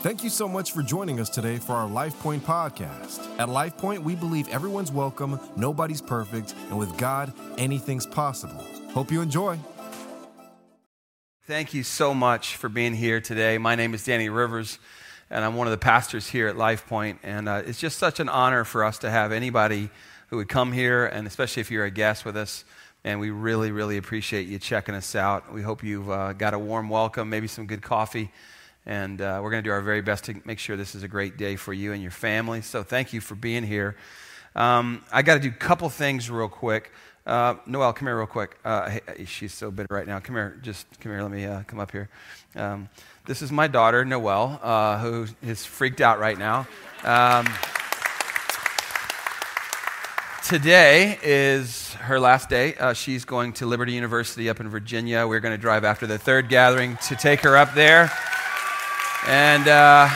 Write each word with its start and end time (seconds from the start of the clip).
Thank 0.00 0.22
you 0.22 0.30
so 0.30 0.46
much 0.46 0.70
for 0.70 0.82
joining 0.84 1.18
us 1.18 1.28
today 1.28 1.56
for 1.56 1.72
our 1.72 1.88
Life 1.88 2.16
Point 2.20 2.44
podcast. 2.44 3.18
At 3.40 3.48
Life 3.48 3.76
Point, 3.76 4.04
we 4.04 4.14
believe 4.14 4.46
everyone's 4.46 4.92
welcome, 4.92 5.40
nobody's 5.56 6.00
perfect, 6.00 6.54
and 6.68 6.78
with 6.78 6.96
God, 6.96 7.32
anything's 7.58 8.06
possible. 8.06 8.64
Hope 8.92 9.10
you 9.10 9.20
enjoy. 9.20 9.58
Thank 11.48 11.74
you 11.74 11.82
so 11.82 12.14
much 12.14 12.54
for 12.54 12.68
being 12.68 12.94
here 12.94 13.20
today. 13.20 13.58
My 13.58 13.74
name 13.74 13.92
is 13.92 14.04
Danny 14.04 14.28
Rivers, 14.28 14.78
and 15.30 15.44
I'm 15.44 15.56
one 15.56 15.66
of 15.66 15.72
the 15.72 15.78
pastors 15.78 16.28
here 16.28 16.46
at 16.46 16.56
Life 16.56 16.86
Point. 16.86 17.18
And 17.24 17.48
uh, 17.48 17.62
it's 17.66 17.80
just 17.80 17.98
such 17.98 18.20
an 18.20 18.28
honor 18.28 18.62
for 18.62 18.84
us 18.84 18.98
to 18.98 19.10
have 19.10 19.32
anybody 19.32 19.90
who 20.28 20.36
would 20.36 20.48
come 20.48 20.70
here, 20.70 21.06
and 21.06 21.26
especially 21.26 21.62
if 21.62 21.72
you're 21.72 21.86
a 21.86 21.90
guest 21.90 22.24
with 22.24 22.36
us. 22.36 22.64
And 23.02 23.18
we 23.18 23.30
really, 23.30 23.72
really 23.72 23.96
appreciate 23.96 24.46
you 24.46 24.60
checking 24.60 24.94
us 24.94 25.16
out. 25.16 25.52
We 25.52 25.62
hope 25.62 25.82
you've 25.82 26.08
uh, 26.08 26.34
got 26.34 26.54
a 26.54 26.58
warm 26.58 26.88
welcome, 26.88 27.28
maybe 27.28 27.48
some 27.48 27.66
good 27.66 27.82
coffee 27.82 28.30
and 28.88 29.20
uh, 29.20 29.38
we're 29.42 29.50
going 29.50 29.62
to 29.62 29.68
do 29.68 29.72
our 29.72 29.82
very 29.82 30.00
best 30.00 30.24
to 30.24 30.34
make 30.46 30.58
sure 30.58 30.76
this 30.76 30.94
is 30.94 31.02
a 31.02 31.08
great 31.08 31.36
day 31.36 31.56
for 31.56 31.74
you 31.74 31.92
and 31.92 32.02
your 32.02 32.10
family. 32.10 32.62
So 32.62 32.82
thank 32.82 33.12
you 33.12 33.20
for 33.20 33.34
being 33.34 33.62
here. 33.62 33.96
Um, 34.56 35.04
I 35.12 35.20
got 35.20 35.34
to 35.34 35.40
do 35.40 35.50
a 35.50 35.52
couple 35.52 35.88
things 35.90 36.30
real 36.30 36.48
quick. 36.48 36.90
Uh, 37.26 37.56
Noelle, 37.66 37.92
come 37.92 38.08
here 38.08 38.16
real 38.16 38.26
quick. 38.26 38.58
Uh, 38.64 38.98
she's 39.26 39.52
so 39.52 39.70
bitter 39.70 39.94
right 39.94 40.06
now. 40.06 40.18
Come 40.18 40.34
here, 40.34 40.58
just 40.62 40.86
come 41.00 41.12
here. 41.12 41.20
Let 41.20 41.30
me 41.30 41.44
uh, 41.44 41.62
come 41.64 41.78
up 41.78 41.92
here. 41.92 42.08
Um, 42.56 42.88
this 43.26 43.42
is 43.42 43.52
my 43.52 43.66
daughter, 43.66 44.06
Noelle, 44.06 44.58
uh, 44.62 44.98
who 44.98 45.26
is 45.42 45.66
freaked 45.66 46.00
out 46.00 46.18
right 46.18 46.38
now. 46.38 46.66
Um, 47.04 47.46
today 50.46 51.18
is 51.22 51.92
her 51.94 52.18
last 52.18 52.48
day. 52.48 52.74
Uh, 52.76 52.94
she's 52.94 53.26
going 53.26 53.52
to 53.54 53.66
Liberty 53.66 53.92
University 53.92 54.48
up 54.48 54.60
in 54.60 54.70
Virginia. 54.70 55.26
We're 55.26 55.40
going 55.40 55.54
to 55.54 55.60
drive 55.60 55.84
after 55.84 56.06
the 56.06 56.16
third 56.16 56.48
gathering 56.48 56.96
to 57.08 57.16
take 57.16 57.40
her 57.40 57.54
up 57.54 57.74
there. 57.74 58.10
And 59.26 59.66
uh, 59.68 60.08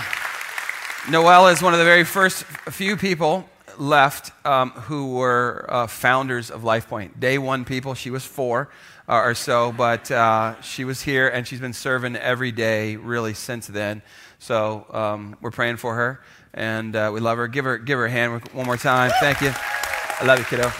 is 1.09 1.62
one 1.62 1.73
of 1.73 1.79
the 1.79 1.84
very 1.84 2.05
first 2.05 2.45
few 2.45 2.97
people 2.97 3.48
left 3.78 4.33
um, 4.47 4.70
who 4.70 5.14
were 5.14 5.67
uh, 5.69 5.86
founders 5.86 6.50
of 6.50 6.62
LifePoint. 6.62 7.19
Day 7.19 7.39
one 7.39 7.64
people, 7.64 7.94
she 7.94 8.11
was 8.11 8.25
four 8.25 8.70
uh, 9.09 9.17
or 9.17 9.34
so, 9.34 9.72
but 9.72 10.11
uh, 10.11 10.61
she 10.61 10.84
was 10.84 11.03
here 11.03 11.28
and 11.28 11.47
she's 11.47 11.61
been 11.61 11.72
serving 11.72 12.17
every 12.17 12.53
day 12.53 12.97
really 12.97 13.34
since 13.34 13.67
then. 13.67 14.03
So 14.39 14.86
um, 14.91 15.37
we're 15.41 15.50
praying 15.50 15.78
for 15.78 15.94
her 15.94 16.20
and 16.55 16.94
uh, 16.94 17.11
we 17.12 17.20
love 17.20 17.39
her. 17.39 17.48
Give 17.48 17.64
her, 17.64 17.78
give 17.78 17.98
her 17.98 18.06
a 18.06 18.11
hand 18.11 18.48
one 18.53 18.66
more 18.66 18.77
time. 18.77 19.11
Thank 19.20 19.41
you. 19.41 19.53
I 19.53 20.25
love 20.25 20.39
you, 20.39 20.44
kiddo. 20.44 20.70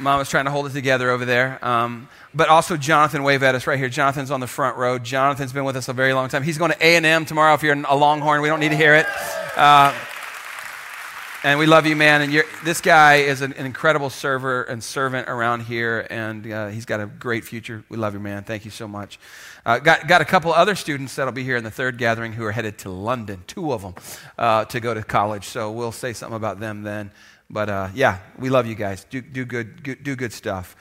Mom 0.00 0.18
was 0.18 0.30
trying 0.30 0.46
to 0.46 0.50
hold 0.50 0.66
it 0.66 0.72
together 0.72 1.10
over 1.10 1.26
there. 1.26 1.62
Um, 1.62 2.08
but 2.34 2.48
also 2.48 2.76
Jonathan 2.76 3.22
wave 3.22 3.42
at 3.42 3.54
us 3.54 3.66
right 3.66 3.78
here. 3.78 3.88
Jonathan's 3.88 4.30
on 4.30 4.40
the 4.40 4.46
front 4.46 4.76
row. 4.76 4.98
Jonathan's 4.98 5.52
been 5.52 5.64
with 5.64 5.76
us 5.76 5.88
a 5.88 5.92
very 5.92 6.12
long 6.12 6.28
time. 6.28 6.42
He's 6.42 6.58
going 6.58 6.70
to 6.70 6.78
A&M 6.80 7.24
tomorrow 7.24 7.54
if 7.54 7.62
you're 7.62 7.74
a 7.74 7.96
Longhorn. 7.96 8.40
We 8.42 8.48
don't 8.48 8.60
need 8.60 8.70
to 8.70 8.76
hear 8.76 8.94
it. 8.94 9.06
Uh, 9.56 9.94
and 11.42 11.58
we 11.58 11.64
love 11.64 11.86
you, 11.86 11.96
man. 11.96 12.20
And 12.20 12.44
this 12.64 12.80
guy 12.80 13.16
is 13.16 13.40
an, 13.40 13.54
an, 13.54 13.64
incredible 13.64 14.10
server 14.10 14.64
and 14.64 14.84
servant 14.84 15.28
around 15.28 15.60
here, 15.60 16.06
and 16.10 16.52
uh, 16.52 16.68
he's 16.68 16.84
got 16.84 17.00
a 17.00 17.06
great 17.06 17.44
future. 17.44 17.82
We 17.88 17.96
love 17.96 18.12
you, 18.12 18.20
man. 18.20 18.44
Thank 18.44 18.66
you 18.66 18.70
so 18.70 18.86
much. 18.86 19.18
Uh, 19.64 19.78
got, 19.78 20.06
got 20.06 20.20
a 20.20 20.24
couple 20.26 20.52
other 20.52 20.74
students 20.74 21.16
that'll 21.16 21.32
be 21.32 21.42
here 21.42 21.56
in 21.56 21.64
the 21.64 21.70
third 21.70 21.96
gathering 21.96 22.34
who 22.34 22.44
are 22.44 22.52
headed 22.52 22.76
to 22.78 22.90
London, 22.90 23.42
two 23.46 23.72
of 23.72 23.80
them, 23.80 23.94
uh, 24.38 24.66
to 24.66 24.80
go 24.80 24.92
to 24.92 25.02
college. 25.02 25.44
So 25.44 25.70
we'll 25.70 25.92
say 25.92 26.12
something 26.12 26.36
about 26.36 26.60
them 26.60 26.82
then. 26.82 27.10
But 27.48 27.68
uh, 27.70 27.88
yeah, 27.94 28.18
we 28.38 28.50
love 28.50 28.66
you 28.66 28.74
guys. 28.74 29.04
Do, 29.08 29.20
do, 29.22 29.44
good, 29.44 30.02
do 30.02 30.14
good 30.16 30.32
stuff. 30.32 30.76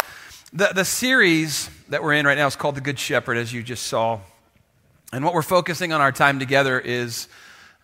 The, 0.52 0.72
the 0.74 0.84
series 0.84 1.70
that 1.90 2.02
we're 2.02 2.14
in 2.14 2.26
right 2.26 2.36
now 2.36 2.48
is 2.48 2.56
called 2.56 2.74
The 2.74 2.82
Good 2.82 2.98
Shepherd, 2.98 3.38
as 3.38 3.54
you 3.54 3.62
just 3.62 3.86
saw. 3.86 4.20
And 5.14 5.24
what 5.24 5.36
we're 5.36 5.44
focusing 5.44 5.94
on 5.94 6.02
our 6.02 6.12
time 6.12 6.40
together 6.40 6.80
is 6.80 7.28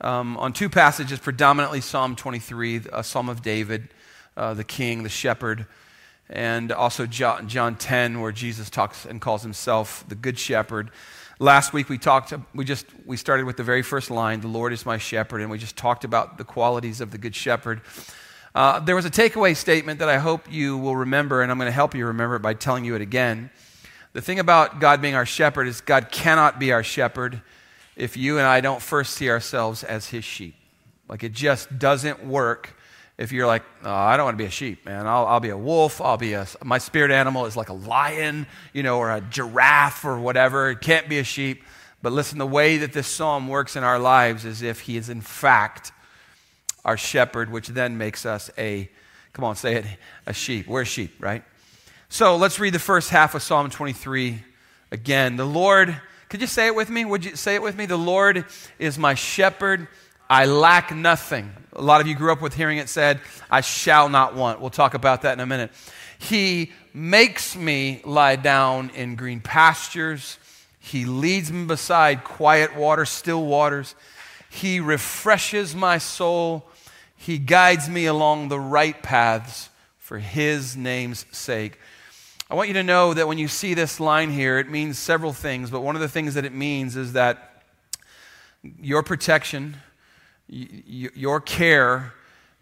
um, 0.02 0.36
on 0.38 0.52
two 0.52 0.68
passages, 0.68 1.20
predominantly 1.20 1.80
Psalm 1.80 2.16
23, 2.16 2.82
a 2.92 3.04
Psalm 3.04 3.30
of 3.30 3.44
David, 3.44 3.90
uh, 4.36 4.56
the 4.56 4.64
king, 4.64 5.04
the 5.04 5.10
shepherd, 5.10 5.68
and 6.28 6.72
also 6.72 7.06
John, 7.06 7.48
John 7.48 7.76
10, 7.76 8.20
where 8.20 8.32
Jesus 8.32 8.72
talks 8.72 9.06
and 9.06 9.22
calls 9.22 9.44
himself 9.44 10.04
the 10.08 10.16
Good 10.16 10.40
Shepherd. 10.40 10.90
Last 11.38 11.72
week 11.72 11.88
we 11.88 12.00
talked, 12.00 12.34
we 12.56 12.66
just, 12.66 12.88
we 13.06 13.16
started 13.16 13.46
with 13.46 13.58
the 13.58 13.64
very 13.64 13.84
first 13.84 14.10
line, 14.10 14.42
the 14.42 14.48
Lord 14.48 14.74
is 14.74 14.88
my 14.88 14.98
shepherd, 14.98 15.42
and 15.42 15.52
we 15.52 15.60
just 15.60 15.78
talked 15.78 16.04
about 16.04 16.40
the 16.40 16.44
qualities 16.44 17.00
of 17.00 17.12
the 17.12 17.20
Good 17.20 17.36
Shepherd. 17.36 17.82
Uh, 18.56 18.80
there 18.80 18.96
was 18.96 19.04
a 19.04 19.12
takeaway 19.12 19.54
statement 19.54 20.00
that 20.00 20.08
I 20.08 20.18
hope 20.18 20.50
you 20.50 20.78
will 20.78 20.96
remember, 20.96 21.42
and 21.42 21.52
I'm 21.52 21.58
going 21.58 21.68
to 21.68 21.74
help 21.74 21.94
you 21.94 22.08
remember 22.08 22.38
it 22.38 22.42
by 22.42 22.54
telling 22.54 22.86
you 22.86 22.96
it 22.96 23.02
again. 23.02 23.50
The 24.14 24.22
thing 24.22 24.40
about 24.40 24.80
God 24.80 25.02
being 25.02 25.14
our 25.14 25.26
shepherd 25.26 25.68
is 25.68 25.82
God 25.82 26.10
cannot 26.10 26.58
be 26.58 26.72
our 26.72 26.82
shepherd 26.82 27.42
if 27.98 28.16
you 28.16 28.38
and 28.38 28.48
I 28.48 28.62
don't 28.62 28.82
first 28.82 29.16
see 29.16 29.30
ourselves 29.30 29.84
as 29.84 30.08
his 30.08 30.24
sheep. 30.24 30.56
Like 31.10 31.22
it 31.26 31.34
just 31.34 31.78
doesn't 31.78 32.26
work 32.26 32.78
if 33.18 33.34
you're 33.34 33.46
like, 33.46 33.64
oh, 33.84 33.94
I 33.94 34.16
don't 34.16 34.24
want 34.24 34.38
to 34.38 34.42
be 34.42 34.48
a 34.48 34.52
sheep, 34.52 34.86
man. 34.86 35.06
I'll, 35.06 35.26
I'll 35.26 35.42
be 35.42 35.50
a 35.50 35.58
wolf. 35.58 36.00
I'll 36.00 36.16
be 36.16 36.32
a, 36.32 36.48
my 36.64 36.78
spirit 36.78 37.12
animal 37.12 37.48
is 37.48 37.58
like 37.58 37.68
a 37.68 37.74
lion, 37.74 38.48
you 38.72 38.84
know, 38.84 39.00
or 39.00 39.12
a 39.12 39.20
giraffe 39.20 40.06
or 40.06 40.18
whatever. 40.18 40.70
It 40.70 40.80
can't 40.80 41.10
be 41.10 41.20
a 41.20 41.26
sheep. 41.26 41.62
But 42.02 42.14
listen, 42.14 42.38
the 42.38 42.48
way 42.48 42.78
that 42.78 42.94
this 42.94 43.08
psalm 43.08 43.50
works 43.50 43.76
in 43.76 43.84
our 43.84 44.00
lives 44.00 44.46
is 44.46 44.62
if 44.62 44.82
he 44.82 44.96
is 44.96 45.10
in 45.10 45.20
fact 45.20 45.92
our 46.86 46.96
shepherd, 46.96 47.52
which 47.52 47.68
then 47.68 47.98
makes 47.98 48.26
us 48.26 48.50
a, 48.58 48.90
come 49.34 49.44
on, 49.44 49.56
say 49.56 49.76
it, 49.76 49.86
a 50.26 50.34
sheep. 50.34 50.68
We're 50.68 50.86
sheep, 50.86 51.16
right? 51.20 51.44
So 52.08 52.38
let's 52.38 52.60
read 52.60 52.74
the 52.74 52.80
first 52.80 53.10
half 53.10 53.36
of 53.36 53.42
Psalm 53.42 53.70
23 53.70 54.42
again. 54.92 55.36
The 55.36 55.46
Lord, 55.46 56.00
could 56.30 56.40
you 56.40 56.48
say 56.48 56.68
it 56.68 56.76
with 56.76 56.90
me? 56.90 57.04
Would 57.04 57.26
you 57.26 57.36
say 57.36 57.56
it 57.56 57.62
with 57.62 57.76
me? 57.76 57.88
The 57.88 57.98
Lord 57.98 58.46
is 58.80 58.98
my 58.98 59.16
shepherd. 59.16 59.88
I 60.30 60.46
lack 60.46 60.96
nothing. 60.96 61.52
A 61.74 61.82
lot 61.82 62.02
of 62.02 62.08
you 62.08 62.16
grew 62.16 62.32
up 62.32 62.42
with 62.42 62.54
hearing 62.54 62.78
it 62.78 62.88
said, 62.88 63.20
I 63.50 63.62
shall 63.62 64.08
not 64.08 64.36
want. 64.36 64.62
We'll 64.62 64.70
talk 64.70 64.94
about 64.94 65.24
that 65.24 65.34
in 65.34 65.40
a 65.40 65.46
minute. 65.46 65.72
He 66.20 66.72
makes 66.94 67.56
me 67.56 68.02
lie 68.06 68.36
down 68.36 68.92
in 68.92 69.16
green 69.16 69.42
pastures. 69.42 70.38
He 70.80 71.06
leads 71.06 71.52
me 71.52 71.66
beside 71.66 72.24
quiet 72.24 72.76
waters, 72.76 73.10
still 73.10 73.44
waters. 73.44 73.96
He 74.50 74.80
refreshes 74.80 75.76
my 75.76 75.98
soul. 75.98 76.70
He 77.26 77.40
guides 77.40 77.90
me 77.90 78.06
along 78.06 78.50
the 78.50 78.60
right 78.60 79.02
paths 79.02 79.70
for 79.98 80.20
His 80.20 80.78
name's 80.78 81.26
sake. 81.32 81.80
I 82.52 82.54
want 82.54 82.68
you 82.68 82.76
to 82.76 82.84
know 82.84 83.16
that 83.16 83.28
when 83.28 83.40
you 83.40 83.48
see 83.48 83.74
this 83.74 84.00
line 84.00 84.30
here, 84.30 84.60
it 84.60 84.70
means 84.70 85.00
several 85.00 85.34
things, 85.34 85.72
but 85.72 85.82
one 85.82 85.96
of 85.96 86.02
the 86.04 86.08
things 86.08 86.36
that 86.36 86.46
it 86.46 86.54
means 86.54 86.96
is 86.96 87.14
that 87.14 87.64
your 88.80 89.02
protection, 89.02 89.78
your 90.48 91.42
care 91.42 92.14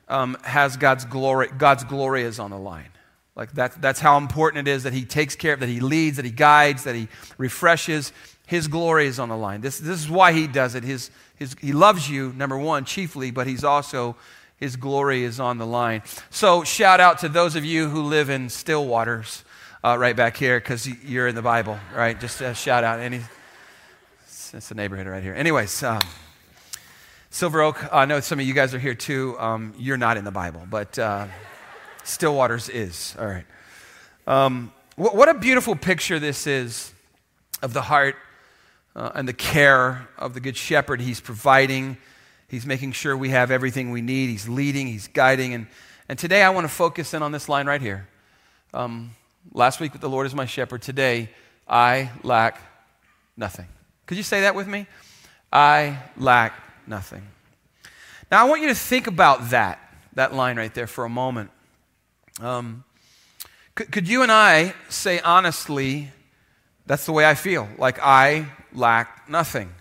um, 0.07 0.38
has 0.44 0.78
God's 0.78 1.03
glory. 1.03 1.50
God's 1.57 1.84
glory 1.84 2.22
is 2.22 2.40
on 2.40 2.50
the 2.50 2.57
line. 2.57 2.91
Like 3.35 3.51
that, 3.56 3.81
that's 3.81 4.00
how 4.00 4.18
important 4.18 4.66
it 4.66 4.72
is 4.72 4.84
that 4.84 4.94
He 4.94 5.03
takes 5.03 5.35
care 5.35 5.56
of, 5.56 5.59
that 5.59 5.68
He 5.68 5.81
leads, 5.81 6.16
that 6.16 6.25
He 6.25 6.31
guides, 6.31 6.85
that 6.85 6.95
He 6.95 7.09
refreshes. 7.38 8.13
His 8.47 8.69
glory 8.69 9.07
is 9.07 9.19
on 9.19 9.28
the 9.28 9.35
line. 9.35 9.59
This, 9.59 9.78
this 9.78 10.00
is 10.00 10.09
why 10.09 10.31
He 10.31 10.47
does 10.47 10.74
it. 10.74 10.85
His, 10.85 11.12
his, 11.35 11.53
he 11.59 11.74
loves 11.74 12.09
you, 12.09 12.31
number 12.31 12.57
one, 12.57 12.85
chiefly, 12.85 13.30
but 13.30 13.45
He's 13.45 13.66
also 13.66 14.16
his 14.57 14.75
glory 14.75 15.23
is 15.23 15.39
on 15.39 15.57
the 15.57 15.65
line. 15.65 16.03
So, 16.29 16.63
shout 16.63 16.99
out 16.99 17.19
to 17.19 17.29
those 17.29 17.55
of 17.55 17.65
you 17.65 17.89
who 17.89 18.03
live 18.03 18.29
in 18.29 18.49
still 18.49 18.85
waters 18.85 19.43
uh, 19.83 19.97
right 19.97 20.15
back 20.15 20.37
here 20.37 20.59
because 20.59 20.87
you're 20.87 21.27
in 21.27 21.35
the 21.35 21.41
Bible, 21.41 21.77
right? 21.93 22.19
Just 22.19 22.41
a 22.41 22.53
shout 22.53 22.83
out. 22.83 22.99
Any, 22.99 23.21
it's 24.25 24.71
a 24.71 24.75
neighborhood 24.75 25.07
right 25.07 25.23
here. 25.23 25.33
Anyways, 25.33 25.83
um, 25.83 26.01
Silver 27.29 27.61
Oak, 27.61 27.91
I 27.91 28.05
know 28.05 28.19
some 28.19 28.39
of 28.39 28.45
you 28.45 28.53
guys 28.53 28.73
are 28.73 28.79
here 28.79 28.93
too. 28.93 29.35
Um, 29.39 29.73
you're 29.77 29.97
not 29.97 30.17
in 30.17 30.23
the 30.23 30.31
Bible, 30.31 30.67
but 30.69 30.97
uh, 30.99 31.25
still 32.03 32.35
waters 32.35 32.69
is. 32.69 33.15
All 33.19 33.25
right. 33.25 33.45
Um, 34.27 34.71
what, 34.95 35.15
what, 35.15 35.27
a 35.27 35.33
beautiful 35.33 35.75
picture 35.75 36.19
this 36.19 36.45
is 36.45 36.93
of 37.61 37.73
the 37.73 37.81
heart 37.81 38.15
uh, 38.95 39.11
and 39.15 39.27
the 39.27 39.33
care 39.33 40.07
of 40.17 40.33
the 40.35 40.39
Good 40.39 40.56
Shepherd. 40.56 41.01
He's 41.01 41.19
providing 41.19 41.97
He's 42.48 42.66
making 42.66 42.92
sure 42.92 43.16
we 43.18 43.30
have 43.30 43.51
everything 43.51 43.92
we 43.92 44.01
need. 44.01 44.30
He's 44.30 44.48
leading, 44.48 44.88
He's 44.88 45.07
guiding. 45.07 45.54
And, 45.54 45.68
and 46.07 46.19
today 46.19 46.44
I 46.44 46.50
want 46.50 46.66
to 46.66 46.74
focus 46.74 47.13
in 47.13 47.24
on 47.24 47.31
this 47.31 47.50
line 47.50 47.68
right 47.68 47.81
here. 47.81 48.07
Um, 48.74 49.12
last 49.54 49.80
week, 49.80 50.00
the 50.00 50.10
Lord 50.10 50.25
is 50.25 50.36
my 50.36 50.45
shepherd. 50.45 50.81
Today, 50.81 51.30
I 51.68 52.12
lack 52.24 52.60
nothing. 53.38 53.68
Could 54.06 54.18
you 54.18 54.24
say 54.24 54.42
that 54.42 54.56
with 54.56 54.68
me? 54.68 54.88
I 55.51 56.00
lack 56.18 56.54
nothing. 56.88 57.24
Now, 58.31 58.45
I 58.45 58.50
want 58.50 58.62
you 58.62 58.68
to 58.69 58.75
think 58.75 59.07
about 59.07 59.51
that, 59.51 59.80
that 60.13 60.34
line 60.34 60.57
right 60.57 60.74
there 60.74 60.88
for 60.88 61.06
a 61.06 61.10
moment. 61.10 61.51
Um, 62.42 62.84
could, 63.75 63.92
could 63.92 64.07
you 64.07 64.24
and 64.24 64.31
I 64.31 64.74
say 64.90 65.19
honestly, 65.19 66.12
that's 66.86 67.06
the 67.06 67.12
way 67.12 67.25
I 67.25 67.36
feel, 67.36 67.68
like 67.78 68.00
I 68.01 68.48
lack 68.74 69.30
nothing? 69.30 69.72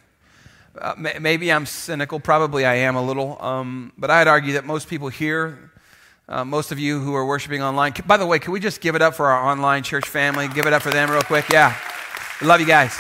Uh, 0.79 0.95
maybe 1.21 1.53
I'm 1.53 1.67
cynical, 1.67 2.19
probably 2.19 2.65
I 2.65 2.77
am 2.77 2.97
a 2.97 3.03
little, 3.03 3.41
um, 3.43 3.93
but 3.99 4.11
I'd 4.11 4.27
argue 4.27 4.55
that 4.55 4.65
most 4.65 4.89
people 4.89 5.09
here, 5.09 5.71
uh, 6.31 6.47
most 6.47 6.73
of 6.73 6.79
you 6.79 6.99
who 6.99 7.15
are 7.15 7.27
worshiping 7.27 7.63
online, 7.63 7.93
by 8.07 8.17
the 8.17 8.25
way, 8.25 8.39
can 8.39 8.53
we 8.53 8.61
just 8.61 8.81
give 8.81 8.95
it 8.95 9.03
up 9.03 9.15
for 9.15 9.27
our 9.27 9.51
online 9.51 9.83
church 9.83 10.09
family? 10.09 10.49
Give 10.49 10.65
it 10.67 10.73
up 10.73 10.81
for 10.81 10.91
them 10.91 11.11
real 11.11 11.21
quick. 11.21 11.51
Yeah. 11.51 11.77
Love 12.41 12.61
you 12.61 12.67
guys. 12.67 12.97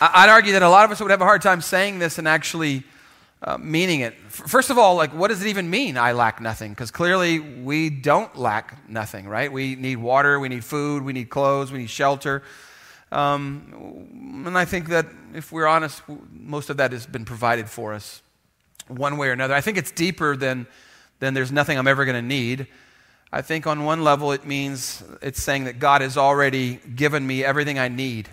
I'd 0.00 0.28
argue 0.28 0.52
that 0.54 0.62
a 0.62 0.68
lot 0.68 0.84
of 0.84 0.90
us 0.90 1.00
would 1.00 1.12
have 1.12 1.20
a 1.20 1.24
hard 1.24 1.42
time 1.42 1.60
saying 1.60 2.00
this 2.00 2.18
and 2.18 2.26
actually 2.26 2.82
uh, 3.42 3.56
meaning 3.58 4.00
it. 4.00 4.14
First 4.28 4.70
of 4.70 4.78
all, 4.78 4.96
like, 4.96 5.14
what 5.14 5.28
does 5.28 5.42
it 5.42 5.48
even 5.48 5.70
mean, 5.70 5.96
I 5.96 6.10
lack 6.10 6.40
nothing? 6.40 6.72
Because 6.72 6.90
clearly 6.90 7.38
we 7.38 7.88
don't 7.88 8.36
lack 8.36 8.88
nothing, 8.88 9.28
right? 9.28 9.52
We 9.52 9.76
need 9.76 9.96
water, 9.96 10.40
we 10.40 10.48
need 10.48 10.64
food, 10.64 11.04
we 11.04 11.12
need 11.12 11.30
clothes, 11.30 11.70
we 11.70 11.78
need 11.78 11.90
shelter. 11.90 12.42
Um, 13.12 14.44
and 14.46 14.56
I 14.56 14.64
think 14.64 14.88
that 14.88 15.06
if 15.34 15.52
we're 15.52 15.66
honest, 15.66 16.02
most 16.32 16.70
of 16.70 16.76
that 16.76 16.92
has 16.92 17.06
been 17.06 17.24
provided 17.24 17.68
for 17.68 17.92
us 17.92 18.22
one 18.88 19.16
way 19.16 19.28
or 19.28 19.32
another. 19.32 19.54
I 19.54 19.60
think 19.60 19.78
it's 19.78 19.90
deeper 19.90 20.36
than, 20.36 20.66
than 21.18 21.34
there's 21.34 21.52
nothing 21.52 21.78
I'm 21.78 21.88
ever 21.88 22.04
going 22.04 22.16
to 22.20 22.26
need. 22.26 22.66
I 23.32 23.42
think 23.42 23.66
on 23.66 23.84
one 23.84 24.02
level 24.02 24.32
it 24.32 24.44
means 24.44 25.02
it's 25.22 25.42
saying 25.42 25.64
that 25.64 25.78
God 25.78 26.00
has 26.02 26.16
already 26.16 26.80
given 26.94 27.26
me 27.26 27.44
everything 27.44 27.78
I 27.78 27.88
need 27.88 28.28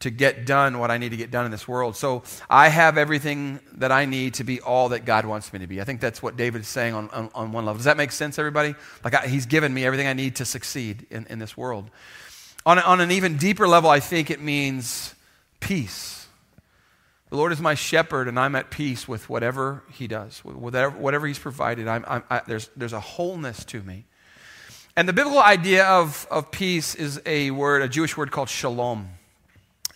to 0.00 0.10
get 0.10 0.46
done 0.46 0.78
what 0.78 0.90
I 0.90 0.96
need 0.96 1.10
to 1.10 1.16
get 1.16 1.30
done 1.30 1.44
in 1.44 1.50
this 1.50 1.68
world. 1.68 1.94
So 1.94 2.22
I 2.48 2.68
have 2.68 2.96
everything 2.96 3.60
that 3.74 3.92
I 3.92 4.06
need 4.06 4.34
to 4.34 4.44
be 4.44 4.60
all 4.60 4.88
that 4.90 5.04
God 5.04 5.26
wants 5.26 5.52
me 5.52 5.58
to 5.58 5.66
be. 5.66 5.80
I 5.80 5.84
think 5.84 6.00
that's 6.00 6.22
what 6.22 6.36
David 6.36 6.62
is 6.62 6.68
saying 6.68 6.94
on, 6.94 7.10
on, 7.10 7.30
on 7.34 7.52
one 7.52 7.66
level. 7.66 7.76
Does 7.76 7.84
that 7.84 7.98
make 7.98 8.10
sense, 8.10 8.38
everybody? 8.38 8.74
Like 9.04 9.14
I, 9.14 9.26
he's 9.26 9.44
given 9.44 9.74
me 9.74 9.84
everything 9.84 10.06
I 10.06 10.14
need 10.14 10.36
to 10.36 10.46
succeed 10.46 11.06
in, 11.10 11.26
in 11.26 11.38
this 11.38 11.54
world. 11.54 11.90
On, 12.66 12.78
on 12.78 13.00
an 13.00 13.10
even 13.10 13.36
deeper 13.36 13.66
level, 13.66 13.88
I 13.88 14.00
think 14.00 14.30
it 14.30 14.40
means 14.40 15.14
peace. 15.60 16.26
The 17.30 17.36
Lord 17.36 17.52
is 17.52 17.60
my 17.60 17.74
shepherd, 17.74 18.28
and 18.28 18.38
I'm 18.38 18.54
at 18.54 18.70
peace 18.70 19.06
with 19.06 19.30
whatever 19.30 19.82
He 19.92 20.06
does, 20.06 20.44
whatever, 20.44 20.96
whatever 20.98 21.26
He's 21.26 21.38
provided. 21.38 21.88
I'm, 21.88 22.04
I'm, 22.06 22.24
I, 22.28 22.42
there's, 22.46 22.68
there's 22.76 22.92
a 22.92 23.00
wholeness 23.00 23.64
to 23.66 23.82
me. 23.82 24.04
And 24.96 25.08
the 25.08 25.12
biblical 25.12 25.40
idea 25.40 25.86
of, 25.86 26.26
of 26.30 26.50
peace 26.50 26.94
is 26.94 27.22
a 27.24 27.52
word, 27.52 27.82
a 27.82 27.88
Jewish 27.88 28.16
word 28.16 28.30
called 28.32 28.48
shalom. 28.48 29.08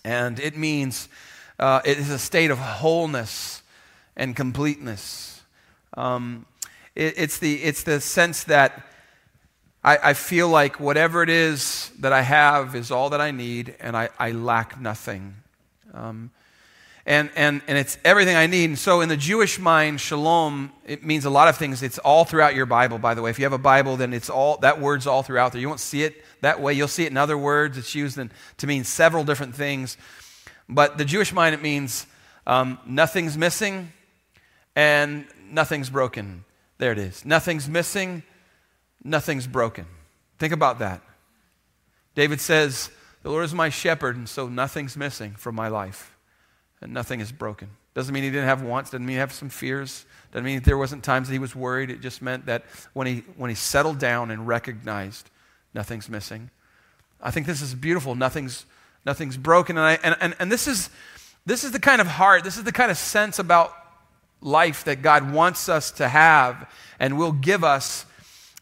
And 0.04 0.38
it 0.38 0.56
means 0.56 1.08
uh, 1.58 1.80
it 1.84 1.98
is 1.98 2.08
a 2.10 2.18
state 2.18 2.50
of 2.50 2.58
wholeness 2.58 3.62
and 4.16 4.36
completeness. 4.36 5.42
Um, 5.96 6.46
it, 6.94 7.14
it's, 7.16 7.38
the, 7.38 7.56
it's 7.56 7.82
the 7.82 8.00
sense 8.00 8.44
that 8.44 8.86
I, 9.84 9.98
I, 10.10 10.14
feel 10.14 10.48
like 10.48 10.80
whatever 10.80 11.22
it 11.22 11.28
is 11.28 11.90
that 12.00 12.12
I 12.12 12.22
have 12.22 12.74
is 12.74 12.90
all 12.90 13.10
that 13.10 13.20
I 13.20 13.32
need, 13.32 13.76
and 13.80 13.94
I, 13.94 14.08
I 14.18 14.30
lack 14.30 14.80
nothing. 14.80 15.34
Um, 15.92 16.30
and, 17.06 17.30
and, 17.36 17.60
and 17.68 17.76
it's 17.76 17.98
everything 18.02 18.34
I 18.34 18.46
need. 18.46 18.64
And 18.70 18.78
so, 18.78 19.02
in 19.02 19.10
the 19.10 19.16
Jewish 19.16 19.58
mind, 19.58 20.00
shalom, 20.00 20.72
it 20.86 21.04
means 21.04 21.26
a 21.26 21.30
lot 21.30 21.48
of 21.48 21.58
things. 21.58 21.82
It's 21.82 21.98
all 21.98 22.24
throughout 22.24 22.54
your 22.54 22.64
Bible, 22.64 22.98
by 22.98 23.12
the 23.12 23.20
way. 23.20 23.28
If 23.28 23.38
you 23.38 23.44
have 23.44 23.52
a 23.52 23.58
Bible, 23.58 23.98
then 23.98 24.14
it's 24.14 24.30
all, 24.30 24.56
that 24.58 24.80
word's 24.80 25.06
all 25.06 25.22
throughout 25.22 25.52
there. 25.52 25.60
You 25.60 25.68
won't 25.68 25.80
see 25.80 26.02
it 26.02 26.24
that 26.40 26.62
way. 26.62 26.72
You'll 26.72 26.88
see 26.88 27.04
it 27.04 27.10
in 27.10 27.18
other 27.18 27.36
words. 27.36 27.76
It's 27.76 27.94
used 27.94 28.16
in, 28.16 28.30
to 28.56 28.66
mean 28.66 28.84
several 28.84 29.22
different 29.22 29.54
things. 29.54 29.98
But 30.66 30.96
the 30.96 31.04
Jewish 31.04 31.30
mind, 31.30 31.54
it 31.54 31.60
means 31.60 32.06
um, 32.46 32.78
nothing's 32.86 33.36
missing 33.36 33.92
and 34.74 35.26
nothing's 35.50 35.90
broken. 35.90 36.46
There 36.78 36.92
it 36.92 36.98
is. 36.98 37.24
Nothing's 37.26 37.68
missing, 37.68 38.22
nothing's 39.04 39.46
broken. 39.46 39.86
Think 40.38 40.52
about 40.52 40.80
that. 40.80 41.02
David 42.14 42.40
says, 42.40 42.90
The 43.22 43.30
Lord 43.30 43.44
is 43.44 43.54
my 43.54 43.68
shepherd, 43.68 44.16
and 44.16 44.28
so 44.28 44.48
nothing's 44.48 44.96
missing 44.96 45.32
from 45.32 45.54
my 45.54 45.68
life 45.68 46.14
and 46.84 46.92
nothing 46.92 47.20
is 47.20 47.32
broken. 47.32 47.70
Doesn't 47.94 48.12
mean 48.12 48.22
he 48.22 48.30
didn't 48.30 48.46
have 48.46 48.62
wants, 48.62 48.90
doesn't 48.90 49.04
mean 49.04 49.14
he 49.14 49.20
have 49.20 49.32
some 49.32 49.48
fears, 49.48 50.04
doesn't 50.32 50.44
mean 50.44 50.60
there 50.60 50.78
wasn't 50.78 51.02
times 51.02 51.28
that 51.28 51.32
he 51.32 51.38
was 51.38 51.56
worried. 51.56 51.90
It 51.90 52.00
just 52.00 52.22
meant 52.22 52.46
that 52.46 52.64
when 52.92 53.06
he, 53.06 53.24
when 53.36 53.50
he 53.50 53.54
settled 53.56 53.98
down 53.98 54.30
and 54.30 54.46
recognized 54.46 55.30
nothing's 55.72 56.08
missing. 56.08 56.50
I 57.20 57.30
think 57.30 57.46
this 57.46 57.62
is 57.62 57.74
beautiful. 57.74 58.14
Nothing's, 58.14 58.66
nothing's 59.06 59.36
broken. 59.36 59.78
And, 59.78 59.86
I, 59.86 59.98
and, 60.02 60.16
and, 60.20 60.36
and 60.38 60.52
this, 60.52 60.68
is, 60.68 60.90
this 61.46 61.64
is 61.64 61.72
the 61.72 61.80
kind 61.80 62.00
of 62.00 62.06
heart, 62.06 62.44
this 62.44 62.58
is 62.58 62.64
the 62.64 62.72
kind 62.72 62.90
of 62.90 62.98
sense 62.98 63.38
about 63.38 63.72
life 64.40 64.84
that 64.84 65.00
God 65.00 65.32
wants 65.32 65.68
us 65.68 65.90
to 65.92 66.08
have 66.08 66.70
and 66.98 67.16
will 67.16 67.32
give 67.32 67.64
us 67.64 68.04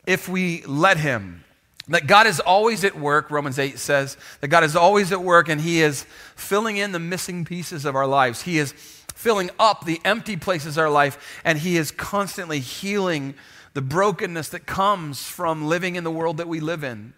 if 0.07 0.29
we 0.29 0.63
let 0.65 0.97
Him. 0.97 1.45
That 1.89 2.07
God 2.07 2.27
is 2.27 2.39
always 2.39 2.85
at 2.85 2.99
work, 2.99 3.31
Romans 3.31 3.59
8 3.59 3.79
says, 3.79 4.17
that 4.41 4.49
God 4.49 4.63
is 4.63 4.77
always 4.77 5.11
at 5.11 5.21
work 5.21 5.49
and 5.49 5.61
He 5.61 5.83
is 5.83 6.07
filling 6.37 6.77
in 6.77 6.93
the 6.93 7.01
missing 7.01 7.45
pieces 7.45 7.85
of 7.85 7.97
our 7.97 8.07
lives. 8.07 8.43
He 8.43 8.59
is 8.59 8.73
filling 9.15 9.51
up 9.59 9.85
the 9.85 10.01
empty 10.05 10.37
places 10.37 10.77
of 10.77 10.83
our 10.83 10.91
life, 10.91 11.41
and 11.45 11.59
He 11.59 11.77
is 11.77 11.91
constantly 11.91 12.61
healing 12.61 13.35
the 13.75 13.83
brokenness 13.83 14.49
that 14.51 14.67
comes 14.67 15.23
from 15.27 15.67
living 15.67 15.97
in 15.97 16.05
the 16.05 16.11
world 16.11 16.37
that 16.37 16.49
we 16.49 16.61
live 16.61 16.85
in. 16.85 17.15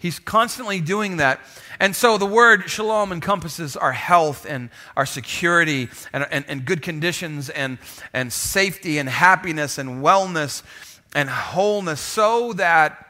He's 0.00 0.20
constantly 0.20 0.80
doing 0.80 1.16
that. 1.16 1.40
And 1.80 1.94
so 1.94 2.18
the 2.18 2.26
word 2.26 2.70
shalom 2.70 3.10
encompasses 3.10 3.76
our 3.76 3.92
health 3.92 4.46
and 4.48 4.70
our 4.96 5.06
security 5.06 5.88
and, 6.12 6.24
and, 6.30 6.44
and 6.46 6.64
good 6.64 6.82
conditions 6.82 7.50
and, 7.50 7.78
and 8.12 8.32
safety 8.32 8.98
and 8.98 9.08
happiness 9.08 9.76
and 9.76 10.00
wellness 10.04 10.62
and 11.14 11.28
wholeness 11.28 12.00
so 12.00 12.52
that 12.54 13.06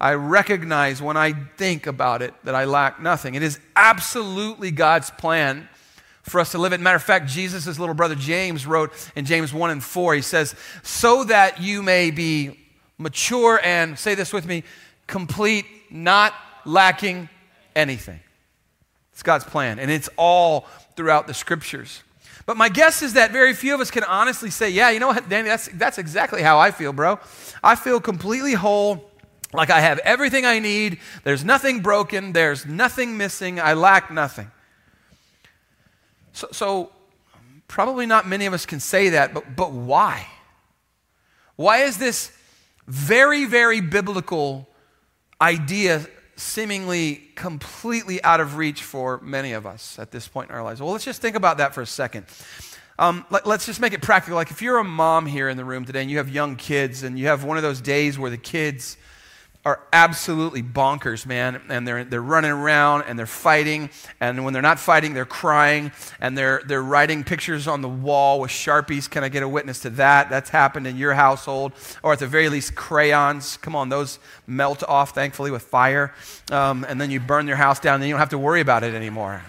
I 0.00 0.14
recognize 0.14 1.00
when 1.00 1.16
I 1.16 1.32
think 1.32 1.86
about 1.86 2.22
it 2.22 2.34
that 2.44 2.54
I 2.54 2.64
lack 2.64 3.00
nothing. 3.00 3.34
It 3.34 3.42
is 3.42 3.58
absolutely 3.76 4.70
God's 4.70 5.10
plan 5.10 5.68
for 6.22 6.40
us 6.40 6.52
to 6.52 6.58
live 6.58 6.72
it. 6.72 6.80
Matter 6.80 6.96
of 6.96 7.02
fact, 7.02 7.28
Jesus' 7.28 7.78
little 7.78 7.94
brother 7.94 8.14
James 8.14 8.66
wrote 8.66 8.92
in 9.14 9.24
James 9.24 9.52
1 9.52 9.70
and 9.70 9.84
4, 9.84 10.14
he 10.14 10.22
says, 10.22 10.54
So 10.82 11.24
that 11.24 11.60
you 11.60 11.82
may 11.82 12.10
be 12.10 12.58
mature 12.98 13.60
and, 13.62 13.98
say 13.98 14.14
this 14.14 14.32
with 14.32 14.46
me, 14.46 14.64
complete, 15.06 15.66
not 15.90 16.34
lacking 16.64 17.28
anything. 17.76 18.20
It's 19.12 19.22
God's 19.22 19.44
plan, 19.44 19.78
and 19.78 19.90
it's 19.90 20.08
all 20.16 20.66
throughout 20.96 21.26
the 21.26 21.34
scriptures. 21.34 22.02
But 22.46 22.56
my 22.56 22.68
guess 22.68 23.02
is 23.02 23.14
that 23.14 23.32
very 23.32 23.54
few 23.54 23.74
of 23.74 23.80
us 23.80 23.90
can 23.90 24.04
honestly 24.04 24.50
say, 24.50 24.70
Yeah, 24.70 24.90
you 24.90 25.00
know 25.00 25.08
what, 25.08 25.28
Danny, 25.28 25.48
that's, 25.48 25.68
that's 25.74 25.98
exactly 25.98 26.42
how 26.42 26.58
I 26.58 26.70
feel, 26.70 26.92
bro. 26.92 27.18
I 27.62 27.74
feel 27.74 28.00
completely 28.00 28.52
whole 28.52 29.10
like 29.54 29.70
I 29.70 29.80
have 29.80 29.98
everything 30.00 30.44
I 30.44 30.58
need, 30.58 30.98
there's 31.22 31.44
nothing 31.44 31.80
broken, 31.80 32.32
there's 32.32 32.66
nothing 32.66 33.16
missing, 33.16 33.60
I 33.60 33.74
lack 33.74 34.10
nothing. 34.10 34.50
So, 36.32 36.48
so 36.50 36.92
probably 37.68 38.04
not 38.04 38.26
many 38.26 38.46
of 38.46 38.52
us 38.52 38.66
can 38.66 38.80
say 38.80 39.10
that, 39.10 39.32
but, 39.32 39.54
but 39.54 39.70
why? 39.70 40.26
Why 41.56 41.78
is 41.78 41.98
this 41.98 42.32
very, 42.88 43.44
very 43.44 43.80
biblical 43.80 44.68
idea 45.40 46.06
seemingly 46.36 47.30
completely 47.34 48.22
out 48.22 48.40
of 48.40 48.56
reach 48.56 48.82
for 48.82 49.20
many 49.20 49.52
of 49.52 49.66
us 49.66 49.98
at 49.98 50.10
this 50.10 50.28
point 50.28 50.50
in 50.50 50.56
our 50.56 50.62
lives? 50.62 50.80
Well, 50.80 50.92
let's 50.92 51.04
just 51.04 51.22
think 51.22 51.36
about 51.36 51.58
that 51.58 51.74
for 51.74 51.82
a 51.82 51.86
second. 51.86 52.26
Um, 52.98 53.24
let, 53.30 53.46
us 53.46 53.66
just 53.66 53.80
make 53.80 53.92
it 53.92 54.02
practical. 54.02 54.36
Like 54.36 54.50
if 54.50 54.62
you're 54.62 54.78
a 54.78 54.84
mom 54.84 55.26
here 55.26 55.48
in 55.48 55.56
the 55.56 55.64
room 55.64 55.84
today 55.84 56.02
and 56.02 56.10
you 56.10 56.18
have 56.18 56.28
young 56.28 56.56
kids 56.56 57.02
and 57.02 57.18
you 57.18 57.26
have 57.26 57.42
one 57.42 57.56
of 57.56 57.62
those 57.62 57.80
days 57.80 58.18
where 58.18 58.30
the 58.30 58.38
kids 58.38 58.96
are 59.64 59.80
absolutely 59.92 60.62
bonkers, 60.62 61.24
man. 61.24 61.60
And 61.68 61.88
they're, 61.88 62.04
they're 62.04 62.22
running 62.22 62.50
around 62.50 63.02
and 63.02 63.18
they're 63.18 63.26
fighting. 63.26 63.88
And 64.20 64.44
when 64.44 64.52
they're 64.52 64.62
not 64.62 64.78
fighting, 64.78 65.14
they're 65.14 65.24
crying. 65.24 65.90
And 66.20 66.36
they're, 66.36 66.62
they're 66.66 66.82
writing 66.82 67.24
pictures 67.24 67.66
on 67.66 67.80
the 67.80 67.88
wall 67.88 68.40
with 68.40 68.50
Sharpies. 68.50 69.08
Can 69.08 69.24
I 69.24 69.30
get 69.30 69.42
a 69.42 69.48
witness 69.48 69.80
to 69.80 69.90
that? 69.90 70.28
That's 70.28 70.50
happened 70.50 70.86
in 70.86 70.96
your 70.98 71.14
household. 71.14 71.72
Or 72.02 72.12
at 72.12 72.18
the 72.18 72.26
very 72.26 72.50
least, 72.50 72.74
crayons. 72.74 73.56
Come 73.56 73.74
on, 73.74 73.88
those 73.88 74.18
melt 74.46 74.82
off, 74.82 75.14
thankfully, 75.14 75.50
with 75.50 75.62
fire. 75.62 76.12
Um, 76.52 76.84
and 76.86 77.00
then 77.00 77.10
you 77.10 77.20
burn 77.20 77.46
your 77.46 77.56
house 77.56 77.80
down 77.80 77.96
and 77.96 78.04
you 78.04 78.12
don't 78.12 78.20
have 78.20 78.30
to 78.30 78.38
worry 78.38 78.60
about 78.60 78.84
it 78.84 78.94
anymore. 78.94 79.42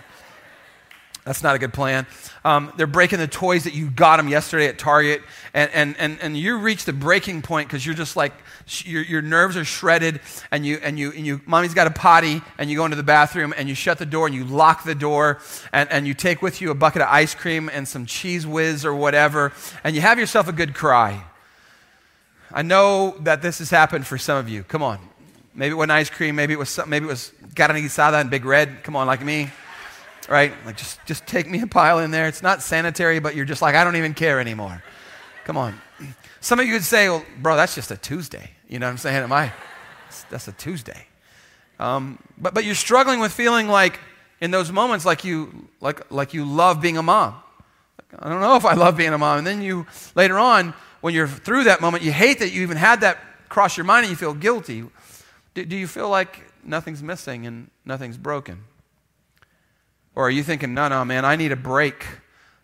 That's 1.25 1.41
not 1.41 1.55
a 1.55 1.59
good 1.59 1.73
plan. 1.73 2.05
Um, 2.43 2.71
they're 2.77 2.85
breaking 2.85 3.17
the 3.17 3.27
toys 3.27 3.63
that 3.63 3.73
you 3.73 3.89
got 3.89 4.17
them 4.17 4.27
yesterday 4.27 4.67
at 4.67 4.77
Target, 4.77 5.23
and, 5.55 5.71
and, 5.73 5.95
and, 5.97 6.19
and 6.21 6.37
you 6.37 6.59
reach 6.59 6.85
the 6.85 6.93
breaking 6.93 7.41
point 7.41 7.67
because 7.67 7.83
you're 7.83 7.95
just 7.95 8.15
like, 8.15 8.31
your, 8.83 9.01
your 9.01 9.23
nerves 9.23 9.57
are 9.57 9.65
shredded, 9.65 10.21
and 10.51 10.63
you, 10.63 10.79
and, 10.83 10.99
you, 10.99 11.11
and 11.11 11.25
you, 11.25 11.41
mommy's 11.47 11.73
got 11.73 11.87
a 11.87 11.91
potty, 11.91 12.43
and 12.59 12.69
you 12.69 12.77
go 12.77 12.85
into 12.85 12.95
the 12.95 13.03
bathroom, 13.03 13.55
and 13.57 13.67
you 13.67 13.73
shut 13.73 13.97
the 13.97 14.05
door, 14.05 14.27
and 14.27 14.35
you 14.35 14.45
lock 14.45 14.83
the 14.83 14.93
door, 14.93 15.39
and, 15.73 15.91
and 15.91 16.05
you 16.05 16.13
take 16.13 16.43
with 16.43 16.61
you 16.61 16.69
a 16.69 16.75
bucket 16.75 17.01
of 17.01 17.07
ice 17.09 17.33
cream 17.33 17.71
and 17.73 17.87
some 17.87 18.05
Cheez 18.05 18.45
Whiz 18.45 18.85
or 18.85 18.93
whatever, 18.93 19.51
and 19.83 19.95
you 19.95 20.01
have 20.03 20.19
yourself 20.19 20.47
a 20.47 20.53
good 20.53 20.75
cry. 20.75 21.23
I 22.51 22.61
know 22.61 23.15
that 23.21 23.41
this 23.41 23.57
has 23.57 23.71
happened 23.71 24.05
for 24.05 24.19
some 24.19 24.37
of 24.37 24.47
you. 24.47 24.61
Come 24.61 24.83
on. 24.83 24.99
Maybe 25.55 25.71
it 25.71 25.75
wasn't 25.75 25.93
ice 25.93 26.11
cream, 26.11 26.35
maybe 26.35 26.53
it 26.53 26.59
was, 26.59 26.79
maybe 26.85 27.05
it 27.05 27.09
was 27.09 27.31
carne 27.55 27.71
asada 27.71 28.21
and 28.21 28.29
Big 28.29 28.45
Red. 28.45 28.83
Come 28.83 28.95
on, 28.95 29.07
like 29.07 29.23
me 29.23 29.49
right? 30.29 30.53
Like, 30.65 30.77
just, 30.77 30.99
just 31.05 31.25
take 31.27 31.49
me 31.49 31.61
a 31.61 31.67
pile 31.67 31.99
in 31.99 32.11
there. 32.11 32.27
It's 32.27 32.43
not 32.43 32.61
sanitary, 32.61 33.19
but 33.19 33.35
you're 33.35 33.45
just 33.45 33.61
like, 33.61 33.75
I 33.75 33.83
don't 33.83 33.95
even 33.95 34.13
care 34.13 34.39
anymore. 34.39 34.83
Come 35.43 35.57
on. 35.57 35.79
Some 36.41 36.59
of 36.59 36.65
you 36.65 36.73
would 36.73 36.83
say, 36.83 37.09
well, 37.09 37.25
bro, 37.41 37.55
that's 37.55 37.75
just 37.75 37.91
a 37.91 37.97
Tuesday. 37.97 38.51
You 38.67 38.79
know 38.79 38.87
what 38.87 38.91
I'm 38.91 38.97
saying? 38.97 39.23
Am 39.23 39.31
I? 39.31 39.51
That's 40.29 40.47
a 40.47 40.51
Tuesday. 40.53 41.07
Um, 41.79 42.19
but, 42.37 42.53
but 42.53 42.63
you're 42.63 42.75
struggling 42.75 43.19
with 43.19 43.31
feeling 43.31 43.67
like, 43.67 43.99
in 44.41 44.51
those 44.51 44.71
moments, 44.71 45.05
like 45.05 45.23
you, 45.23 45.67
like, 45.81 46.11
like 46.11 46.33
you 46.33 46.45
love 46.45 46.81
being 46.81 46.97
a 46.97 47.03
mom. 47.03 47.35
I 48.17 48.29
don't 48.29 48.41
know 48.41 48.55
if 48.55 48.65
I 48.65 48.73
love 48.73 48.97
being 48.97 49.13
a 49.13 49.17
mom. 49.17 49.39
And 49.39 49.47
then 49.47 49.61
you, 49.61 49.87
later 50.13 50.37
on, 50.37 50.73
when 51.01 51.13
you're 51.13 51.27
through 51.27 51.65
that 51.65 51.81
moment, 51.81 52.03
you 52.03 52.11
hate 52.11 52.39
that 52.39 52.51
you 52.51 52.61
even 52.61 52.77
had 52.77 53.01
that 53.01 53.17
cross 53.49 53.77
your 53.77 53.85
mind 53.85 54.05
and 54.05 54.09
you 54.09 54.15
feel 54.15 54.33
guilty. 54.33 54.83
Do, 55.53 55.65
do 55.65 55.75
you 55.75 55.87
feel 55.87 56.09
like 56.09 56.41
nothing's 56.63 57.01
missing 57.01 57.45
and 57.45 57.69
nothing's 57.85 58.17
broken? 58.17 58.63
Or 60.15 60.27
are 60.27 60.31
you 60.31 60.43
thinking, 60.43 60.73
no, 60.73 60.87
no, 60.87 61.03
man, 61.03 61.25
I 61.25 61.35
need 61.35 61.51
a 61.51 61.57
break. 61.57 62.05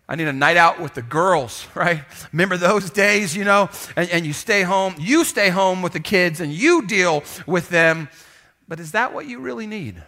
I 0.08 0.16
need 0.16 0.28
a 0.28 0.34
night 0.34 0.58
out 0.58 0.80
with 0.80 0.94
the 0.94 1.02
girls, 1.02 1.68
right? 1.76 2.04
Remember 2.32 2.58
those 2.58 2.90
days, 2.90 3.36
you 3.36 3.44
know? 3.44 3.70
And, 3.96 4.10
and 4.10 4.26
you 4.26 4.34
stay 4.34 4.64
home. 4.64 4.96
You 4.98 5.24
stay 5.26 5.50
home 5.50 5.82
with 5.82 5.94
the 5.94 6.00
kids 6.00 6.40
and 6.40 6.52
you 6.52 6.88
deal 6.88 7.24
with 7.46 7.70
them. 7.70 8.10
But 8.68 8.80
is 8.80 8.94
that 8.94 9.14
what 9.14 9.26
you 9.26 9.40
really 9.40 9.68
need? 9.68 10.02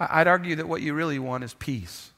I'd 0.00 0.28
argue 0.28 0.54
that 0.56 0.68
what 0.68 0.80
you 0.80 0.94
really 0.94 1.18
want 1.18 1.42
is 1.42 1.54
peace. 1.54 2.10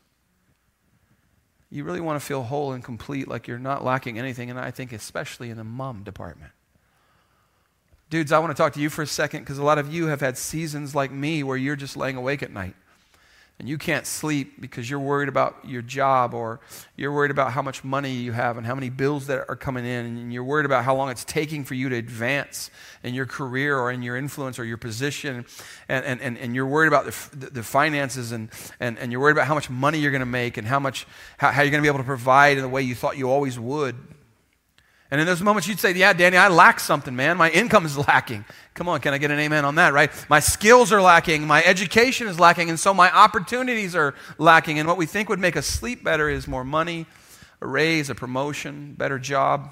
You 1.71 1.85
really 1.85 2.01
want 2.01 2.21
to 2.21 2.27
feel 2.27 2.43
whole 2.43 2.73
and 2.73 2.85
complete, 2.85 3.27
like 3.27 3.49
you're 3.49 3.59
not 3.59 3.85
lacking 3.85 4.19
anything, 4.19 4.51
and 4.51 4.59
I 4.59 4.71
think 4.71 4.93
especially 4.93 5.51
in 5.51 5.57
the 5.57 5.65
mom 5.65 6.03
department. 6.03 6.51
Dudes, 8.11 8.33
I 8.33 8.39
want 8.41 8.51
to 8.51 8.61
talk 8.61 8.73
to 8.75 8.81
you 8.81 8.91
for 8.91 9.03
a 9.03 9.07
second 9.07 9.41
because 9.41 9.57
a 9.57 9.63
lot 9.63 9.79
of 9.79 9.91
you 9.93 10.09
have 10.09 10.21
had 10.21 10.37
seasons 10.37 10.95
like 10.95 11.13
me 11.13 11.43
where 11.43 11.57
you're 11.57 11.77
just 11.77 11.97
laying 11.97 12.17
awake 12.17 12.43
at 12.43 12.51
night 12.51 12.75
and 13.61 13.69
you 13.69 13.77
can't 13.77 14.07
sleep 14.07 14.59
because 14.59 14.89
you're 14.89 14.99
worried 14.99 15.29
about 15.29 15.55
your 15.67 15.83
job 15.83 16.33
or 16.33 16.61
you're 16.97 17.13
worried 17.13 17.31
about 17.31 17.53
how 17.53 17.61
much 17.61 17.85
money 17.85 18.11
you 18.11 18.33
have 18.33 18.57
and 18.57 18.67
how 18.67 18.75
many 18.75 18.89
bills 18.89 19.27
that 19.27 19.45
are 19.51 19.55
coming 19.55 19.85
in. 19.85 20.07
And 20.07 20.33
you're 20.33 20.43
worried 20.43 20.65
about 20.65 20.83
how 20.83 20.97
long 20.97 21.11
it's 21.11 21.25
taking 21.25 21.65
for 21.65 21.75
you 21.75 21.91
to 21.91 21.97
advance 21.97 22.71
in 23.03 23.13
your 23.13 23.27
career 23.27 23.79
or 23.79 23.93
in 23.93 24.01
your 24.01 24.17
influence 24.17 24.59
or 24.59 24.65
your 24.65 24.79
position. 24.79 25.45
And, 25.91 26.07
and, 26.07 26.23
and, 26.23 26.39
and 26.39 26.55
you're 26.55 26.67
worried 26.67 26.89
about 26.89 27.05
the, 27.05 27.51
the 27.51 27.63
finances 27.63 28.33
and, 28.33 28.49
and, 28.81 28.99
and 28.99 29.13
you're 29.13 29.21
worried 29.21 29.33
about 29.37 29.47
how 29.47 29.55
much 29.55 29.69
money 29.69 29.99
you're 29.99 30.11
going 30.11 30.21
to 30.21 30.27
make 30.27 30.57
and 30.57 30.67
how 30.67 30.81
much 30.81 31.07
how, 31.37 31.51
how 31.51 31.61
you're 31.61 31.71
going 31.71 31.83
to 31.83 31.87
be 31.87 31.89
able 31.89 31.99
to 31.99 32.05
provide 32.05 32.57
in 32.57 32.63
the 32.63 32.69
way 32.71 32.81
you 32.81 32.95
thought 32.95 33.19
you 33.19 33.29
always 33.29 33.59
would 33.59 33.95
and 35.11 35.21
in 35.21 35.27
those 35.27 35.43
moments, 35.43 35.67
you'd 35.67 35.81
say, 35.81 35.93
Yeah, 35.93 36.13
Danny, 36.13 36.37
I 36.37 36.49
lack 36.49 36.79
something, 36.79 37.15
man. 37.17 37.37
My 37.37 37.51
income 37.51 37.85
is 37.85 37.99
lacking. 37.99 38.45
Come 38.75 38.89
on, 38.89 39.01
can 39.01 39.13
I 39.13 39.19
get 39.19 39.31
an 39.31 39.39
amen 39.41 39.65
on 39.65 39.75
that, 39.75 39.93
right? 39.93 40.11
My 40.29 40.39
skills 40.39 40.93
are 40.93 41.03
lacking. 41.03 41.47
My 41.47 41.63
education 41.65 42.29
is 42.29 42.39
lacking. 42.39 42.71
And 42.71 42.79
so 42.79 42.95
my 42.95 43.11
opportunities 43.13 43.97
are 43.97 44.15
lacking. 44.39 44.79
And 44.79 44.87
what 44.87 44.97
we 44.97 45.07
think 45.07 45.29
would 45.29 45.41
make 45.41 45.57
us 45.57 45.67
sleep 45.67 46.05
better 46.05 46.29
is 46.29 46.47
more 46.47 46.65
money, 46.65 47.07
a 47.61 47.67
raise, 47.67 48.09
a 48.09 48.15
promotion, 48.15 48.95
better 48.97 49.19
job. 49.19 49.71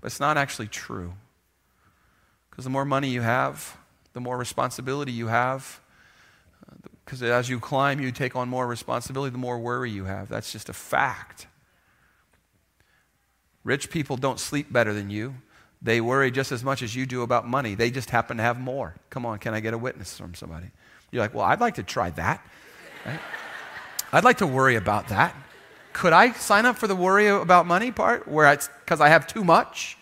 But 0.00 0.08
it's 0.08 0.20
not 0.20 0.36
actually 0.36 0.68
true. 0.68 1.14
Because 2.50 2.64
the 2.64 2.70
more 2.70 2.84
money 2.84 3.08
you 3.08 3.20
have, 3.20 3.76
the 4.14 4.20
more 4.20 4.36
responsibility 4.36 5.12
you 5.12 5.28
have. 5.28 5.80
Because 7.04 7.22
as 7.22 7.48
you 7.48 7.60
climb, 7.60 8.00
you 8.00 8.10
take 8.10 8.34
on 8.34 8.48
more 8.48 8.66
responsibility, 8.66 9.30
the 9.30 9.38
more 9.38 9.58
worry 9.60 9.90
you 9.92 10.06
have. 10.06 10.28
That's 10.28 10.50
just 10.50 10.68
a 10.68 10.72
fact. 10.72 11.46
Rich 13.66 13.90
people 13.90 14.16
don't 14.16 14.38
sleep 14.38 14.72
better 14.72 14.94
than 14.94 15.10
you. 15.10 15.34
They 15.82 16.00
worry 16.00 16.30
just 16.30 16.52
as 16.52 16.62
much 16.62 16.82
as 16.82 16.94
you 16.94 17.04
do 17.04 17.22
about 17.22 17.48
money. 17.48 17.74
They 17.74 17.90
just 17.90 18.10
happen 18.10 18.36
to 18.36 18.42
have 18.44 18.60
more. 18.60 18.94
Come 19.10 19.26
on, 19.26 19.40
can 19.40 19.54
I 19.54 19.60
get 19.60 19.74
a 19.74 19.78
witness 19.78 20.16
from 20.16 20.34
somebody? 20.34 20.68
You're 21.10 21.20
like, 21.20 21.34
well, 21.34 21.44
I'd 21.44 21.60
like 21.60 21.74
to 21.74 21.82
try 21.82 22.10
that. 22.10 22.46
Right? 23.04 23.18
I'd 24.12 24.22
like 24.22 24.38
to 24.38 24.46
worry 24.46 24.76
about 24.76 25.08
that. 25.08 25.34
Could 25.92 26.12
I 26.12 26.30
sign 26.30 26.64
up 26.64 26.76
for 26.76 26.86
the 26.86 26.94
worry 26.94 27.26
about 27.26 27.66
money 27.66 27.90
part 27.90 28.28
where 28.28 28.52
it's 28.52 28.70
because 28.84 29.00
I 29.00 29.08
have 29.08 29.26
too 29.26 29.42
much? 29.42 29.98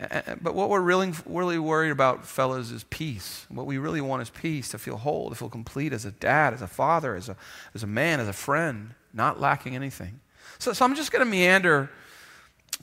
But 0.00 0.56
what 0.56 0.70
we're 0.70 0.80
really, 0.80 1.12
really 1.24 1.60
worried 1.60 1.92
about, 1.92 2.26
fellas, 2.26 2.72
is 2.72 2.82
peace. 2.90 3.46
What 3.48 3.66
we 3.66 3.78
really 3.78 4.00
want 4.00 4.22
is 4.22 4.30
peace 4.30 4.70
to 4.70 4.78
feel 4.78 4.96
whole, 4.96 5.28
to 5.28 5.36
feel 5.36 5.48
complete 5.48 5.92
as 5.92 6.04
a 6.04 6.10
dad, 6.10 6.52
as 6.52 6.62
a 6.62 6.66
father, 6.66 7.14
as 7.14 7.28
a, 7.28 7.36
as 7.76 7.84
a 7.84 7.86
man, 7.86 8.18
as 8.18 8.26
a 8.26 8.32
friend, 8.32 8.94
not 9.14 9.40
lacking 9.40 9.76
anything. 9.76 10.18
So, 10.62 10.72
so 10.72 10.84
I'm 10.84 10.94
just 10.94 11.10
going 11.10 11.24
to 11.24 11.28
meander 11.28 11.90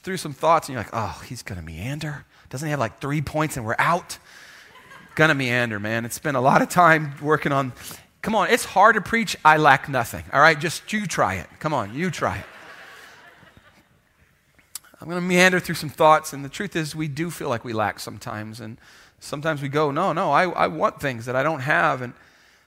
through 0.02 0.18
some 0.18 0.34
thoughts, 0.34 0.68
and 0.68 0.74
you're 0.74 0.84
like, 0.84 0.92
oh, 0.92 1.24
he's 1.26 1.44
going 1.44 1.62
to 1.62 1.66
meander? 1.66 2.26
Doesn't 2.50 2.68
he 2.68 2.72
have 2.72 2.80
like 2.80 3.00
three 3.00 3.22
points 3.22 3.56
and 3.56 3.66
we're 3.66 3.78
out? 3.80 4.18
Gonna 5.16 5.34
meander, 5.34 5.80
man. 5.80 6.04
It's 6.04 6.20
been 6.20 6.36
a 6.36 6.42
lot 6.42 6.62
of 6.62 6.68
time 6.68 7.14
working 7.22 7.54
on. 7.54 7.72
Come 8.22 8.36
on, 8.36 8.50
it's 8.50 8.66
hard 8.66 8.96
to 8.96 9.02
preach. 9.02 9.38
I 9.46 9.56
lack 9.56 9.88
nothing. 9.88 10.26
All 10.34 10.42
right, 10.42 10.60
just 10.60 10.92
you 10.92 11.06
try 11.06 11.36
it. 11.36 11.48
Come 11.60 11.74
on, 11.74 11.96
you 11.96 12.12
try 12.12 12.40
it. 12.40 12.46
I'm 15.00 15.08
going 15.08 15.22
to 15.22 15.26
meander 15.26 15.62
through 15.62 15.76
some 15.76 15.90
thoughts, 15.90 16.34
and 16.34 16.44
the 16.44 16.50
truth 16.50 16.76
is, 16.76 16.98
we 16.98 17.08
do 17.08 17.32
feel 17.32 17.48
like 17.48 17.64
we 17.64 17.72
lack 17.72 18.02
sometimes, 18.02 18.60
and 18.60 18.78
sometimes 19.22 19.62
we 19.62 19.70
go, 19.70 19.90
no, 19.90 20.12
no, 20.12 20.34
I, 20.34 20.50
I 20.50 20.68
want 20.68 21.00
things 21.00 21.26
that 21.28 21.36
I 21.38 21.44
don't 21.44 21.62
have, 21.62 22.02
and 22.02 22.12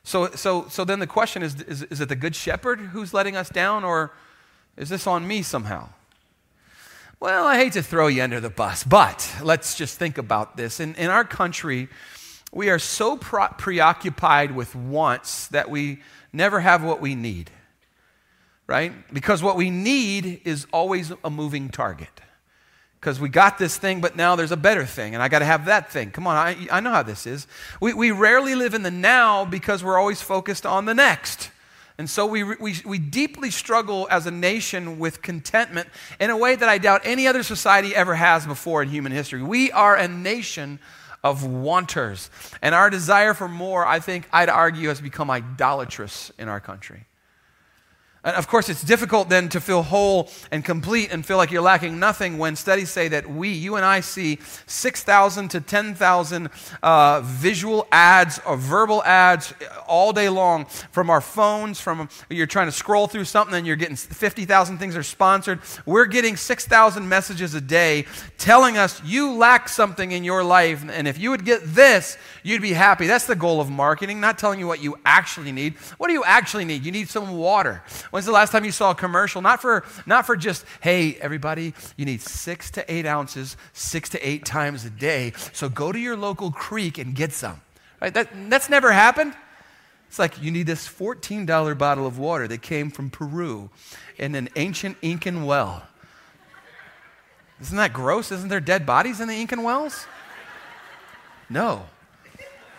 so, 0.04 0.30
so, 0.30 0.68
so 0.70 0.86
then 0.86 1.00
the 1.00 1.06
question 1.06 1.42
is, 1.42 1.60
is, 1.60 1.82
is 1.82 2.00
it 2.00 2.08
the 2.08 2.16
good 2.16 2.34
shepherd 2.34 2.80
who's 2.80 3.12
letting 3.12 3.36
us 3.36 3.50
down, 3.50 3.84
or 3.84 4.12
is 4.76 4.88
this 4.88 5.06
on 5.06 5.26
me 5.26 5.42
somehow? 5.42 5.88
Well, 7.22 7.46
I 7.46 7.56
hate 7.56 7.74
to 7.74 7.84
throw 7.84 8.08
you 8.08 8.20
under 8.22 8.40
the 8.40 8.50
bus, 8.50 8.82
but 8.82 9.32
let's 9.42 9.76
just 9.76 9.96
think 9.96 10.18
about 10.18 10.56
this. 10.56 10.80
In, 10.80 10.96
in 10.96 11.08
our 11.08 11.24
country, 11.24 11.88
we 12.50 12.68
are 12.68 12.80
so 12.80 13.16
pro- 13.16 13.46
preoccupied 13.46 14.56
with 14.56 14.74
wants 14.74 15.46
that 15.48 15.70
we 15.70 16.02
never 16.32 16.58
have 16.58 16.82
what 16.82 17.00
we 17.00 17.14
need, 17.14 17.52
right? 18.66 18.92
Because 19.14 19.40
what 19.40 19.56
we 19.56 19.70
need 19.70 20.40
is 20.44 20.66
always 20.72 21.12
a 21.22 21.30
moving 21.30 21.68
target. 21.68 22.20
Because 22.98 23.20
we 23.20 23.28
got 23.28 23.56
this 23.56 23.76
thing, 23.76 24.00
but 24.00 24.16
now 24.16 24.34
there's 24.34 24.50
a 24.50 24.56
better 24.56 24.84
thing, 24.84 25.14
and 25.14 25.22
I 25.22 25.28
got 25.28 25.38
to 25.38 25.44
have 25.44 25.66
that 25.66 25.92
thing. 25.92 26.10
Come 26.10 26.26
on, 26.26 26.36
I, 26.36 26.56
I 26.72 26.80
know 26.80 26.90
how 26.90 27.04
this 27.04 27.24
is. 27.24 27.46
We, 27.80 27.94
we 27.94 28.10
rarely 28.10 28.56
live 28.56 28.74
in 28.74 28.82
the 28.82 28.90
now 28.90 29.44
because 29.44 29.84
we're 29.84 29.96
always 29.96 30.20
focused 30.20 30.66
on 30.66 30.86
the 30.86 30.94
next. 30.94 31.51
And 32.02 32.10
so 32.10 32.26
we, 32.26 32.42
we, 32.42 32.74
we 32.84 32.98
deeply 32.98 33.52
struggle 33.52 34.08
as 34.10 34.26
a 34.26 34.32
nation 34.32 34.98
with 34.98 35.22
contentment 35.22 35.88
in 36.18 36.30
a 36.30 36.36
way 36.36 36.56
that 36.56 36.68
I 36.68 36.78
doubt 36.78 37.02
any 37.04 37.28
other 37.28 37.44
society 37.44 37.94
ever 37.94 38.16
has 38.16 38.44
before 38.44 38.82
in 38.82 38.88
human 38.88 39.12
history. 39.12 39.40
We 39.40 39.70
are 39.70 39.94
a 39.94 40.08
nation 40.08 40.80
of 41.22 41.46
wanters. 41.46 42.28
And 42.60 42.74
our 42.74 42.90
desire 42.90 43.34
for 43.34 43.46
more, 43.46 43.86
I 43.86 44.00
think, 44.00 44.28
I'd 44.32 44.48
argue, 44.48 44.88
has 44.88 45.00
become 45.00 45.30
idolatrous 45.30 46.32
in 46.40 46.48
our 46.48 46.58
country. 46.58 47.04
And 48.24 48.36
of 48.36 48.46
course, 48.46 48.68
it's 48.68 48.82
difficult 48.84 49.28
then 49.28 49.48
to 49.48 49.60
feel 49.60 49.82
whole 49.82 50.30
and 50.52 50.64
complete 50.64 51.12
and 51.12 51.26
feel 51.26 51.38
like 51.38 51.50
you're 51.50 51.60
lacking 51.60 51.98
nothing 51.98 52.38
when 52.38 52.54
studies 52.54 52.88
say 52.88 53.08
that 53.08 53.28
we, 53.28 53.48
you 53.48 53.74
and 53.74 53.84
I, 53.84 53.98
see 53.98 54.38
6,000 54.66 55.48
to 55.48 55.60
10,000 55.60 56.48
uh, 56.84 57.20
visual 57.24 57.88
ads 57.90 58.38
or 58.46 58.56
verbal 58.56 59.02
ads 59.02 59.52
all 59.88 60.12
day 60.12 60.28
long 60.28 60.66
from 60.92 61.10
our 61.10 61.20
phones. 61.20 61.80
From 61.80 62.08
you're 62.30 62.46
trying 62.46 62.68
to 62.68 62.72
scroll 62.72 63.08
through 63.08 63.24
something 63.24 63.56
and 63.56 63.66
you're 63.66 63.74
getting 63.74 63.96
50,000 63.96 64.78
things 64.78 64.94
are 64.94 65.02
sponsored. 65.02 65.58
We're 65.84 66.06
getting 66.06 66.36
6,000 66.36 67.08
messages 67.08 67.54
a 67.54 67.60
day 67.60 68.06
telling 68.38 68.78
us 68.78 69.02
you 69.04 69.32
lack 69.32 69.68
something 69.68 70.12
in 70.12 70.22
your 70.22 70.44
life, 70.44 70.84
and 70.88 71.08
if 71.08 71.18
you 71.18 71.30
would 71.30 71.44
get 71.44 71.62
this, 71.64 72.16
you'd 72.44 72.62
be 72.62 72.72
happy. 72.72 73.08
That's 73.08 73.26
the 73.26 73.34
goal 73.34 73.60
of 73.60 73.68
marketing, 73.68 74.20
not 74.20 74.38
telling 74.38 74.60
you 74.60 74.68
what 74.68 74.80
you 74.80 74.96
actually 75.04 75.50
need. 75.50 75.74
What 75.98 76.06
do 76.06 76.12
you 76.12 76.22
actually 76.24 76.64
need? 76.64 76.84
You 76.84 76.92
need 76.92 77.08
some 77.08 77.36
water. 77.36 77.82
When's 78.12 78.26
the 78.26 78.32
last 78.32 78.52
time 78.52 78.66
you 78.66 78.72
saw 78.72 78.90
a 78.90 78.94
commercial? 78.94 79.40
Not 79.40 79.62
for, 79.62 79.84
not 80.04 80.26
for 80.26 80.36
just, 80.36 80.66
hey, 80.82 81.14
everybody, 81.14 81.72
you 81.96 82.04
need 82.04 82.20
six 82.20 82.70
to 82.72 82.92
eight 82.92 83.06
ounces, 83.06 83.56
six 83.72 84.10
to 84.10 84.20
eight 84.28 84.44
times 84.44 84.84
a 84.84 84.90
day. 84.90 85.32
So 85.54 85.70
go 85.70 85.92
to 85.92 85.98
your 85.98 86.14
local 86.14 86.50
creek 86.50 86.98
and 86.98 87.14
get 87.14 87.32
some. 87.32 87.62
Right? 88.02 88.12
That, 88.12 88.28
that's 88.50 88.68
never 88.68 88.92
happened. 88.92 89.32
It's 90.08 90.18
like 90.18 90.42
you 90.42 90.50
need 90.50 90.66
this 90.66 90.86
$14 90.86 91.78
bottle 91.78 92.06
of 92.06 92.18
water 92.18 92.46
that 92.48 92.60
came 92.60 92.90
from 92.90 93.08
Peru 93.08 93.70
in 94.18 94.34
an 94.34 94.50
ancient 94.56 94.98
Incan 95.00 95.46
well. 95.46 95.84
Isn't 97.62 97.78
that 97.78 97.94
gross? 97.94 98.30
Isn't 98.30 98.50
there 98.50 98.60
dead 98.60 98.84
bodies 98.84 99.22
in 99.22 99.28
the 99.28 99.40
Incan 99.40 99.62
wells? 99.62 100.06
No. 101.48 101.86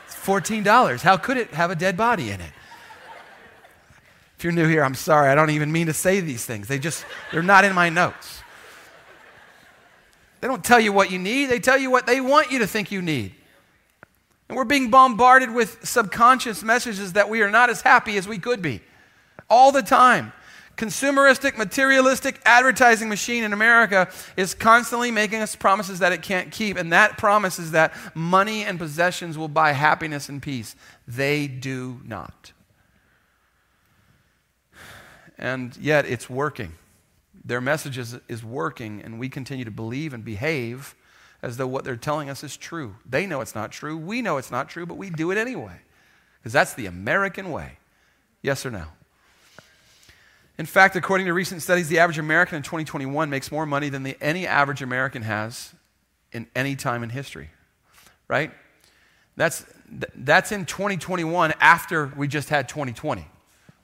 It's 0.05 0.13
$14. 0.13 1.01
How 1.01 1.17
could 1.17 1.37
it 1.37 1.55
have 1.55 1.71
a 1.71 1.75
dead 1.75 1.97
body 1.97 2.29
in 2.29 2.39
it? 2.39 2.51
If 4.43 4.45
you're 4.47 4.51
new 4.51 4.67
here, 4.67 4.83
I'm 4.83 4.93
sorry. 4.93 5.29
I 5.29 5.35
don't 5.35 5.51
even 5.51 5.71
mean 5.71 5.87
to 5.87 5.93
say 5.93 6.19
these 6.19 6.45
things. 6.45 6.67
They 6.67 6.77
just, 6.77 7.05
they're 7.31 7.41
not 7.41 7.63
in 7.63 7.73
my 7.73 7.87
notes. 7.87 8.41
They 10.41 10.49
don't 10.49 10.65
tell 10.65 10.81
you 10.81 10.91
what 10.91 11.11
you 11.11 11.17
need, 11.17 11.45
they 11.45 11.61
tell 11.61 11.77
you 11.77 11.89
what 11.89 12.05
they 12.05 12.19
want 12.19 12.51
you 12.51 12.59
to 12.59 12.67
think 12.67 12.91
you 12.91 13.01
need. 13.01 13.33
And 14.49 14.57
we're 14.57 14.65
being 14.65 14.89
bombarded 14.89 15.49
with 15.53 15.87
subconscious 15.87 16.61
messages 16.61 17.13
that 17.13 17.29
we 17.29 17.41
are 17.41 17.49
not 17.49 17.69
as 17.69 17.83
happy 17.83 18.17
as 18.17 18.27
we 18.27 18.37
could 18.37 18.61
be 18.61 18.81
all 19.49 19.71
the 19.71 19.81
time. 19.81 20.33
Consumeristic, 20.75 21.57
materialistic 21.57 22.41
advertising 22.43 23.07
machine 23.07 23.45
in 23.45 23.53
America 23.53 24.09
is 24.35 24.53
constantly 24.53 25.09
making 25.09 25.39
us 25.39 25.55
promises 25.55 25.99
that 25.99 26.11
it 26.11 26.21
can't 26.21 26.51
keep. 26.51 26.75
And 26.75 26.91
that 26.91 27.17
promise 27.17 27.59
is 27.59 27.71
that 27.71 27.93
money 28.13 28.65
and 28.65 28.77
possessions 28.77 29.37
will 29.37 29.47
buy 29.47 29.71
happiness 29.71 30.27
and 30.27 30.41
peace. 30.41 30.75
They 31.07 31.47
do 31.47 32.01
not. 32.03 32.51
And 35.43 35.75
yet 35.75 36.05
it's 36.05 36.29
working. 36.29 36.71
Their 37.43 37.59
message 37.59 37.97
is, 37.97 38.17
is 38.29 38.45
working, 38.45 39.01
and 39.01 39.19
we 39.19 39.27
continue 39.27 39.65
to 39.65 39.71
believe 39.71 40.13
and 40.13 40.23
behave 40.23 40.95
as 41.41 41.57
though 41.57 41.67
what 41.67 41.83
they're 41.83 41.97
telling 41.97 42.29
us 42.29 42.45
is 42.45 42.55
true. 42.55 42.95
They 43.05 43.25
know 43.25 43.41
it's 43.41 43.53
not 43.53 43.69
true. 43.69 43.97
We 43.97 44.21
know 44.21 44.37
it's 44.37 44.51
not 44.51 44.69
true, 44.69 44.85
but 44.85 44.95
we 44.95 45.09
do 45.09 45.31
it 45.31 45.37
anyway. 45.37 45.81
Because 46.39 46.53
that's 46.53 46.73
the 46.75 46.85
American 46.85 47.51
way. 47.51 47.77
Yes 48.41 48.65
or 48.65 48.71
no? 48.71 48.85
In 50.57 50.65
fact, 50.65 50.95
according 50.95 51.27
to 51.27 51.33
recent 51.33 51.61
studies, 51.61 51.89
the 51.89 51.99
average 51.99 52.19
American 52.19 52.55
in 52.55 52.63
2021 52.63 53.29
makes 53.29 53.51
more 53.51 53.65
money 53.65 53.89
than 53.89 54.03
the, 54.03 54.15
any 54.21 54.47
average 54.47 54.81
American 54.81 55.23
has 55.23 55.73
in 56.31 56.47
any 56.55 56.77
time 56.77 57.03
in 57.03 57.09
history. 57.09 57.49
Right? 58.29 58.51
That's, 59.35 59.65
that's 60.15 60.53
in 60.53 60.65
2021 60.65 61.53
after 61.59 62.13
we 62.15 62.29
just 62.29 62.47
had 62.47 62.69
2020. 62.69 63.27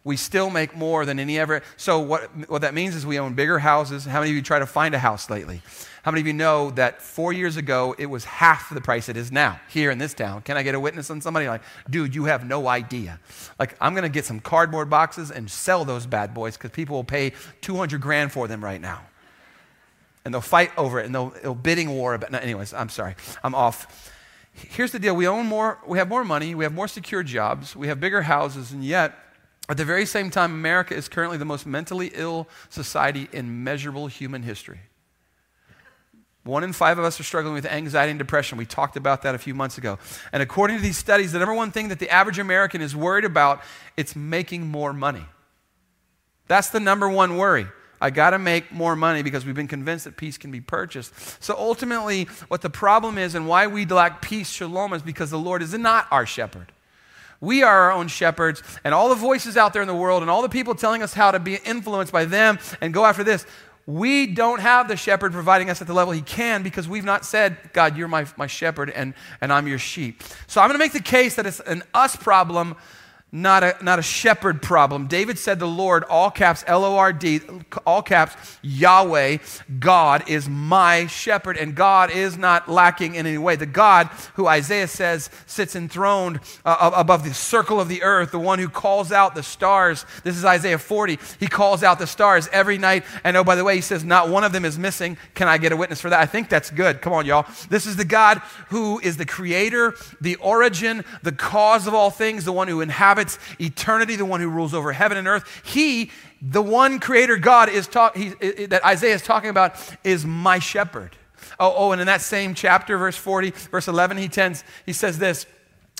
We 0.04 0.16
still 0.16 0.50
make 0.50 0.76
more 0.76 1.06
than 1.06 1.20
any 1.20 1.38
ever. 1.38 1.62
So, 1.76 2.00
what, 2.00 2.50
what 2.50 2.62
that 2.62 2.74
means 2.74 2.96
is 2.96 3.06
we 3.06 3.20
own 3.20 3.34
bigger 3.34 3.60
houses. 3.60 4.06
How 4.06 4.20
many 4.20 4.32
of 4.32 4.36
you 4.36 4.42
try 4.42 4.60
to 4.60 4.66
find 4.66 4.96
a 4.96 5.00
house 5.00 5.30
lately? 5.30 5.62
How 6.04 6.12
many 6.12 6.22
of 6.22 6.28
you 6.28 6.34
know 6.34 6.72
that 6.72 7.02
four 7.02 7.34
years 7.34 7.58
ago 7.58 7.94
it 7.98 8.06
was 8.06 8.24
half 8.24 8.74
the 8.74 8.80
price 8.80 9.10
it 9.10 9.18
is 9.18 9.32
now 9.32 9.60
here 9.70 9.92
in 9.92 9.98
this 9.98 10.14
town? 10.14 10.42
Can 10.42 10.56
I 10.56 10.64
get 10.64 10.74
a 10.74 10.80
witness 10.80 11.10
on 11.10 11.20
somebody? 11.20 11.48
Like, 11.48 11.62
dude, 11.90 12.16
you 12.16 12.26
have 12.26 12.46
no 12.46 12.68
idea. 12.68 13.20
Like, 13.60 13.76
I'm 13.82 13.94
going 13.94 14.04
to 14.04 14.10
get 14.10 14.26
some 14.26 14.40
cardboard 14.40 14.90
boxes 14.90 15.32
and 15.32 15.52
sell 15.52 15.84
those 15.84 16.06
bad 16.06 16.34
boys 16.34 16.56
because 16.56 16.72
people 16.72 16.96
will 16.96 17.04
pay 17.04 17.34
200 17.62 18.00
grand 18.00 18.32
for 18.32 18.48
them 18.48 18.64
right 18.64 18.80
now. 18.80 19.02
And 20.24 20.34
they'll 20.34 20.42
fight 20.42 20.72
over 20.78 21.00
it 21.00 21.06
and 21.06 21.14
they'll, 21.14 21.34
they'll 21.42 21.56
bidding 21.56 21.90
war 21.90 22.14
about. 22.14 22.32
No, 22.32 22.38
anyways, 22.38 22.74
I'm 22.74 22.90
sorry. 22.90 23.16
I'm 23.44 23.54
off. 23.54 24.12
Here's 24.54 24.92
the 24.92 25.00
deal 25.00 25.16
we 25.16 25.28
own 25.28 25.46
more, 25.46 25.80
we 25.86 25.98
have 25.98 26.10
more 26.10 26.26
money, 26.26 26.56
we 26.56 26.64
have 26.66 26.74
more 26.74 26.88
secure 26.88 27.24
jobs, 27.24 27.76
we 27.76 27.88
have 27.88 28.00
bigger 28.00 28.24
houses, 28.24 28.72
and 28.72 28.84
yet, 28.84 29.14
at 29.70 29.78
the 29.78 29.86
very 29.86 30.06
same 30.06 30.30
time, 30.32 30.52
America 30.52 30.96
is 30.96 31.08
currently 31.08 31.38
the 31.38 31.46
most 31.46 31.66
mentally 31.66 32.12
ill 32.14 32.48
society 32.70 33.30
in 33.32 33.64
measurable 33.64 34.08
human 34.08 34.44
history. 34.44 34.80
One 36.44 36.64
in 36.64 36.74
five 36.74 36.98
of 36.98 37.06
us 37.06 37.20
are 37.20 37.24
struggling 37.24 37.54
with 37.54 37.66
anxiety 37.66 38.10
and 38.10 38.18
depression. 38.18 38.58
We 38.58 38.66
talked 38.66 38.98
about 38.98 39.22
that 39.22 39.36
a 39.36 39.38
few 39.38 39.54
months 39.54 39.78
ago. 39.78 40.00
And 40.32 40.42
according 40.42 40.78
to 40.78 40.82
these 40.82 40.98
studies, 40.98 41.32
the 41.32 41.40
number 41.40 41.54
one 41.54 41.72
thing 41.72 41.90
that 41.90 42.00
the 42.00 42.10
average 42.10 42.40
American 42.40 42.82
is 42.82 42.96
worried 42.96 43.26
about, 43.26 43.62
it's 43.96 44.16
making 44.16 44.66
more 44.66 44.94
money. 44.94 45.26
That's 46.48 46.70
the 46.70 46.80
number 46.80 47.08
one 47.08 47.38
worry. 47.38 47.68
I 48.02 48.10
got 48.10 48.32
to 48.32 48.40
make 48.40 48.72
more 48.72 48.96
money 48.96 49.22
because 49.22 49.46
we've 49.46 49.56
been 49.56 49.68
convinced 49.68 50.06
that 50.06 50.18
peace 50.18 50.38
can 50.38 50.52
be 50.52 50.62
purchased. 50.62 51.14
So 51.44 51.56
ultimately, 51.58 52.24
what 52.48 52.62
the 52.62 52.70
problem 52.70 53.18
is 53.18 53.36
and 53.36 53.48
why 53.48 53.68
we 53.68 53.86
lack 53.86 54.22
peace, 54.22 54.50
shalom, 54.50 54.94
is 54.94 55.02
because 55.02 55.30
the 55.30 55.38
Lord 55.38 55.62
is 55.62 55.74
not 55.74 56.08
our 56.10 56.26
shepherd. 56.26 56.72
We 57.42 57.64
are 57.64 57.84
our 57.84 57.92
own 57.92 58.08
shepherds, 58.10 58.62
and 58.84 58.94
all 58.94 59.10
the 59.10 59.16
voices 59.16 59.56
out 59.56 59.74
there 59.74 59.82
in 59.82 59.88
the 59.88 59.96
world 59.96 60.22
and 60.22 60.30
all 60.30 60.42
the 60.42 60.50
people 60.50 60.76
telling 60.76 61.02
us 61.02 61.14
how 61.14 61.32
to 61.32 61.40
be 61.40 61.56
influenced 61.56 62.12
by 62.12 62.26
them 62.26 62.60
and 62.82 62.94
go 62.94 63.06
after 63.06 63.24
this, 63.24 63.46
we 63.86 64.28
don't 64.28 64.60
have 64.60 64.88
the 64.88 64.96
shepherd 64.96 65.32
providing 65.32 65.70
us 65.70 65.82
at 65.82 65.88
the 65.88 65.94
level 65.94 66.14
he 66.14 66.22
can 66.22 66.62
because 66.62 66.88
we've 66.88 67.06
not 67.06 67.26
said, 67.26 67.58
God, 67.74 67.98
you're 67.98 68.08
my, 68.08 68.28
my 68.38 68.46
shepherd 68.46 68.92
and, 68.92 69.16
and 69.42 69.52
I'm 69.52 69.68
your 69.68 69.80
sheep. 69.80 70.22
So 70.46 70.62
I'm 70.62 70.68
going 70.68 70.78
to 70.78 70.84
make 70.84 70.94
the 70.94 71.00
case 71.00 71.36
that 71.36 71.48
it's 71.48 71.60
an 71.62 71.82
us 71.94 72.16
problem 72.16 72.76
not 73.32 73.64
a, 73.64 73.76
not 73.82 74.00
a 74.00 74.02
shepherd 74.02 74.62
problem. 74.62 75.06
David 75.06 75.38
said, 75.38 75.60
The 75.60 75.68
Lord, 75.68 76.04
all 76.06 76.32
caps, 76.32 76.64
L 76.66 76.84
O 76.84 76.98
R 76.98 77.14
D, 77.14 77.42
all 77.86 78.02
caps, 78.02 78.58
Yahweh, 78.64 79.38
God 79.80 80.28
is 80.28 80.50
my 80.50 81.06
shepherd, 81.06 81.56
and 81.56 81.76
God 81.76 82.10
is 82.10 82.38
not 82.38 82.68
lacking 82.68 83.14
in 83.16 83.28
any 83.28 83.38
way. 83.38 83.56
The 83.56 83.68
God 83.68 84.08
who 84.34 84.48
Isaiah 84.48 84.88
says 84.88 85.30
sits 85.46 85.76
enthroned 85.76 86.40
uh, 86.66 86.92
above 86.96 87.24
the 87.24 87.34
circle 87.34 87.80
of 87.80 87.88
the 87.88 88.02
earth, 88.02 88.32
the 88.32 88.40
one 88.40 88.58
who 88.58 88.68
calls 88.68 89.12
out 89.12 89.36
the 89.36 89.44
stars. 89.44 90.06
This 90.24 90.36
is 90.36 90.44
Isaiah 90.44 90.80
40. 90.80 91.20
He 91.40 91.48
calls 91.48 91.84
out 91.84 92.00
the 92.00 92.08
stars 92.08 92.50
every 92.52 92.80
night. 92.80 93.04
And 93.24 93.38
oh, 93.38 93.44
by 93.44 93.56
the 93.56 93.64
way, 93.64 93.76
he 93.76 93.82
says, 93.82 94.04
Not 94.04 94.30
one 94.30 94.44
of 94.44 94.54
them 94.54 94.66
is 94.66 94.80
missing. 94.80 95.18
Can 95.36 95.48
I 95.48 95.60
get 95.60 95.72
a 95.72 95.78
witness 95.78 96.02
for 96.02 96.10
that? 96.10 96.20
I 96.20 96.26
think 96.26 96.50
that's 96.50 96.72
good. 96.72 97.00
Come 97.02 97.14
on, 97.14 97.28
y'all. 97.28 97.46
This 97.70 97.86
is 97.86 97.96
the 97.96 98.06
God 98.06 98.40
who 98.70 99.00
is 99.00 99.18
the 99.18 99.26
creator, 99.26 99.96
the 100.20 100.36
origin, 100.38 101.06
the 101.22 101.32
cause 101.32 101.86
of 101.86 101.94
all 101.94 102.10
things, 102.10 102.44
the 102.44 102.52
one 102.52 102.68
who 102.68 102.82
inhabits 102.82 103.19
inhabits 103.20 103.40
eternity, 103.60 104.16
the 104.16 104.26
one 104.26 104.40
who 104.40 104.50
rules 104.50 104.74
over 104.74 104.92
heaven 104.92 105.18
and 105.18 105.28
earth. 105.28 105.62
He, 105.66 106.12
the 106.42 106.62
one 106.62 107.00
creator 107.00 107.38
God 107.38 107.70
is 107.70 107.88
talk, 107.88 108.16
he, 108.16 108.30
that 108.68 108.84
Isaiah 108.86 109.16
is 109.16 109.22
talking 109.22 109.50
about, 109.50 109.76
is 110.04 110.26
my 110.26 110.60
shepherd. 110.60 111.16
Oh, 111.60 111.74
oh, 111.76 111.92
and 111.92 112.02
in 112.02 112.08
that 112.08 112.22
same 112.22 112.54
chapter, 112.54 112.98
verse 112.98 113.16
40, 113.16 113.52
verse 113.72 113.88
11, 113.88 114.18
he, 114.18 114.28
tends, 114.28 114.64
he 114.86 114.94
says 114.94 115.20
this 115.20 115.46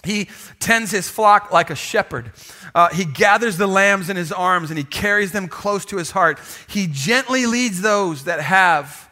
He 0.04 0.30
tends 0.60 0.92
his 0.92 1.10
flock 1.10 1.52
like 1.52 1.70
a 1.70 1.76
shepherd. 1.76 2.32
Uh, 2.74 2.90
he 2.90 3.06
gathers 3.06 3.58
the 3.58 3.68
lambs 3.68 4.10
in 4.10 4.16
his 4.16 4.32
arms 4.32 4.70
and 4.70 4.78
he 4.78 4.84
carries 4.84 5.32
them 5.32 5.48
close 5.48 5.86
to 5.86 5.98
his 5.98 6.12
heart. 6.12 6.40
He 6.68 6.88
gently 6.88 7.46
leads 7.46 7.82
those 7.82 8.26
that 8.26 8.40
have 8.42 9.10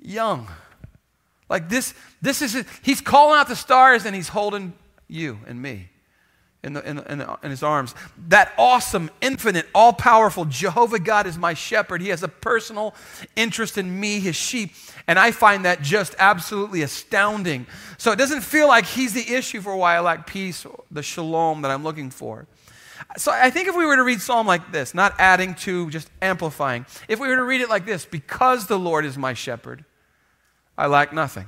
young. 0.00 0.48
Like 1.50 1.68
this, 1.68 1.94
this 2.22 2.42
is, 2.42 2.64
he's 2.82 3.00
calling 3.00 3.38
out 3.38 3.48
the 3.48 3.56
stars 3.56 4.04
and 4.04 4.14
he's 4.14 4.28
holding 4.28 4.74
you 5.08 5.38
and 5.46 5.60
me 5.60 5.88
in, 6.62 6.72
the, 6.72 6.88
in, 6.88 6.96
the, 6.96 7.12
in, 7.12 7.18
the, 7.18 7.38
in, 7.42 7.50
his 7.50 7.62
arms. 7.62 7.94
That 8.28 8.52
awesome, 8.58 9.10
infinite, 9.20 9.68
all 9.74 9.92
powerful 9.92 10.44
Jehovah 10.44 10.98
God 10.98 11.26
is 11.26 11.38
my 11.38 11.54
shepherd. 11.54 12.00
He 12.00 12.08
has 12.08 12.22
a 12.22 12.28
personal 12.28 12.94
interest 13.36 13.78
in 13.78 14.00
me, 14.00 14.20
his 14.20 14.34
sheep. 14.34 14.72
And 15.06 15.18
I 15.18 15.30
find 15.30 15.64
that 15.64 15.82
just 15.82 16.14
absolutely 16.18 16.82
astounding. 16.82 17.66
So 17.96 18.10
it 18.10 18.16
doesn't 18.16 18.40
feel 18.40 18.66
like 18.66 18.86
he's 18.86 19.14
the 19.14 19.34
issue 19.34 19.60
for 19.60 19.76
why 19.76 19.96
I 19.96 20.00
lack 20.00 20.26
peace, 20.26 20.66
the 20.90 21.02
shalom 21.02 21.62
that 21.62 21.70
I'm 21.70 21.84
looking 21.84 22.10
for. 22.10 22.46
So 23.16 23.32
I 23.32 23.50
think 23.50 23.68
if 23.68 23.76
we 23.76 23.86
were 23.86 23.96
to 23.96 24.02
read 24.02 24.20
Psalm 24.20 24.46
like 24.46 24.72
this, 24.72 24.92
not 24.92 25.14
adding 25.18 25.54
to, 25.56 25.88
just 25.90 26.10
amplifying, 26.20 26.84
if 27.06 27.20
we 27.20 27.28
were 27.28 27.36
to 27.36 27.44
read 27.44 27.60
it 27.60 27.68
like 27.68 27.86
this, 27.86 28.04
because 28.04 28.66
the 28.66 28.78
Lord 28.78 29.04
is 29.04 29.16
my 29.16 29.32
shepherd, 29.32 29.84
I 30.76 30.88
lack 30.88 31.12
nothing. 31.12 31.46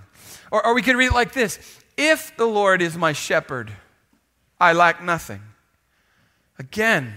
Or, 0.51 0.64
or 0.64 0.75
we 0.75 0.83
could 0.83 0.96
read 0.96 1.07
it 1.07 1.14
like 1.14 1.33
this 1.33 1.59
if 1.96 2.35
the 2.37 2.46
Lord 2.46 2.81
is 2.81 2.96
my 2.96 3.12
shepherd, 3.12 3.73
I 4.61 4.73
lack 4.75 5.03
nothing. 5.03 5.40
Again, 6.59 7.14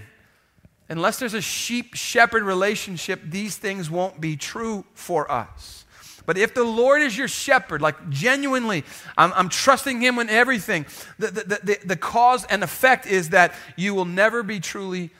unless 0.88 1.18
there's 1.18 1.34
a 1.34 1.42
sheep 1.42 1.94
shepherd 1.94 2.42
relationship, 2.42 3.20
these 3.24 3.56
things 3.56 3.90
won't 3.90 4.20
be 4.20 4.36
true 4.36 4.84
for 4.94 5.30
us. 5.30 5.84
But 6.26 6.38
if 6.38 6.54
the 6.54 6.64
Lord 6.64 7.02
is 7.02 7.16
your 7.18 7.28
shepherd, 7.28 7.82
like 7.82 8.08
genuinely, 8.08 8.84
I'm, 9.18 9.32
I'm 9.34 9.48
trusting 9.50 10.00
Him 10.00 10.18
in 10.18 10.30
everything, 10.30 10.86
the, 11.18 11.26
the, 11.26 11.60
the, 11.62 11.78
the 11.84 11.96
cause 11.96 12.46
and 12.46 12.64
effect 12.64 13.06
is 13.06 13.30
that 13.30 13.54
you 13.76 13.94
will 13.94 14.06
never 14.06 14.42
be 14.42 14.60
truly 14.60 15.10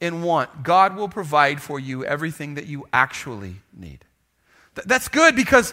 in 0.00 0.22
want. 0.22 0.62
God 0.62 0.96
will 0.96 1.08
provide 1.08 1.62
for 1.62 1.80
you 1.80 2.04
everything 2.04 2.54
that 2.54 2.66
you 2.66 2.86
actually 2.92 3.56
need. 3.74 4.04
Th- 4.74 4.86
that's 4.86 5.08
good 5.08 5.34
because 5.34 5.72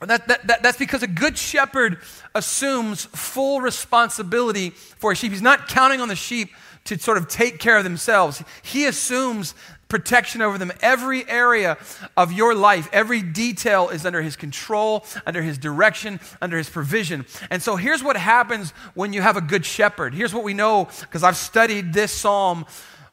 that, 0.00 0.26
that, 0.28 0.46
that, 0.46 0.62
that's 0.62 0.78
because 0.78 1.02
a 1.02 1.06
good 1.06 1.38
shepherd 1.38 1.98
assumes 2.34 3.04
full 3.04 3.60
responsibility 3.60 4.70
for 4.70 5.12
a 5.12 5.14
sheep. 5.14 5.32
He's 5.32 5.42
not 5.42 5.68
counting 5.68 6.00
on 6.00 6.08
the 6.08 6.16
sheep 6.16 6.50
to 6.84 6.98
sort 6.98 7.16
of 7.16 7.28
take 7.28 7.58
care 7.58 7.78
of 7.78 7.84
themselves. 7.84 8.42
He 8.62 8.86
assumes 8.86 9.54
protection 9.88 10.42
over 10.42 10.58
them. 10.58 10.72
Every 10.80 11.28
area 11.28 11.78
of 12.16 12.32
your 12.32 12.54
life, 12.54 12.88
every 12.92 13.22
detail 13.22 13.88
is 13.88 14.04
under 14.04 14.22
his 14.22 14.36
control, 14.36 15.06
under 15.26 15.42
his 15.42 15.56
direction, 15.56 16.20
under 16.42 16.58
his 16.58 16.68
provision. 16.68 17.24
And 17.50 17.62
so 17.62 17.76
here's 17.76 18.02
what 18.02 18.16
happens 18.16 18.70
when 18.94 19.12
you 19.12 19.22
have 19.22 19.36
a 19.36 19.40
good 19.40 19.64
shepherd. 19.64 20.14
Here's 20.14 20.34
what 20.34 20.44
we 20.44 20.54
know 20.54 20.88
because 21.00 21.22
I've 21.22 21.36
studied 21.36 21.92
this 21.92 22.12
psalm 22.12 22.66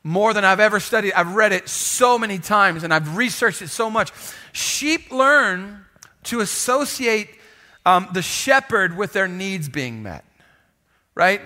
more 0.04 0.34
than 0.34 0.44
I've 0.44 0.60
ever 0.60 0.80
studied. 0.80 1.13
I've 1.13 1.36
read 1.36 1.52
it 1.52 1.70
so 1.70 2.17
many 2.17 2.39
times 2.39 2.84
and 2.84 2.94
I've 2.94 3.15
researched 3.15 3.62
it 3.62 3.70
so 3.70 3.89
much. 3.89 4.12
Sheep 4.52 5.12
learn 5.12 5.86
to 6.24 6.40
associate 6.40 7.30
um, 7.86 8.08
the 8.14 8.22
shepherd 8.22 8.96
with 8.96 9.14
their 9.14 9.28
needs 9.28 9.70
being 9.70 10.04
met, 10.04 10.24
right? 11.16 11.42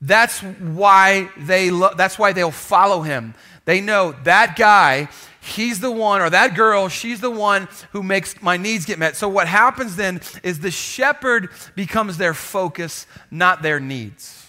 That's 0.00 0.40
why 0.40 1.30
they 1.36 1.70
lo- 1.70 1.94
that's 1.96 2.18
why 2.18 2.32
they'll 2.32 2.50
follow 2.50 3.02
him. 3.02 3.34
They 3.64 3.80
know 3.80 4.12
that 4.24 4.56
guy, 4.56 5.08
he's 5.40 5.80
the 5.80 5.90
one, 5.90 6.20
or 6.20 6.30
that 6.30 6.54
girl, 6.54 6.88
she's 6.88 7.20
the 7.20 7.30
one 7.30 7.68
who 7.92 8.02
makes 8.02 8.40
my 8.40 8.56
needs 8.56 8.86
get 8.86 8.98
met. 8.98 9.16
So 9.16 9.28
what 9.28 9.48
happens 9.48 9.96
then 9.96 10.20
is 10.42 10.60
the 10.60 10.70
shepherd 10.70 11.50
becomes 11.74 12.16
their 12.16 12.34
focus, 12.34 13.06
not 13.30 13.62
their 13.62 13.80
needs. 13.80 14.46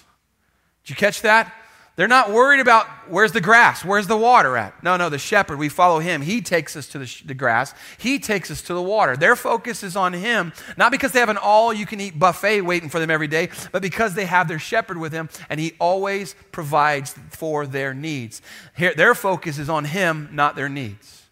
Did 0.84 0.92
you 0.92 0.96
catch 0.96 1.22
that? 1.24 1.54
They're 2.00 2.08
not 2.08 2.32
worried 2.32 2.62
about 2.62 2.88
where's 3.10 3.34
the 3.34 3.42
grass, 3.42 3.84
where's 3.84 4.08
the 4.08 4.16
water 4.16 4.56
at. 4.56 4.82
No, 4.82 4.96
no, 4.96 5.10
the 5.10 5.18
shepherd, 5.18 5.60
we 5.60 5.68
follow 5.68 6.00
him. 6.00 6.22
He 6.22 6.40
takes 6.40 6.78
us 6.78 6.88
to 6.88 7.00
the, 7.00 7.06
sh- 7.06 7.24
the 7.24 7.34
grass, 7.34 7.74
he 7.98 8.20
takes 8.20 8.50
us 8.50 8.62
to 8.62 8.74
the 8.74 8.82
water. 8.82 9.18
Their 9.18 9.36
focus 9.36 9.84
is 9.84 9.98
on 9.98 10.14
him, 10.14 10.54
not 10.78 10.94
because 10.94 11.12
they 11.12 11.20
have 11.20 11.28
an 11.28 11.36
all 11.36 11.74
you 11.74 11.86
can 11.86 12.00
eat 12.00 12.18
buffet 12.18 12.62
waiting 12.62 12.88
for 12.88 13.02
them 13.02 13.12
every 13.12 13.28
day, 13.28 13.50
but 13.74 13.82
because 13.82 14.14
they 14.14 14.24
have 14.24 14.48
their 14.48 14.60
shepherd 14.60 14.98
with 14.98 15.12
them 15.12 15.28
and 15.50 15.60
he 15.60 15.74
always 15.78 16.36
provides 16.54 17.16
for 17.32 17.68
their 17.68 17.94
needs. 17.94 18.42
Here, 18.78 18.94
their 18.96 19.14
focus 19.14 19.60
is 19.60 19.68
on 19.68 19.84
him, 19.84 20.30
not 20.32 20.56
their 20.56 20.70
needs. 20.70 21.24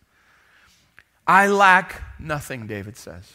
I 1.25 1.47
lack 1.47 2.01
nothing, 2.19 2.67
David 2.67 2.97
says. 2.97 3.31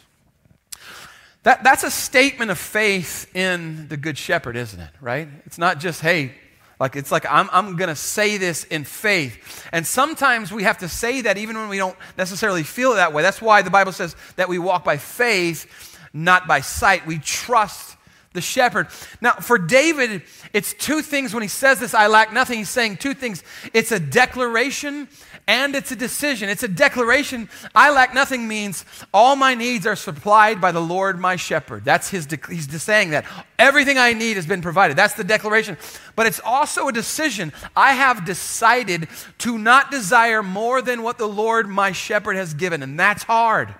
That, 1.41 1.63
that's 1.63 1.83
a 1.83 1.89
statement 1.89 2.51
of 2.51 2.59
faith 2.59 3.35
in 3.35 3.87
the 3.87 3.97
Good 3.97 4.19
Shepherd, 4.19 4.55
isn't 4.55 4.79
it? 4.79 4.91
Right? 5.01 5.27
It's 5.47 5.57
not 5.57 5.79
just, 5.79 5.99
hey, 6.01 6.35
like 6.83 6.97
it's 6.97 7.13
like 7.13 7.25
I'm, 7.29 7.47
I'm 7.53 7.77
going 7.77 7.87
to 7.87 7.95
say 7.95 8.35
this 8.35 8.65
in 8.65 8.83
faith. 8.83 9.65
And 9.71 9.87
sometimes 9.87 10.51
we 10.51 10.63
have 10.63 10.79
to 10.79 10.89
say 10.89 11.21
that 11.21 11.37
even 11.37 11.55
when 11.55 11.69
we 11.69 11.77
don't 11.77 11.95
necessarily 12.17 12.63
feel 12.63 12.95
that 12.95 13.13
way. 13.13 13.21
That's 13.21 13.41
why 13.41 13.61
the 13.61 13.69
Bible 13.69 13.93
says 13.93 14.17
that 14.35 14.49
we 14.49 14.59
walk 14.59 14.83
by 14.83 14.97
faith, 14.97 15.97
not 16.11 16.45
by 16.45 16.59
sight. 16.59 17.07
We 17.07 17.19
trust 17.19 17.92
the 18.33 18.41
shepherd. 18.41 18.87
Now, 19.21 19.33
for 19.33 19.57
David, 19.57 20.23
it's 20.51 20.73
two 20.73 21.01
things 21.01 21.33
when 21.33 21.43
he 21.43 21.49
says 21.49 21.79
this, 21.79 21.93
I 21.93 22.07
lack 22.07 22.33
nothing. 22.33 22.57
He's 22.57 22.69
saying 22.69 22.97
two 22.97 23.13
things 23.13 23.43
it's 23.73 23.91
a 23.91 23.99
declaration 23.99 25.07
and 25.47 25.75
it's 25.75 25.91
a 25.91 25.95
decision. 25.95 26.49
It's 26.49 26.63
a 26.63 26.67
declaration. 26.67 27.49
I 27.75 27.91
lack 27.91 28.13
nothing 28.13 28.47
means 28.47 28.85
all 29.13 29.35
my 29.35 29.55
needs 29.55 29.85
are 29.85 29.95
supplied 29.95 30.61
by 30.61 30.71
the 30.71 30.79
Lord 30.79 31.19
my 31.19 31.35
shepherd. 31.35 31.85
That's 31.85 32.09
his, 32.09 32.25
de- 32.25 32.39
he's 32.49 32.81
saying 32.81 33.11
that. 33.11 33.25
Everything 33.59 33.97
I 33.97 34.13
need 34.13 34.35
has 34.35 34.45
been 34.45 34.61
provided. 34.61 34.97
That's 34.97 35.13
the 35.13 35.23
declaration. 35.23 35.77
But 36.15 36.27
it's 36.27 36.41
also 36.43 36.87
a 36.87 36.93
decision. 36.93 37.53
I 37.75 37.93
have 37.93 38.25
decided 38.25 39.07
to 39.39 39.57
not 39.57 39.91
desire 39.91 40.41
more 40.43 40.81
than 40.81 41.03
what 41.03 41.17
the 41.17 41.27
Lord 41.27 41.67
my 41.67 41.91
shepherd 41.91 42.35
has 42.35 42.53
given, 42.53 42.81
and 42.81 42.99
that's 42.99 43.23
hard. 43.23 43.73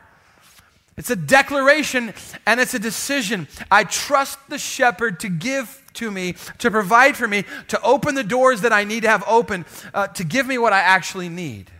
It's 0.95 1.09
a 1.09 1.15
declaration 1.15 2.13
and 2.45 2.59
it's 2.59 2.73
a 2.73 2.79
decision. 2.79 3.47
I 3.71 3.83
trust 3.83 4.37
the 4.49 4.57
shepherd 4.57 5.19
to 5.21 5.29
give 5.29 5.81
to 5.93 6.11
me, 6.11 6.35
to 6.59 6.71
provide 6.71 7.15
for 7.15 7.27
me, 7.27 7.45
to 7.69 7.81
open 7.81 8.15
the 8.15 8.23
doors 8.23 8.61
that 8.61 8.73
I 8.73 8.83
need 8.83 9.03
to 9.03 9.09
have 9.09 9.23
open, 9.27 9.65
uh, 9.93 10.07
to 10.07 10.23
give 10.23 10.47
me 10.47 10.57
what 10.57 10.73
I 10.73 10.79
actually 10.79 11.29
need. 11.29 11.71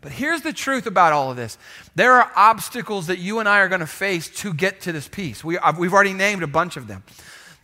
But 0.00 0.12
here's 0.12 0.42
the 0.42 0.52
truth 0.52 0.86
about 0.86 1.14
all 1.14 1.30
of 1.30 1.36
this 1.36 1.56
there 1.94 2.12
are 2.12 2.30
obstacles 2.36 3.06
that 3.06 3.18
you 3.18 3.38
and 3.38 3.48
I 3.48 3.60
are 3.60 3.68
going 3.68 3.80
to 3.80 3.86
face 3.86 4.28
to 4.40 4.52
get 4.52 4.82
to 4.82 4.92
this 4.92 5.08
peace. 5.08 5.42
We, 5.42 5.54
have 5.54 5.78
already 5.78 6.12
named 6.12 6.42
a 6.42 6.46
bunch 6.46 6.76
of 6.76 6.86
them. 6.86 7.02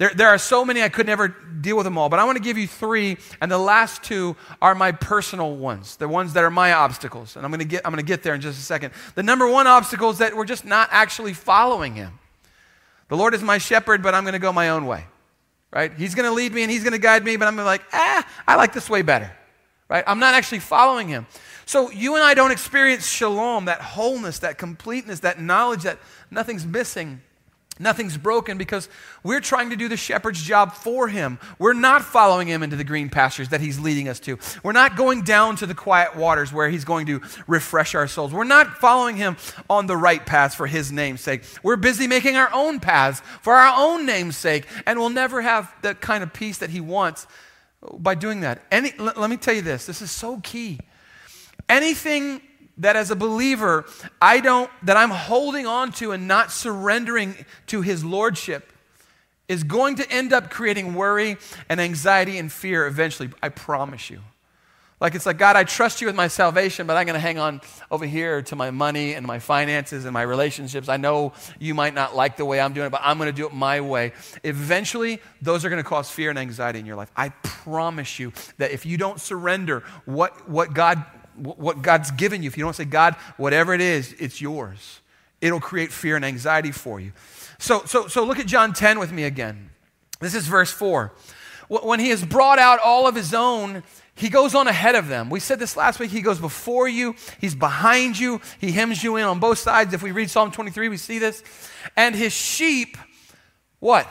There, 0.01 0.15
there 0.15 0.29
are 0.29 0.39
so 0.39 0.65
many 0.65 0.83
I 0.83 0.89
could 0.89 1.05
never 1.05 1.29
deal 1.29 1.77
with 1.77 1.85
them 1.85 1.99
all, 1.99 2.09
but 2.09 2.19
I 2.19 2.25
want 2.25 2.39
to 2.39 2.43
give 2.43 2.57
you 2.57 2.67
three, 2.67 3.19
and 3.43 3.53
the 3.53 3.59
last 3.59 4.03
two 4.03 4.35
are 4.63 4.75
my 4.75 4.93
personal 4.93 5.55
ones, 5.55 5.97
the 5.97 6.09
ones 6.09 6.33
that 6.33 6.43
are 6.43 6.51
my 6.51 6.73
obstacles. 6.73 7.37
And 7.37 7.45
I'm 7.45 7.51
going 7.51 7.59
to 7.59 7.67
get, 7.67 7.83
I'm 7.85 7.93
going 7.93 8.03
to 8.03 8.09
get 8.09 8.23
there 8.23 8.35
in 8.35 8.41
just 8.41 8.59
a 8.59 8.63
second. 8.63 8.95
The 9.15 9.23
number 9.23 9.47
one 9.47 9.67
obstacle 9.67 10.09
is 10.09 10.17
that 10.17 10.35
we're 10.35 10.47
just 10.47 10.65
not 10.65 10.89
actually 10.91 11.35
following 11.35 11.97
Him. 11.97 12.19
The 13.09 13.17
Lord 13.19 13.35
is 13.35 13.43
my 13.43 13.59
shepherd, 13.59 14.03
but 14.03 14.15
I'm 14.15 14.25
going 14.25 14.33
to 14.33 14.39
go 14.39 14.55
my 14.55 14.71
own 14.71 14.87
way, 14.87 15.05
right? 15.71 15.93
He's 15.93 16.15
going 16.15 16.27
to 16.27 16.35
lead 16.35 16.55
me 16.55 16.63
and 16.63 16.71
He's 16.71 16.83
going 16.83 16.95
to 16.95 16.99
guide 16.99 17.23
me, 17.23 17.37
but 17.37 17.47
I'm 17.47 17.57
like, 17.59 17.83
ah, 17.93 18.27
I 18.49 18.57
like 18.57 18.73
this 18.73 18.89
way 18.89 19.03
better, 19.03 19.31
right? 19.91 20.03
I'm 20.07 20.19
not 20.19 20.33
actually 20.33 20.61
following 20.61 21.09
Him. 21.09 21.27
So 21.67 21.91
you 21.91 22.15
and 22.15 22.25
I 22.25 22.33
don't 22.33 22.53
experience 22.53 23.07
shalom, 23.07 23.67
that 23.67 23.83
wholeness, 23.83 24.39
that 24.39 24.57
completeness, 24.57 25.21
that 25.21 25.39
knowledge 25.39 25.83
that 25.83 25.99
nothing's 26.31 26.65
missing 26.65 27.21
Nothing's 27.81 28.19
broken 28.19 28.59
because 28.59 28.91
we're 29.25 29.41
trying 29.41 29.71
to 29.71 29.77
do 29.77 29.89
the 29.89 29.97
shepherd's 29.97 30.43
job 30.43 30.75
for 30.75 31.09
him. 31.09 31.39
We're 31.59 31.73
not 31.73 32.03
following 32.05 32.47
him 32.47 32.63
into 32.63 32.77
the 32.77 32.85
green 32.85 33.09
pastures 33.09 33.49
that 33.49 33.63
he's 33.63 33.81
leading 33.81 34.07
us 34.07 34.21
to. 34.21 34.39
We're 34.63 34.73
not 34.73 34.97
going 34.97 35.23
down 35.23 35.57
to 35.57 35.67
the 35.67 35.75
quiet 35.75 36.15
waters 36.15 36.53
where 36.53 36.69
he's 36.69 36.85
going 36.85 37.07
to 37.07 37.23
refresh 37.47 37.95
our 37.95 38.07
souls. 38.07 38.35
We're 38.35 38.45
not 38.45 38.77
following 38.77 39.17
him 39.17 39.39
on 39.71 39.87
the 39.87 39.97
right 39.97 40.25
path 40.25 40.55
for 40.55 40.67
his 40.67 40.93
name's 40.93 41.23
sake. 41.23 41.43
We're 41.63 41.77
busy 41.77 42.07
making 42.07 42.37
our 42.37 42.51
own 42.53 42.81
paths 42.81 43.23
for 43.41 43.55
our 43.55 43.75
own 43.79 44.05
name's 44.05 44.37
sake, 44.37 44.67
and 44.87 44.99
we'll 44.99 45.09
never 45.09 45.41
have 45.41 45.75
the 45.81 45.95
kind 45.95 46.23
of 46.23 46.35
peace 46.35 46.59
that 46.59 46.69
he 46.69 46.83
wants 46.83 47.27
by 47.99 48.15
doing 48.15 48.41
that. 48.43 48.63
Any, 48.71 48.93
let 48.99 49.31
me 49.31 49.39
tell 49.39 49.55
you 49.55 49.63
this 49.63 49.87
this 49.87 50.03
is 50.03 50.11
so 50.11 50.39
key. 50.43 50.79
Anything 51.67 52.43
that 52.79 52.97
as 52.97 53.11
a 53.11 53.17
believer, 53.17 53.85
I 54.21 54.41
don't, 54.41 54.71
that 54.83 54.97
I'm 54.97 55.11
holding 55.11 55.67
on 55.67 55.93
to 55.93 56.13
and 56.13 56.27
not 56.27 56.51
surrendering 56.51 57.35
to 57.67 57.83
his 57.83 58.05
lordship 58.05 58.73
is 59.49 59.65
going 59.65 59.97
to 59.97 60.11
end 60.11 60.33
up 60.33 60.49
creating 60.49 60.95
worry 60.95 61.37
and 61.69 61.81
anxiety 61.81 62.39
and 62.39 62.51
fear 62.51 62.87
eventually. 62.87 63.31
I 63.43 63.49
promise 63.49 64.09
you. 64.09 64.21
Like 65.01 65.15
it's 65.15 65.25
like, 65.25 65.39
God, 65.39 65.57
I 65.57 65.65
trust 65.65 66.03
you 66.03 66.07
with 66.07 66.15
my 66.15 66.29
salvation, 66.29 66.87
but 66.87 66.97
I'm 66.97 67.07
going 67.07 67.15
to 67.15 67.21
hang 67.21 67.39
on 67.39 67.63
over 67.91 68.05
here 68.05 68.43
to 68.43 68.55
my 68.55 68.71
money 68.71 69.15
and 69.15 69.27
my 69.27 69.39
finances 69.39 70.05
and 70.05 70.13
my 70.13 70.23
relationships. 70.23 70.91
I 70.91 70.99
know 70.99 71.33
you 71.59 71.75
might 71.75 71.95
not 71.95 72.15
like 72.15 72.37
the 72.37 72.45
way 72.45 72.61
I'm 72.61 72.75
doing 72.75 72.89
it, 72.89 72.91
but 72.91 73.01
I'm 73.03 73.17
going 73.17 73.29
to 73.29 73.33
do 73.33 73.47
it 73.47 73.55
my 73.55 73.81
way. 73.81 74.13
Eventually, 74.45 75.21
those 75.41 75.65
are 75.65 75.71
going 75.71 75.83
to 75.83 75.89
cause 75.89 76.11
fear 76.11 76.29
and 76.29 76.39
anxiety 76.39 76.79
in 76.79 76.87
your 76.87 76.97
life. 76.97 77.11
I 77.17 77.31
promise 77.31 78.19
you 78.19 78.35
that 78.59 78.73
if 78.73 78.85
you 78.85 78.99
don't 78.99 79.19
surrender 79.19 79.85
what, 80.05 80.49
what 80.51 80.75
God 80.75 81.03
what 81.41 81.83
God's 81.83 82.11
given 82.11 82.43
you, 82.43 82.49
if 82.49 82.57
you 82.57 82.65
don't 82.65 82.77
say, 82.77 82.85
God, 82.85 83.15
whatever 83.37 83.75
it 83.75 83.81
is, 83.81 84.15
it's 84.19 84.41
yours, 84.41 85.01
it'll 85.41 85.61
create 85.61 85.93
fear 85.93 86.17
and 86.17 86.25
anxiety 86.25 86.73
for 86.73 87.01
you. 87.01 87.13
So, 87.59 87.83
so, 87.85 88.09
so 88.09 88.25
look 88.25 88.39
at 88.39 88.47
John 88.47 88.73
10 88.73 88.99
with 88.99 89.13
me 89.13 89.25
again. 89.25 89.71
This 90.21 90.35
is 90.35 90.47
verse 90.47 90.71
4. 90.71 91.13
When 91.69 92.01
he 92.01 92.09
has 92.11 92.25
brought 92.25 92.59
out 92.59 92.81
all 92.81 93.07
of 93.07 93.15
his 93.15 93.33
own, 93.33 93.83
he 94.15 94.29
goes 94.29 94.55
on 94.55 94.67
ahead 94.67 94.97
of 94.97 95.09
them. 95.09 95.31
We 95.31 95.41
said 95.41 95.59
this 95.59 95.77
last 95.77 95.99
week. 95.99 96.11
He 96.11 96.21
goes 96.21 96.39
before 96.39 96.89
you, 96.89 97.15
he's 97.41 97.55
behind 97.55 98.19
you, 98.19 98.41
he 98.61 98.73
hems 98.73 99.03
you 99.03 99.17
in 99.17 99.25
on 99.25 99.39
both 99.39 99.59
sides. 99.59 99.95
If 99.95 100.03
we 100.03 100.11
read 100.11 100.31
Psalm 100.31 100.51
23, 100.51 100.89
we 100.89 100.97
see 100.97 101.19
this. 101.19 101.43
And 101.97 102.15
his 102.15 102.33
sheep, 102.33 102.99
what? 103.79 104.07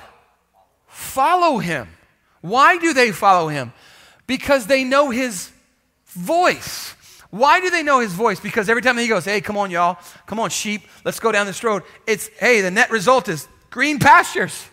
Follow 0.88 1.60
him. 1.60 1.88
Why 2.42 2.78
do 2.78 2.94
they 2.94 3.12
follow 3.12 3.50
him? 3.50 3.74
Because 4.26 4.68
they 4.68 4.84
know 4.84 5.10
his 5.10 5.52
voice. 6.06 6.96
Why 7.32 7.60
do 7.60 7.70
they 7.70 7.84
know 7.84 8.00
his 8.00 8.14
voice? 8.14 8.40
Because 8.40 8.70
every 8.70 8.82
time 8.82 8.98
he 8.98 9.08
goes, 9.08 9.26
hey, 9.26 9.40
come 9.42 9.58
on, 9.58 9.70
y'all, 9.70 10.00
come 10.26 10.40
on, 10.40 10.50
sheep, 10.50 10.82
let's 11.06 11.20
go 11.20 11.32
down 11.32 11.46
this 11.46 11.64
road, 11.64 11.84
it's, 12.08 12.28
hey, 12.40 12.62
the 12.62 12.72
net 12.72 12.90
result 12.90 13.30
is 13.30 13.48
green 13.70 14.00
pastures, 14.00 14.66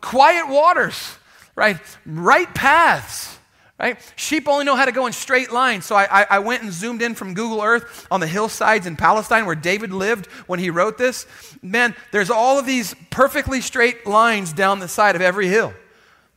quiet 0.00 0.48
waters, 0.48 1.16
right? 1.54 1.78
Right 2.04 2.52
paths, 2.52 3.38
right? 3.78 3.96
Sheep 4.16 4.48
only 4.48 4.64
know 4.64 4.74
how 4.74 4.86
to 4.86 4.92
go 4.92 5.06
in 5.06 5.12
straight 5.12 5.52
lines. 5.52 5.86
So 5.86 5.94
I, 5.94 6.22
I, 6.22 6.26
I 6.30 6.38
went 6.40 6.62
and 6.62 6.72
zoomed 6.72 7.00
in 7.00 7.14
from 7.14 7.34
Google 7.34 7.62
Earth 7.62 8.08
on 8.10 8.18
the 8.18 8.26
hillsides 8.26 8.86
in 8.86 8.96
Palestine 8.96 9.46
where 9.46 9.54
David 9.54 9.92
lived 9.92 10.26
when 10.46 10.58
he 10.58 10.70
wrote 10.70 10.98
this. 10.98 11.26
Man, 11.62 11.94
there's 12.10 12.30
all 12.30 12.58
of 12.58 12.66
these 12.66 12.94
perfectly 13.10 13.60
straight 13.60 14.04
lines 14.04 14.52
down 14.52 14.80
the 14.80 14.88
side 14.88 15.14
of 15.14 15.22
every 15.22 15.46
hill. 15.46 15.74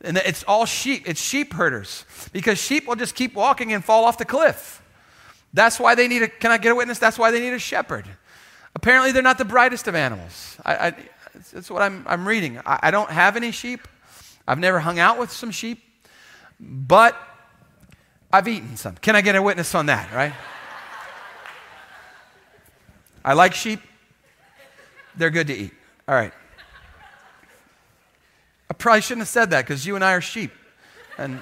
And 0.02 0.18
it's 0.18 0.44
all 0.44 0.66
sheep. 0.66 1.02
It's 1.06 1.20
sheep 1.20 1.54
herders 1.54 2.04
because 2.32 2.58
sheep 2.58 2.86
will 2.86 2.96
just 2.96 3.14
keep 3.16 3.34
walking 3.34 3.72
and 3.72 3.84
fall 3.84 4.04
off 4.04 4.18
the 4.18 4.24
cliff. 4.24 4.82
That's 5.52 5.80
why 5.80 5.94
they 5.94 6.08
need 6.08 6.22
a, 6.22 6.28
can 6.28 6.50
I 6.50 6.58
get 6.58 6.72
a 6.72 6.74
witness? 6.74 6.98
That's 6.98 7.18
why 7.18 7.30
they 7.30 7.40
need 7.40 7.52
a 7.54 7.58
shepherd. 7.58 8.06
Apparently, 8.74 9.12
they're 9.12 9.22
not 9.22 9.38
the 9.38 9.44
brightest 9.44 9.88
of 9.88 9.94
animals. 9.94 10.56
I, 10.64 10.74
I, 10.74 10.94
that's 11.52 11.70
what 11.70 11.82
I'm, 11.82 12.04
I'm 12.06 12.28
reading. 12.28 12.58
I, 12.58 12.78
I 12.84 12.90
don't 12.90 13.10
have 13.10 13.36
any 13.36 13.50
sheep. 13.50 13.88
I've 14.46 14.58
never 14.58 14.80
hung 14.80 14.98
out 14.98 15.18
with 15.18 15.32
some 15.32 15.50
sheep, 15.50 15.82
but 16.60 17.16
I've 18.32 18.46
eaten 18.46 18.76
some. 18.76 18.96
Can 18.96 19.16
I 19.16 19.22
get 19.22 19.34
a 19.34 19.42
witness 19.42 19.74
on 19.74 19.86
that, 19.86 20.12
right? 20.12 20.34
I 23.24 23.32
like 23.32 23.54
sheep. 23.54 23.80
They're 25.16 25.30
good 25.30 25.46
to 25.48 25.54
eat. 25.54 25.72
All 26.06 26.14
right. 26.14 26.32
I 28.70 28.74
probably 28.74 29.00
shouldn't 29.00 29.22
have 29.22 29.28
said 29.28 29.50
that 29.50 29.64
because 29.64 29.86
you 29.86 29.94
and 29.94 30.04
I 30.04 30.12
are 30.12 30.20
sheep. 30.20 30.52
And 31.18 31.40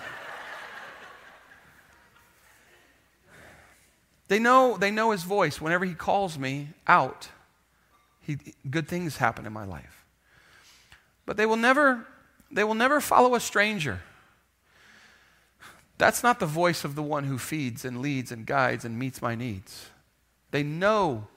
They 4.34 4.40
know, 4.40 4.76
they 4.76 4.90
know 4.90 5.12
his 5.12 5.22
voice. 5.22 5.60
Whenever 5.60 5.84
he 5.84 5.94
calls 5.94 6.36
me 6.40 6.70
out, 6.88 7.28
he, 8.20 8.36
good 8.68 8.88
things 8.88 9.18
happen 9.18 9.46
in 9.46 9.52
my 9.52 9.64
life. 9.64 10.04
But 11.24 11.36
they 11.36 11.46
will 11.46 11.54
never, 11.54 12.04
they 12.50 12.64
will 12.64 12.74
never 12.74 13.00
follow 13.00 13.36
a 13.36 13.40
stranger. 13.40 14.00
That's 15.98 16.24
not 16.24 16.40
the 16.40 16.46
voice 16.46 16.82
of 16.82 16.96
the 16.96 17.02
one 17.02 17.22
who 17.22 17.38
feeds 17.38 17.84
and 17.84 18.02
leads 18.02 18.32
and 18.32 18.44
guides 18.44 18.84
and 18.84 18.98
meets 18.98 19.22
my 19.22 19.36
needs. 19.36 19.90
They 20.50 20.64
know. 20.64 21.28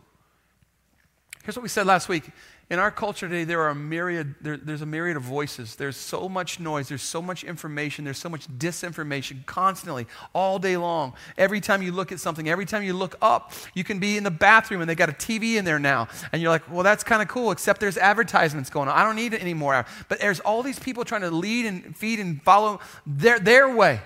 Here's 1.43 1.55
what 1.55 1.61
we 1.61 1.69
said 1.69 1.85
last 1.85 2.09
week 2.09 2.23
in 2.69 2.79
our 2.79 2.91
culture 2.91 3.29
today, 3.29 3.45
there 3.45 3.61
are 3.61 3.69
a 3.69 3.75
myriad, 3.75 4.35
there, 4.41 4.57
there's 4.57 4.81
a 4.81 4.85
myriad 4.85 5.15
of 5.15 5.23
voices. 5.23 5.77
There's 5.77 5.95
so 5.95 6.27
much 6.27 6.59
noise. 6.59 6.89
There's 6.89 7.01
so 7.01 7.21
much 7.21 7.45
information. 7.45 8.03
There's 8.03 8.17
so 8.17 8.27
much 8.27 8.45
disinformation 8.57 9.45
constantly, 9.45 10.05
all 10.33 10.59
day 10.59 10.75
long. 10.75 11.13
Every 11.37 11.61
time 11.61 11.81
you 11.81 11.93
look 11.93 12.11
at 12.11 12.19
something, 12.19 12.49
every 12.49 12.65
time 12.65 12.83
you 12.83 12.91
look 12.91 13.15
up, 13.21 13.53
you 13.73 13.85
can 13.85 13.99
be 13.99 14.17
in 14.17 14.25
the 14.25 14.31
bathroom 14.31 14.81
and 14.81 14.89
they 14.89 14.95
got 14.95 15.07
a 15.07 15.13
TV 15.13 15.55
in 15.55 15.63
there 15.63 15.79
now. 15.79 16.09
And 16.33 16.41
you're 16.41 16.51
like, 16.51 16.69
well, 16.69 16.83
that's 16.83 17.05
kind 17.05 17.21
of 17.21 17.29
cool, 17.29 17.51
except 17.51 17.79
there's 17.79 17.97
advertisements 17.97 18.69
going 18.69 18.89
on. 18.89 18.97
I 18.97 19.05
don't 19.05 19.15
need 19.15 19.33
it 19.33 19.41
anymore. 19.41 19.85
But 20.09 20.19
there's 20.19 20.41
all 20.41 20.61
these 20.61 20.79
people 20.79 21.05
trying 21.05 21.21
to 21.21 21.31
lead 21.31 21.65
and 21.65 21.95
feed 21.95 22.19
and 22.19 22.41
follow 22.43 22.81
their, 23.05 23.39
their 23.39 23.73
way. 23.73 24.01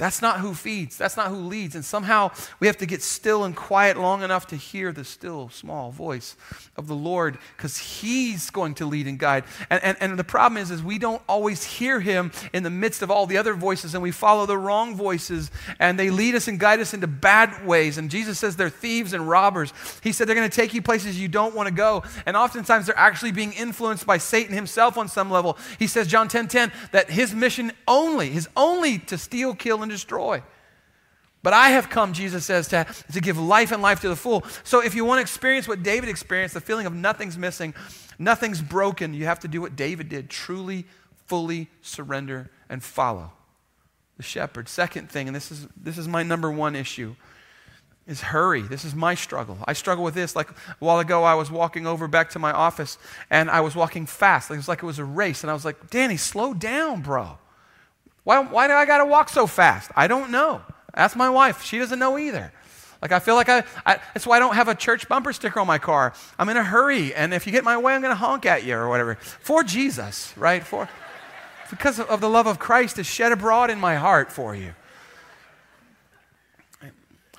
That's 0.00 0.22
not 0.22 0.40
who 0.40 0.54
feeds. 0.54 0.96
That's 0.96 1.18
not 1.18 1.28
who 1.28 1.36
leads. 1.36 1.74
And 1.74 1.84
somehow 1.84 2.30
we 2.58 2.66
have 2.68 2.78
to 2.78 2.86
get 2.86 3.02
still 3.02 3.44
and 3.44 3.54
quiet 3.54 3.98
long 3.98 4.22
enough 4.22 4.46
to 4.46 4.56
hear 4.56 4.92
the 4.92 5.04
still, 5.04 5.50
small 5.50 5.90
voice 5.90 6.36
of 6.74 6.86
the 6.86 6.94
Lord 6.94 7.36
because 7.54 7.76
He's 7.76 8.48
going 8.48 8.76
to 8.76 8.86
lead 8.86 9.06
and 9.06 9.18
guide. 9.18 9.44
And, 9.68 9.84
and, 9.84 9.98
and 10.00 10.18
the 10.18 10.24
problem 10.24 10.56
is, 10.56 10.70
is 10.70 10.82
we 10.82 10.98
don't 10.98 11.20
always 11.28 11.64
hear 11.64 12.00
Him 12.00 12.32
in 12.54 12.62
the 12.62 12.70
midst 12.70 13.02
of 13.02 13.10
all 13.10 13.26
the 13.26 13.36
other 13.36 13.52
voices 13.52 13.92
and 13.92 14.02
we 14.02 14.10
follow 14.10 14.46
the 14.46 14.56
wrong 14.56 14.96
voices 14.96 15.50
and 15.78 15.98
they 15.98 16.08
lead 16.08 16.34
us 16.34 16.48
and 16.48 16.58
guide 16.58 16.80
us 16.80 16.94
into 16.94 17.06
bad 17.06 17.66
ways. 17.66 17.98
And 17.98 18.10
Jesus 18.10 18.38
says 18.38 18.56
they're 18.56 18.70
thieves 18.70 19.12
and 19.12 19.28
robbers. 19.28 19.74
He 20.02 20.12
said 20.12 20.26
they're 20.26 20.34
going 20.34 20.48
to 20.48 20.56
take 20.56 20.72
you 20.72 20.80
places 20.80 21.20
you 21.20 21.28
don't 21.28 21.54
want 21.54 21.68
to 21.68 21.74
go. 21.74 22.04
And 22.24 22.38
oftentimes 22.38 22.86
they're 22.86 22.98
actually 22.98 23.32
being 23.32 23.52
influenced 23.52 24.06
by 24.06 24.16
Satan 24.16 24.54
himself 24.54 24.96
on 24.96 25.08
some 25.08 25.30
level. 25.30 25.58
He 25.78 25.86
says, 25.86 26.06
John 26.06 26.26
10 26.26 26.48
10, 26.48 26.72
that 26.92 27.10
his 27.10 27.34
mission 27.34 27.72
only, 27.86 28.30
his 28.30 28.48
only 28.56 28.98
to 29.00 29.18
steal, 29.18 29.54
kill, 29.54 29.82
and 29.82 29.89
destroy. 29.90 30.42
But 31.42 31.52
I 31.54 31.70
have 31.70 31.88
come, 31.88 32.12
Jesus 32.12 32.44
says, 32.44 32.68
to, 32.68 32.86
to 33.12 33.20
give 33.20 33.38
life 33.38 33.72
and 33.72 33.82
life 33.82 34.00
to 34.00 34.08
the 34.08 34.16
full. 34.16 34.44
So 34.62 34.82
if 34.82 34.94
you 34.94 35.04
want 35.04 35.18
to 35.18 35.22
experience 35.22 35.66
what 35.66 35.82
David 35.82 36.08
experienced, 36.08 36.54
the 36.54 36.60
feeling 36.60 36.86
of 36.86 36.94
nothing's 36.94 37.38
missing, 37.38 37.74
nothing's 38.18 38.60
broken, 38.60 39.14
you 39.14 39.24
have 39.24 39.40
to 39.40 39.48
do 39.48 39.60
what 39.60 39.74
David 39.74 40.08
did 40.10 40.28
truly, 40.28 40.84
fully 41.26 41.68
surrender 41.80 42.50
and 42.68 42.82
follow 42.82 43.32
the 44.18 44.22
shepherd. 44.22 44.68
Second 44.68 45.10
thing, 45.10 45.28
and 45.28 45.34
this 45.34 45.50
is, 45.50 45.66
this 45.74 45.96
is 45.96 46.06
my 46.06 46.22
number 46.22 46.50
one 46.50 46.76
issue, 46.76 47.16
is 48.06 48.20
hurry. 48.20 48.60
This 48.60 48.84
is 48.84 48.94
my 48.94 49.14
struggle. 49.14 49.56
I 49.64 49.72
struggle 49.72 50.04
with 50.04 50.14
this. 50.14 50.36
Like 50.36 50.50
a 50.50 50.54
while 50.80 50.98
ago, 50.98 51.22
I 51.22 51.34
was 51.34 51.50
walking 51.50 51.86
over 51.86 52.06
back 52.08 52.30
to 52.30 52.38
my 52.38 52.52
office 52.52 52.98
and 53.30 53.48
I 53.48 53.60
was 53.60 53.74
walking 53.74 54.04
fast. 54.04 54.50
It 54.50 54.56
was 54.56 54.68
like 54.68 54.82
it 54.82 54.86
was 54.86 54.98
a 54.98 55.04
race. 55.04 55.42
And 55.42 55.50
I 55.50 55.54
was 55.54 55.64
like, 55.64 55.90
Danny, 55.90 56.16
slow 56.16 56.52
down, 56.52 57.00
bro. 57.02 57.38
Why, 58.30 58.38
why 58.38 58.68
do 58.68 58.74
I 58.74 58.86
got 58.86 58.98
to 58.98 59.06
walk 59.06 59.28
so 59.28 59.48
fast? 59.48 59.90
I 59.96 60.06
don't 60.06 60.30
know. 60.30 60.62
Ask 60.94 61.16
my 61.16 61.28
wife. 61.28 61.64
She 61.64 61.80
doesn't 61.80 61.98
know 61.98 62.16
either. 62.16 62.52
Like, 63.02 63.10
I 63.10 63.18
feel 63.18 63.34
like 63.34 63.48
I, 63.48 63.64
I, 63.84 63.98
that's 64.14 64.24
why 64.24 64.36
I 64.36 64.38
don't 64.38 64.54
have 64.54 64.68
a 64.68 64.74
church 64.76 65.08
bumper 65.08 65.32
sticker 65.32 65.58
on 65.58 65.66
my 65.66 65.78
car. 65.78 66.12
I'm 66.38 66.48
in 66.48 66.56
a 66.56 66.62
hurry, 66.62 67.12
and 67.12 67.34
if 67.34 67.44
you 67.44 67.50
get 67.50 67.64
my 67.64 67.76
way, 67.76 67.92
I'm 67.92 68.00
going 68.00 68.12
to 68.12 68.16
honk 68.16 68.46
at 68.46 68.62
you 68.62 68.76
or 68.76 68.88
whatever. 68.88 69.16
For 69.16 69.64
Jesus, 69.64 70.32
right? 70.36 70.62
For, 70.62 70.88
because 71.70 71.98
of 71.98 72.20
the 72.20 72.28
love 72.28 72.46
of 72.46 72.60
Christ 72.60 73.00
is 73.00 73.06
shed 73.08 73.32
abroad 73.32 73.68
in 73.68 73.80
my 73.80 73.96
heart 73.96 74.30
for 74.30 74.54
you. 74.54 74.74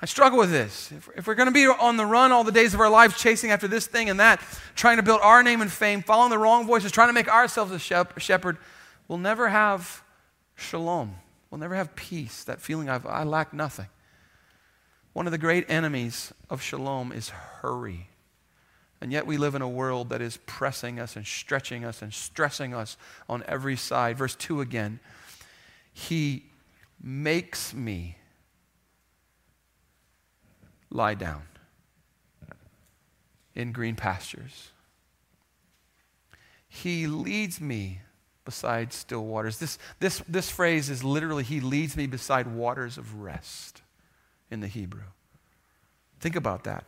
I 0.02 0.04
struggle 0.04 0.38
with 0.40 0.50
this. 0.50 0.92
If, 0.92 1.08
if 1.16 1.26
we're 1.26 1.36
going 1.36 1.48
to 1.48 1.54
be 1.54 1.66
on 1.66 1.96
the 1.96 2.04
run 2.04 2.32
all 2.32 2.44
the 2.44 2.52
days 2.52 2.74
of 2.74 2.80
our 2.80 2.90
lives, 2.90 3.16
chasing 3.16 3.50
after 3.50 3.66
this 3.66 3.86
thing 3.86 4.10
and 4.10 4.20
that, 4.20 4.42
trying 4.74 4.98
to 4.98 5.02
build 5.02 5.20
our 5.22 5.42
name 5.42 5.62
and 5.62 5.72
fame, 5.72 6.02
following 6.02 6.28
the 6.28 6.36
wrong 6.36 6.66
voices, 6.66 6.92
trying 6.92 7.08
to 7.08 7.14
make 7.14 7.28
ourselves 7.28 7.72
a 7.72 7.78
shepherd, 7.78 8.58
we'll 9.08 9.16
never 9.16 9.48
have 9.48 10.02
shalom. 10.54 11.16
We'll 11.50 11.58
never 11.58 11.74
have 11.74 11.94
peace, 11.94 12.44
that 12.44 12.60
feeling 12.60 12.88
of 12.88 13.06
I 13.06 13.24
lack 13.24 13.52
nothing. 13.52 13.88
One 15.12 15.26
of 15.26 15.32
the 15.32 15.38
great 15.38 15.68
enemies 15.68 16.32
of 16.48 16.62
shalom 16.62 17.12
is 17.12 17.28
hurry. 17.28 18.08
And 19.00 19.12
yet 19.12 19.26
we 19.26 19.36
live 19.36 19.54
in 19.54 19.62
a 19.62 19.68
world 19.68 20.08
that 20.10 20.22
is 20.22 20.38
pressing 20.46 21.00
us 21.00 21.16
and 21.16 21.26
stretching 21.26 21.84
us 21.84 22.02
and 22.02 22.14
stressing 22.14 22.72
us 22.72 22.96
on 23.28 23.42
every 23.46 23.76
side. 23.76 24.16
Verse 24.16 24.34
2 24.36 24.60
again. 24.60 25.00
He 25.92 26.44
makes 27.02 27.74
me 27.74 28.16
lie 30.88 31.14
down 31.14 31.42
in 33.54 33.72
green 33.72 33.96
pastures. 33.96 34.70
He 36.68 37.06
leads 37.06 37.60
me 37.60 38.00
beside 38.44 38.92
still 38.92 39.24
waters. 39.24 39.58
This, 39.58 39.78
this, 40.00 40.22
this 40.28 40.50
phrase 40.50 40.90
is 40.90 41.04
literally, 41.04 41.44
He 41.44 41.60
leads 41.60 41.96
me 41.96 42.06
beside 42.06 42.46
waters 42.46 42.98
of 42.98 43.20
rest 43.20 43.82
in 44.50 44.60
the 44.60 44.68
Hebrew. 44.68 45.02
Think 46.20 46.36
about 46.36 46.64
that. 46.64 46.84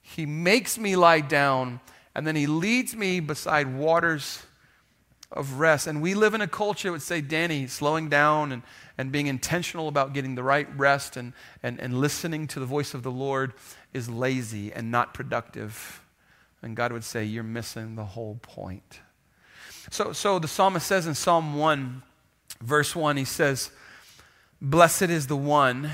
He 0.00 0.26
makes 0.26 0.78
me 0.78 0.96
lie 0.96 1.20
down, 1.20 1.80
and 2.14 2.26
then 2.26 2.36
He 2.36 2.46
leads 2.46 2.94
me 2.94 3.20
beside 3.20 3.74
waters 3.74 4.42
of 5.34 5.58
rest. 5.58 5.86
And 5.86 6.00
we 6.00 6.14
live 6.14 6.34
in 6.34 6.40
a 6.40 6.46
culture 6.46 6.88
that 6.88 6.92
would 6.92 7.02
say, 7.02 7.20
Danny, 7.20 7.66
slowing 7.66 8.08
down 8.08 8.52
and, 8.52 8.62
and 8.96 9.10
being 9.12 9.26
intentional 9.26 9.88
about 9.88 10.12
getting 10.12 10.34
the 10.34 10.42
right 10.42 10.68
rest 10.78 11.16
and, 11.16 11.32
and, 11.62 11.78
and 11.80 12.00
listening 12.00 12.46
to 12.48 12.60
the 12.60 12.66
voice 12.66 12.94
of 12.94 13.02
the 13.02 13.10
Lord 13.10 13.52
is 13.92 14.08
lazy 14.08 14.72
and 14.72 14.90
not 14.90 15.12
productive. 15.12 16.00
And 16.62 16.76
God 16.76 16.92
would 16.92 17.04
say, 17.04 17.24
You're 17.24 17.42
missing 17.42 17.96
the 17.96 18.04
whole 18.04 18.38
point. 18.40 19.00
So, 19.94 20.12
so 20.12 20.40
the 20.40 20.48
psalmist 20.48 20.88
says 20.88 21.06
in 21.06 21.14
Psalm 21.14 21.54
1, 21.54 22.02
verse 22.60 22.96
1, 22.96 23.16
he 23.16 23.24
says, 23.24 23.70
Blessed 24.60 25.02
is 25.02 25.28
the 25.28 25.36
one, 25.36 25.88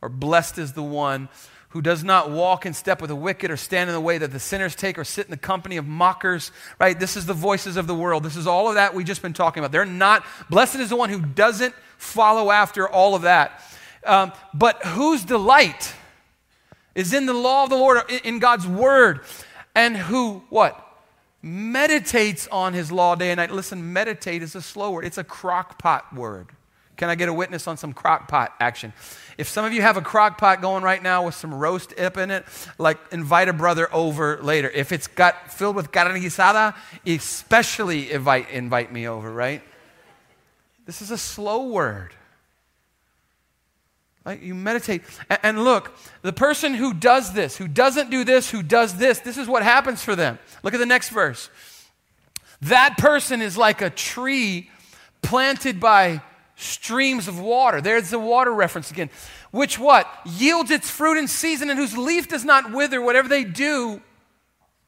or 0.00 0.08
blessed 0.08 0.56
is 0.56 0.72
the 0.72 0.82
one 0.82 1.28
who 1.68 1.82
does 1.82 2.02
not 2.02 2.30
walk 2.30 2.64
in 2.64 2.72
step 2.72 3.02
with 3.02 3.08
the 3.08 3.14
wicked 3.14 3.50
or 3.50 3.58
stand 3.58 3.90
in 3.90 3.94
the 3.94 4.00
way 4.00 4.16
that 4.16 4.32
the 4.32 4.40
sinners 4.40 4.74
take 4.74 4.96
or 4.96 5.04
sit 5.04 5.26
in 5.26 5.30
the 5.30 5.36
company 5.36 5.76
of 5.76 5.86
mockers, 5.86 6.50
right? 6.78 6.98
This 6.98 7.14
is 7.14 7.26
the 7.26 7.34
voices 7.34 7.76
of 7.76 7.86
the 7.86 7.94
world. 7.94 8.22
This 8.22 8.36
is 8.36 8.46
all 8.46 8.68
of 8.68 8.76
that 8.76 8.94
we've 8.94 9.06
just 9.06 9.20
been 9.20 9.34
talking 9.34 9.62
about. 9.62 9.70
They're 9.70 9.84
not, 9.84 10.24
blessed 10.48 10.76
is 10.76 10.88
the 10.88 10.96
one 10.96 11.10
who 11.10 11.20
doesn't 11.20 11.74
follow 11.98 12.50
after 12.50 12.88
all 12.88 13.14
of 13.14 13.20
that. 13.22 13.62
Um, 14.02 14.32
but 14.54 14.82
whose 14.82 15.24
delight 15.24 15.92
is 16.94 17.12
in 17.12 17.26
the 17.26 17.34
law 17.34 17.64
of 17.64 17.68
the 17.68 17.76
Lord, 17.76 18.00
in 18.24 18.38
God's 18.38 18.66
word, 18.66 19.20
and 19.74 19.94
who, 19.94 20.42
what? 20.48 20.86
Meditates 21.42 22.46
on 22.48 22.74
his 22.74 22.92
law 22.92 23.14
day 23.14 23.30
and 23.30 23.38
night. 23.38 23.50
Listen, 23.50 23.92
meditate 23.92 24.42
is 24.42 24.54
a 24.54 24.62
slow 24.62 24.92
word, 24.92 25.04
it's 25.04 25.18
a 25.18 25.24
crock 25.24 25.78
pot 25.78 26.14
word. 26.14 26.48
Can 26.96 27.08
I 27.08 27.14
get 27.14 27.30
a 27.30 27.32
witness 27.32 27.66
on 27.66 27.78
some 27.78 27.94
crock 27.94 28.28
pot 28.28 28.54
action? 28.60 28.92
If 29.38 29.48
some 29.48 29.64
of 29.64 29.72
you 29.72 29.80
have 29.80 29.96
a 29.96 30.02
crock 30.02 30.36
pot 30.36 30.60
going 30.60 30.82
right 30.82 31.02
now 31.02 31.24
with 31.24 31.34
some 31.34 31.54
roast 31.54 31.98
up 31.98 32.18
in 32.18 32.30
it, 32.30 32.44
like 32.76 32.98
invite 33.10 33.48
a 33.48 33.54
brother 33.54 33.88
over 33.90 34.38
later. 34.42 34.68
If 34.68 34.92
it's 34.92 35.06
got 35.06 35.50
filled 35.50 35.76
with 35.76 35.92
carne 35.92 36.20
guisada, 36.20 36.76
especially 37.06 38.12
invite, 38.12 38.50
invite 38.50 38.92
me 38.92 39.08
over, 39.08 39.32
right? 39.32 39.62
This 40.84 41.00
is 41.00 41.10
a 41.10 41.16
slow 41.16 41.68
word. 41.68 42.12
You 44.26 44.54
meditate. 44.54 45.02
And 45.42 45.64
look, 45.64 45.96
the 46.22 46.32
person 46.32 46.74
who 46.74 46.92
does 46.92 47.32
this, 47.32 47.56
who 47.56 47.66
doesn't 47.66 48.10
do 48.10 48.22
this, 48.22 48.50
who 48.50 48.62
does 48.62 48.96
this, 48.96 49.18
this 49.20 49.38
is 49.38 49.48
what 49.48 49.62
happens 49.62 50.04
for 50.04 50.14
them. 50.14 50.38
Look 50.62 50.74
at 50.74 50.78
the 50.78 50.86
next 50.86 51.08
verse. 51.08 51.48
That 52.62 52.98
person 52.98 53.40
is 53.40 53.56
like 53.56 53.80
a 53.80 53.88
tree 53.88 54.70
planted 55.22 55.80
by 55.80 56.22
streams 56.56 57.28
of 57.28 57.40
water. 57.40 57.80
There's 57.80 58.10
the 58.10 58.18
water 58.18 58.52
reference 58.52 58.90
again. 58.90 59.08
Which 59.50 59.78
what? 59.78 60.06
Yields 60.26 60.70
its 60.70 60.90
fruit 60.90 61.16
in 61.16 61.26
season 61.26 61.70
and 61.70 61.78
whose 61.78 61.96
leaf 61.96 62.28
does 62.28 62.44
not 62.44 62.72
wither. 62.72 63.00
Whatever 63.00 63.28
they 63.28 63.44
do 63.44 64.02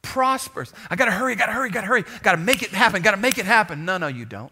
prospers. 0.03 0.71
I 0.91 0.95
got 0.95 1.05
to 1.05 1.11
hurry, 1.11 1.33
I 1.33 1.35
got 1.35 1.47
to 1.47 1.53
hurry, 1.53 1.71
got 1.71 1.81
to 1.81 1.87
hurry. 1.87 2.05
Got 2.21 2.33
to 2.33 2.37
make 2.37 2.61
it 2.61 2.69
happen, 2.69 3.01
got 3.01 3.11
to 3.11 3.17
make 3.17 3.39
it 3.39 3.45
happen. 3.45 3.83
No, 3.83 3.97
no, 3.97 4.07
you 4.07 4.25
don't. 4.25 4.51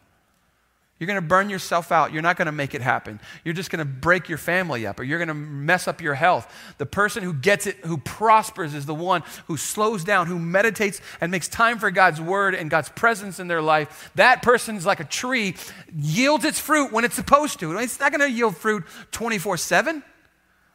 You're 1.01 1.07
going 1.07 1.15
to 1.15 1.27
burn 1.27 1.49
yourself 1.49 1.91
out. 1.91 2.13
You're 2.13 2.21
not 2.21 2.37
going 2.37 2.45
to 2.45 2.51
make 2.51 2.75
it 2.75 2.81
happen. 2.81 3.19
You're 3.43 3.55
just 3.55 3.71
going 3.71 3.79
to 3.79 3.91
break 3.91 4.29
your 4.29 4.37
family 4.37 4.85
up 4.85 4.99
or 4.99 5.03
you're 5.03 5.17
going 5.17 5.29
to 5.29 5.33
mess 5.33 5.87
up 5.87 5.99
your 5.99 6.13
health. 6.13 6.73
The 6.77 6.85
person 6.85 7.23
who 7.23 7.33
gets 7.33 7.65
it, 7.65 7.77
who 7.77 7.97
prospers, 7.97 8.75
is 8.75 8.85
the 8.85 8.93
one 8.93 9.23
who 9.47 9.57
slows 9.57 10.03
down, 10.03 10.27
who 10.27 10.37
meditates 10.37 11.01
and 11.19 11.31
makes 11.31 11.47
time 11.47 11.79
for 11.79 11.89
God's 11.89 12.21
word 12.21 12.53
and 12.53 12.69
God's 12.69 12.89
presence 12.89 13.39
in 13.39 13.47
their 13.47 13.63
life. 13.63 14.11
That 14.13 14.43
person 14.43 14.75
is 14.75 14.85
like 14.85 14.99
a 14.99 15.03
tree, 15.03 15.55
yields 15.91 16.45
its 16.45 16.59
fruit 16.59 16.91
when 16.91 17.03
it's 17.03 17.15
supposed 17.15 17.59
to. 17.61 17.75
It's 17.79 17.99
not 17.99 18.11
going 18.11 18.21
to 18.21 18.29
yield 18.29 18.55
fruit 18.55 18.83
24 19.09 19.57
7. 19.57 20.03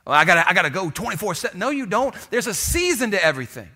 Well, 0.05 0.17
I 0.17 0.25
got 0.25 0.45
I 0.45 0.63
to 0.63 0.71
go 0.71 0.91
24 0.91 1.37
7. 1.37 1.57
No, 1.57 1.71
you 1.71 1.87
don't. 1.87 2.13
There's 2.31 2.49
a 2.49 2.55
season 2.55 3.13
to 3.13 3.25
everything 3.25 3.69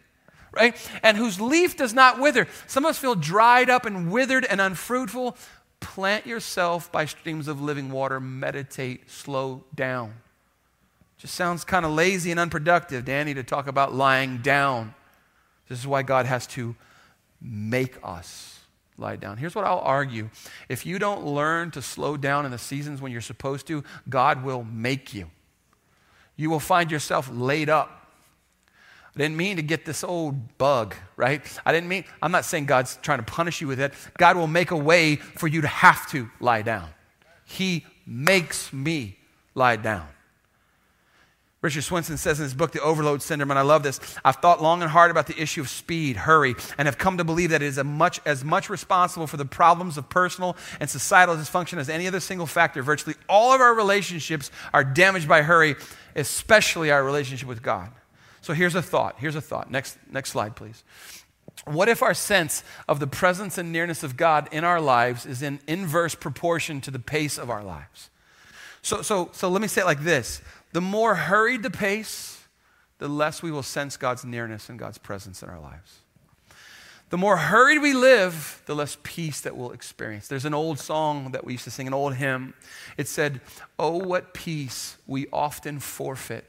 right? 0.52 0.76
And 1.02 1.16
whose 1.16 1.40
leaf 1.40 1.76
does 1.76 1.94
not 1.94 2.18
wither. 2.18 2.48
Some 2.66 2.84
of 2.84 2.90
us 2.90 2.98
feel 2.98 3.14
dried 3.14 3.70
up 3.70 3.86
and 3.86 4.10
withered 4.10 4.44
and 4.44 4.60
unfruitful. 4.60 5.36
Plant 5.80 6.26
yourself 6.26 6.92
by 6.92 7.06
streams 7.06 7.48
of 7.48 7.60
living 7.60 7.90
water. 7.90 8.20
Meditate. 8.20 9.10
Slow 9.10 9.64
down. 9.74 10.14
Just 11.18 11.34
sounds 11.34 11.64
kind 11.64 11.84
of 11.84 11.92
lazy 11.92 12.30
and 12.30 12.40
unproductive, 12.40 13.04
Danny, 13.04 13.34
to 13.34 13.42
talk 13.42 13.66
about 13.66 13.94
lying 13.94 14.38
down. 14.38 14.94
This 15.68 15.78
is 15.78 15.86
why 15.86 16.02
God 16.02 16.26
has 16.26 16.46
to 16.48 16.74
make 17.40 17.96
us 18.02 18.60
lie 18.96 19.16
down. 19.16 19.38
Here's 19.38 19.54
what 19.54 19.64
I'll 19.64 19.80
argue 19.80 20.30
if 20.68 20.84
you 20.84 20.98
don't 20.98 21.24
learn 21.24 21.70
to 21.72 21.82
slow 21.82 22.16
down 22.16 22.44
in 22.44 22.50
the 22.50 22.58
seasons 22.58 23.00
when 23.00 23.12
you're 23.12 23.20
supposed 23.20 23.66
to, 23.68 23.84
God 24.08 24.44
will 24.44 24.64
make 24.64 25.14
you. 25.14 25.30
You 26.36 26.50
will 26.50 26.60
find 26.60 26.90
yourself 26.90 27.30
laid 27.30 27.68
up 27.68 27.99
I 29.14 29.18
didn't 29.18 29.36
mean 29.36 29.56
to 29.56 29.62
get 29.62 29.84
this 29.84 30.04
old 30.04 30.56
bug, 30.56 30.94
right? 31.16 31.42
I 31.66 31.72
didn't 31.72 31.88
mean, 31.88 32.04
I'm 32.22 32.30
not 32.30 32.44
saying 32.44 32.66
God's 32.66 32.96
trying 33.02 33.18
to 33.18 33.24
punish 33.24 33.60
you 33.60 33.66
with 33.66 33.80
it. 33.80 33.92
God 34.18 34.36
will 34.36 34.46
make 34.46 34.70
a 34.70 34.76
way 34.76 35.16
for 35.16 35.48
you 35.48 35.62
to 35.62 35.68
have 35.68 36.08
to 36.10 36.30
lie 36.38 36.62
down. 36.62 36.88
He 37.44 37.84
makes 38.06 38.72
me 38.72 39.18
lie 39.54 39.76
down. 39.76 40.06
Richard 41.62 41.82
Swenson 41.82 42.16
says 42.16 42.40
in 42.40 42.44
his 42.44 42.54
book, 42.54 42.72
The 42.72 42.80
Overload 42.80 43.20
Syndrome, 43.20 43.50
and 43.50 43.58
I 43.58 43.62
love 43.62 43.82
this 43.82 44.00
I've 44.24 44.36
thought 44.36 44.62
long 44.62 44.80
and 44.80 44.90
hard 44.90 45.10
about 45.10 45.26
the 45.26 45.40
issue 45.40 45.60
of 45.60 45.68
speed, 45.68 46.16
hurry, 46.16 46.54
and 46.78 46.86
have 46.86 46.96
come 46.96 47.18
to 47.18 47.24
believe 47.24 47.50
that 47.50 47.62
it 47.62 47.66
is 47.66 47.82
much, 47.84 48.20
as 48.24 48.42
much 48.44 48.70
responsible 48.70 49.26
for 49.26 49.36
the 49.36 49.44
problems 49.44 49.98
of 49.98 50.08
personal 50.08 50.56
and 50.78 50.88
societal 50.88 51.36
dysfunction 51.36 51.76
as 51.78 51.90
any 51.90 52.06
other 52.06 52.20
single 52.20 52.46
factor. 52.46 52.82
Virtually 52.82 53.16
all 53.28 53.52
of 53.52 53.60
our 53.60 53.74
relationships 53.74 54.50
are 54.72 54.84
damaged 54.84 55.28
by 55.28 55.42
hurry, 55.42 55.76
especially 56.16 56.90
our 56.90 57.04
relationship 57.04 57.48
with 57.48 57.62
God. 57.62 57.90
So 58.40 58.52
here's 58.52 58.74
a 58.74 58.82
thought. 58.82 59.16
Here's 59.18 59.36
a 59.36 59.40
thought. 59.40 59.70
Next, 59.70 59.98
next 60.10 60.30
slide, 60.30 60.56
please. 60.56 60.82
What 61.66 61.88
if 61.88 62.02
our 62.02 62.14
sense 62.14 62.64
of 62.88 63.00
the 63.00 63.06
presence 63.06 63.58
and 63.58 63.70
nearness 63.70 64.02
of 64.02 64.16
God 64.16 64.48
in 64.50 64.64
our 64.64 64.80
lives 64.80 65.26
is 65.26 65.42
in 65.42 65.60
inverse 65.66 66.14
proportion 66.14 66.80
to 66.82 66.90
the 66.90 66.98
pace 66.98 67.38
of 67.38 67.50
our 67.50 67.62
lives? 67.62 68.08
So, 68.82 69.02
so, 69.02 69.28
so 69.32 69.48
let 69.48 69.60
me 69.60 69.68
say 69.68 69.82
it 69.82 69.86
like 69.86 70.02
this 70.02 70.40
the 70.72 70.80
more 70.80 71.14
hurried 71.16 71.62
the 71.62 71.70
pace, 71.70 72.44
the 72.98 73.08
less 73.08 73.42
we 73.42 73.50
will 73.50 73.62
sense 73.62 73.96
God's 73.96 74.24
nearness 74.24 74.68
and 74.68 74.78
God's 74.78 74.98
presence 74.98 75.42
in 75.42 75.48
our 75.48 75.60
lives. 75.60 75.98
The 77.10 77.18
more 77.18 77.36
hurried 77.36 77.82
we 77.82 77.92
live, 77.92 78.62
the 78.66 78.74
less 78.74 78.96
peace 79.02 79.40
that 79.40 79.56
we'll 79.56 79.72
experience. 79.72 80.28
There's 80.28 80.44
an 80.44 80.54
old 80.54 80.78
song 80.78 81.32
that 81.32 81.44
we 81.44 81.54
used 81.54 81.64
to 81.64 81.70
sing, 81.70 81.88
an 81.88 81.94
old 81.94 82.14
hymn. 82.14 82.54
It 82.96 83.08
said, 83.08 83.40
Oh, 83.80 83.96
what 83.96 84.32
peace 84.32 84.96
we 85.08 85.26
often 85.32 85.80
forfeit. 85.80 86.48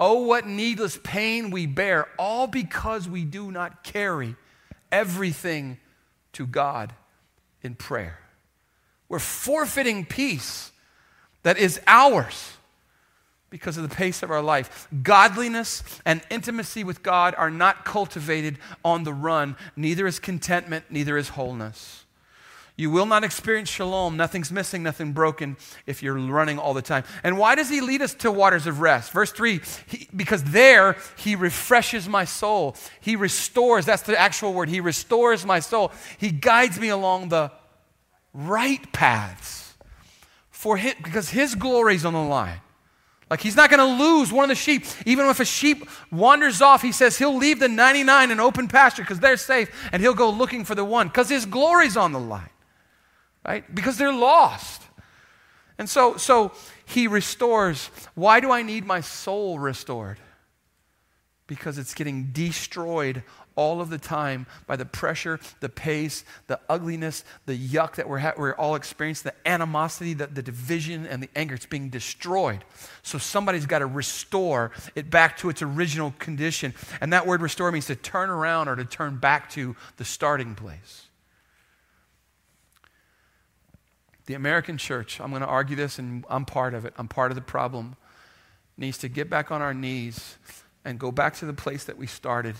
Oh, 0.00 0.22
what 0.22 0.46
needless 0.46 0.98
pain 1.02 1.50
we 1.50 1.66
bear, 1.66 2.08
all 2.18 2.46
because 2.46 3.08
we 3.08 3.24
do 3.24 3.50
not 3.50 3.82
carry 3.82 4.36
everything 4.92 5.78
to 6.34 6.46
God 6.46 6.92
in 7.62 7.74
prayer. 7.74 8.18
We're 9.08 9.18
forfeiting 9.18 10.04
peace 10.04 10.70
that 11.42 11.58
is 11.58 11.80
ours 11.86 12.52
because 13.50 13.76
of 13.76 13.88
the 13.88 13.94
pace 13.94 14.22
of 14.22 14.30
our 14.30 14.42
life. 14.42 14.86
Godliness 15.02 15.82
and 16.04 16.20
intimacy 16.30 16.84
with 16.84 17.02
God 17.02 17.34
are 17.36 17.50
not 17.50 17.84
cultivated 17.84 18.58
on 18.84 19.04
the 19.04 19.14
run. 19.14 19.56
Neither 19.74 20.06
is 20.06 20.18
contentment, 20.18 20.84
neither 20.90 21.16
is 21.16 21.30
wholeness. 21.30 22.04
You 22.78 22.92
will 22.92 23.06
not 23.06 23.24
experience 23.24 23.68
shalom. 23.68 24.16
Nothing's 24.16 24.52
missing, 24.52 24.84
nothing 24.84 25.12
broken 25.12 25.56
if 25.84 26.00
you're 26.00 26.16
running 26.16 26.60
all 26.60 26.74
the 26.74 26.80
time. 26.80 27.02
And 27.24 27.36
why 27.36 27.56
does 27.56 27.68
he 27.68 27.80
lead 27.80 28.02
us 28.02 28.14
to 28.14 28.30
waters 28.30 28.68
of 28.68 28.80
rest? 28.80 29.10
Verse 29.10 29.32
3 29.32 29.60
he, 29.88 30.08
because 30.14 30.44
there 30.44 30.96
he 31.16 31.34
refreshes 31.34 32.08
my 32.08 32.24
soul. 32.24 32.76
He 33.00 33.16
restores, 33.16 33.84
that's 33.84 34.02
the 34.02 34.16
actual 34.16 34.54
word. 34.54 34.68
He 34.68 34.78
restores 34.78 35.44
my 35.44 35.58
soul. 35.58 35.90
He 36.18 36.30
guides 36.30 36.78
me 36.78 36.88
along 36.88 37.30
the 37.30 37.50
right 38.32 38.92
paths 38.92 39.74
for 40.50 40.76
his, 40.76 40.94
because 41.02 41.30
his 41.30 41.56
glory 41.56 41.96
is 41.96 42.04
on 42.04 42.12
the 42.12 42.22
line. 42.22 42.60
Like 43.28 43.40
he's 43.40 43.56
not 43.56 43.70
going 43.70 43.80
to 43.80 44.04
lose 44.04 44.32
one 44.32 44.44
of 44.44 44.48
the 44.50 44.54
sheep. 44.54 44.84
Even 45.04 45.26
if 45.26 45.40
a 45.40 45.44
sheep 45.44 45.84
wanders 46.12 46.62
off, 46.62 46.82
he 46.82 46.92
says 46.92 47.18
he'll 47.18 47.36
leave 47.36 47.58
the 47.58 47.68
99 47.68 48.30
in 48.30 48.38
open 48.38 48.68
pasture 48.68 49.02
because 49.02 49.18
they're 49.18 49.36
safe 49.36 49.68
and 49.90 50.00
he'll 50.00 50.14
go 50.14 50.30
looking 50.30 50.64
for 50.64 50.76
the 50.76 50.84
one 50.84 51.08
because 51.08 51.28
his 51.28 51.44
glory's 51.44 51.96
on 51.96 52.12
the 52.12 52.20
line. 52.20 52.50
Right? 53.48 53.74
Because 53.74 53.96
they're 53.96 54.12
lost. 54.12 54.82
And 55.78 55.88
so 55.88 56.18
so 56.18 56.52
he 56.84 57.08
restores. 57.08 57.88
Why 58.14 58.40
do 58.40 58.50
I 58.50 58.60
need 58.60 58.84
my 58.84 59.00
soul 59.00 59.58
restored? 59.58 60.18
Because 61.46 61.78
it's 61.78 61.94
getting 61.94 62.24
destroyed 62.32 63.22
all 63.56 63.80
of 63.80 63.88
the 63.88 63.96
time 63.96 64.46
by 64.66 64.76
the 64.76 64.84
pressure, 64.84 65.40
the 65.60 65.68
pace, 65.70 66.24
the 66.46 66.60
ugliness, 66.68 67.24
the 67.46 67.58
yuck 67.58 67.96
that 67.96 68.06
we're, 68.06 68.18
ha- 68.18 68.34
we're 68.36 68.54
all 68.54 68.74
experiencing, 68.74 69.32
the 69.32 69.48
animosity, 69.50 70.12
the, 70.12 70.26
the 70.26 70.42
division, 70.42 71.06
and 71.06 71.22
the 71.22 71.30
anger. 71.34 71.54
It's 71.54 71.64
being 71.64 71.88
destroyed. 71.88 72.64
So 73.02 73.16
somebody's 73.16 73.66
got 73.66 73.78
to 73.78 73.86
restore 73.86 74.72
it 74.94 75.10
back 75.10 75.38
to 75.38 75.48
its 75.48 75.62
original 75.62 76.14
condition. 76.18 76.74
And 77.00 77.14
that 77.14 77.26
word 77.26 77.40
restore 77.40 77.72
means 77.72 77.86
to 77.86 77.96
turn 77.96 78.28
around 78.28 78.68
or 78.68 78.76
to 78.76 78.84
turn 78.84 79.16
back 79.16 79.48
to 79.52 79.74
the 79.96 80.04
starting 80.04 80.54
place. 80.54 81.07
The 84.28 84.34
American 84.34 84.76
church, 84.76 85.22
I'm 85.22 85.30
going 85.30 85.40
to 85.40 85.48
argue 85.48 85.74
this 85.74 85.98
and 85.98 86.22
I'm 86.28 86.44
part 86.44 86.74
of 86.74 86.84
it, 86.84 86.92
I'm 86.98 87.08
part 87.08 87.30
of 87.30 87.34
the 87.34 87.40
problem, 87.40 87.96
needs 88.76 88.98
to 88.98 89.08
get 89.08 89.30
back 89.30 89.50
on 89.50 89.62
our 89.62 89.72
knees 89.72 90.36
and 90.84 90.98
go 90.98 91.10
back 91.10 91.34
to 91.36 91.46
the 91.46 91.54
place 91.54 91.84
that 91.84 91.96
we 91.96 92.06
started 92.06 92.54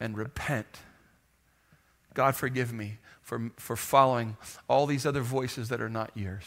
and 0.00 0.16
repent. 0.16 0.78
God, 2.14 2.36
forgive 2.36 2.72
me 2.72 3.00
for, 3.20 3.50
for 3.58 3.76
following 3.76 4.38
all 4.66 4.86
these 4.86 5.04
other 5.04 5.20
voices 5.20 5.68
that 5.68 5.82
are 5.82 5.90
not 5.90 6.10
yours. 6.14 6.46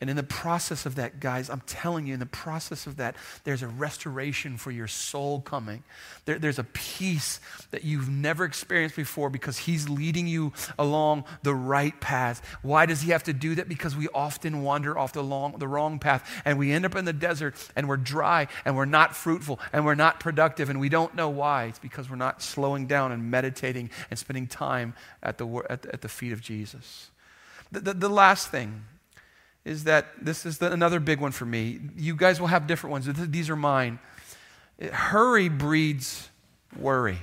And 0.00 0.08
in 0.08 0.16
the 0.16 0.22
process 0.22 0.86
of 0.86 0.94
that, 0.94 1.20
guys, 1.20 1.50
I'm 1.50 1.60
telling 1.66 2.06
you, 2.06 2.14
in 2.14 2.20
the 2.20 2.26
process 2.26 2.86
of 2.86 2.96
that, 2.96 3.16
there's 3.44 3.62
a 3.62 3.68
restoration 3.68 4.56
for 4.56 4.70
your 4.70 4.86
soul 4.86 5.42
coming. 5.42 5.84
There, 6.24 6.38
there's 6.38 6.58
a 6.58 6.64
peace 6.64 7.38
that 7.70 7.84
you've 7.84 8.08
never 8.08 8.46
experienced 8.46 8.96
before 8.96 9.28
because 9.28 9.58
He's 9.58 9.90
leading 9.90 10.26
you 10.26 10.54
along 10.78 11.24
the 11.42 11.54
right 11.54 12.00
path. 12.00 12.40
Why 12.62 12.86
does 12.86 13.02
He 13.02 13.10
have 13.10 13.24
to 13.24 13.34
do 13.34 13.54
that? 13.56 13.68
Because 13.68 13.94
we 13.94 14.08
often 14.14 14.62
wander 14.62 14.98
off 14.98 15.12
the, 15.12 15.22
long, 15.22 15.58
the 15.58 15.68
wrong 15.68 15.98
path 15.98 16.42
and 16.46 16.58
we 16.58 16.72
end 16.72 16.86
up 16.86 16.96
in 16.96 17.04
the 17.04 17.12
desert 17.12 17.54
and 17.76 17.86
we're 17.86 17.98
dry 17.98 18.48
and 18.64 18.74
we're 18.78 18.86
not 18.86 19.14
fruitful 19.14 19.60
and 19.70 19.84
we're 19.84 19.94
not 19.94 20.18
productive 20.18 20.70
and 20.70 20.80
we 20.80 20.88
don't 20.88 21.14
know 21.14 21.28
why. 21.28 21.64
It's 21.64 21.78
because 21.78 22.08
we're 22.08 22.16
not 22.16 22.40
slowing 22.40 22.86
down 22.86 23.12
and 23.12 23.30
meditating 23.30 23.90
and 24.08 24.18
spending 24.18 24.46
time 24.46 24.94
at 25.22 25.36
the, 25.36 25.46
at 25.68 25.82
the, 25.82 25.92
at 25.92 26.00
the 26.00 26.08
feet 26.08 26.32
of 26.32 26.40
Jesus. 26.40 27.10
The, 27.70 27.80
the, 27.80 27.92
the 27.92 28.08
last 28.08 28.48
thing 28.50 28.84
is 29.64 29.84
that 29.84 30.06
this 30.20 30.46
is 30.46 30.58
the, 30.58 30.72
another 30.72 31.00
big 31.00 31.20
one 31.20 31.32
for 31.32 31.44
me. 31.44 31.80
You 31.96 32.16
guys 32.16 32.40
will 32.40 32.48
have 32.48 32.66
different 32.66 32.92
ones. 32.92 33.08
These 33.30 33.50
are 33.50 33.56
mine. 33.56 33.98
Hurry 34.92 35.48
breeds 35.48 36.28
worry, 36.78 37.18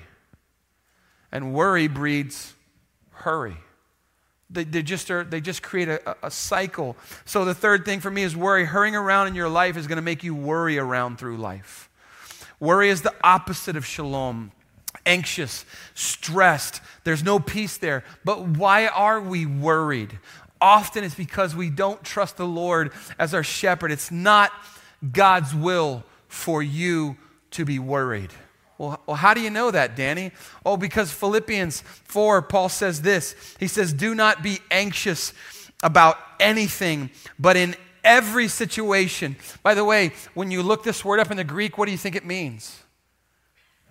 and 1.32 1.54
worry 1.54 1.88
breeds 1.88 2.54
hurry. 3.12 3.58
They, 4.50 4.63
they, 4.63 4.84
just, 4.84 5.12
are, 5.12 5.23
they 5.23 5.41
just 5.41 5.62
create 5.62 5.89
a, 5.89 6.15
a 6.23 6.32
cycle. 6.32 6.95
So, 7.26 7.43
the 7.43 7.54
third 7.54 7.84
thing 7.84 8.00
for 8.00 8.10
me 8.10 8.23
is 8.23 8.36
worry. 8.36 8.63
Hurrying 8.63 8.95
around 8.95 9.28
in 9.28 9.36
your 9.36 9.50
life 9.50 9.76
is 9.76 9.88
going 9.88 9.97
to 9.97 10.04
make 10.04 10.23
you 10.23 10.34
worry 10.34 10.78
around 10.78 11.17
through 11.17 11.38
life. 11.38 11.89
Worry 12.60 12.89
is 12.89 13.02
the 13.02 13.13
opposite 13.23 13.76
of 13.76 13.86
shalom 13.86 14.52
anxious, 15.08 15.65
stressed. 15.95 16.82
There's 17.04 17.23
no 17.23 17.39
peace 17.39 17.78
there. 17.78 18.04
But 18.23 18.43
why 18.45 18.88
are 18.88 19.19
we 19.19 19.45
worried? 19.45 20.19
Often 20.60 21.04
it's 21.04 21.15
because 21.15 21.56
we 21.56 21.70
don't 21.70 22.04
trust 22.04 22.38
the 22.38 22.48
Lord 22.48 22.91
as 23.20 23.34
our 23.34 23.43
shepherd. 23.43 23.91
It's 23.91 24.12
not 24.12 24.52
God's 25.12 25.54
will 25.54 26.04
for 26.28 26.63
you 26.63 27.17
to 27.52 27.65
be 27.65 27.80
worried. 27.80 28.32
Well, 28.78 29.00
how 29.15 29.34
do 29.34 29.41
you 29.41 29.50
know 29.50 29.72
that, 29.72 29.96
Danny? 29.96 30.32
Oh, 30.63 30.78
because 30.78 31.12
Philippians 31.12 31.82
4, 31.82 32.43
Paul 32.43 32.70
says 32.70 33.02
this. 33.02 33.36
He 33.60 33.67
says, 33.67 33.91
Do 33.91 34.13
not 34.13 34.43
be 34.43 34.60
anxious 34.70 35.34
about 35.82 36.17
anything, 36.39 37.10
but 37.39 37.58
in 37.58 37.76
every 38.04 38.48
situation. 38.48 39.36
By 39.63 39.74
the 39.74 39.84
way, 39.84 40.13
when 40.36 40.52
you 40.52 40.62
look 40.62 40.84
this 40.84 41.04
word 41.04 41.20
up 41.20 41.32
in 41.32 41.38
the 41.38 41.43
Greek, 41.43 41.78
what 41.78 41.86
do 41.86 41.91
you 41.91 41.98
think 41.98 42.15
it 42.15 42.26
means? 42.26 42.84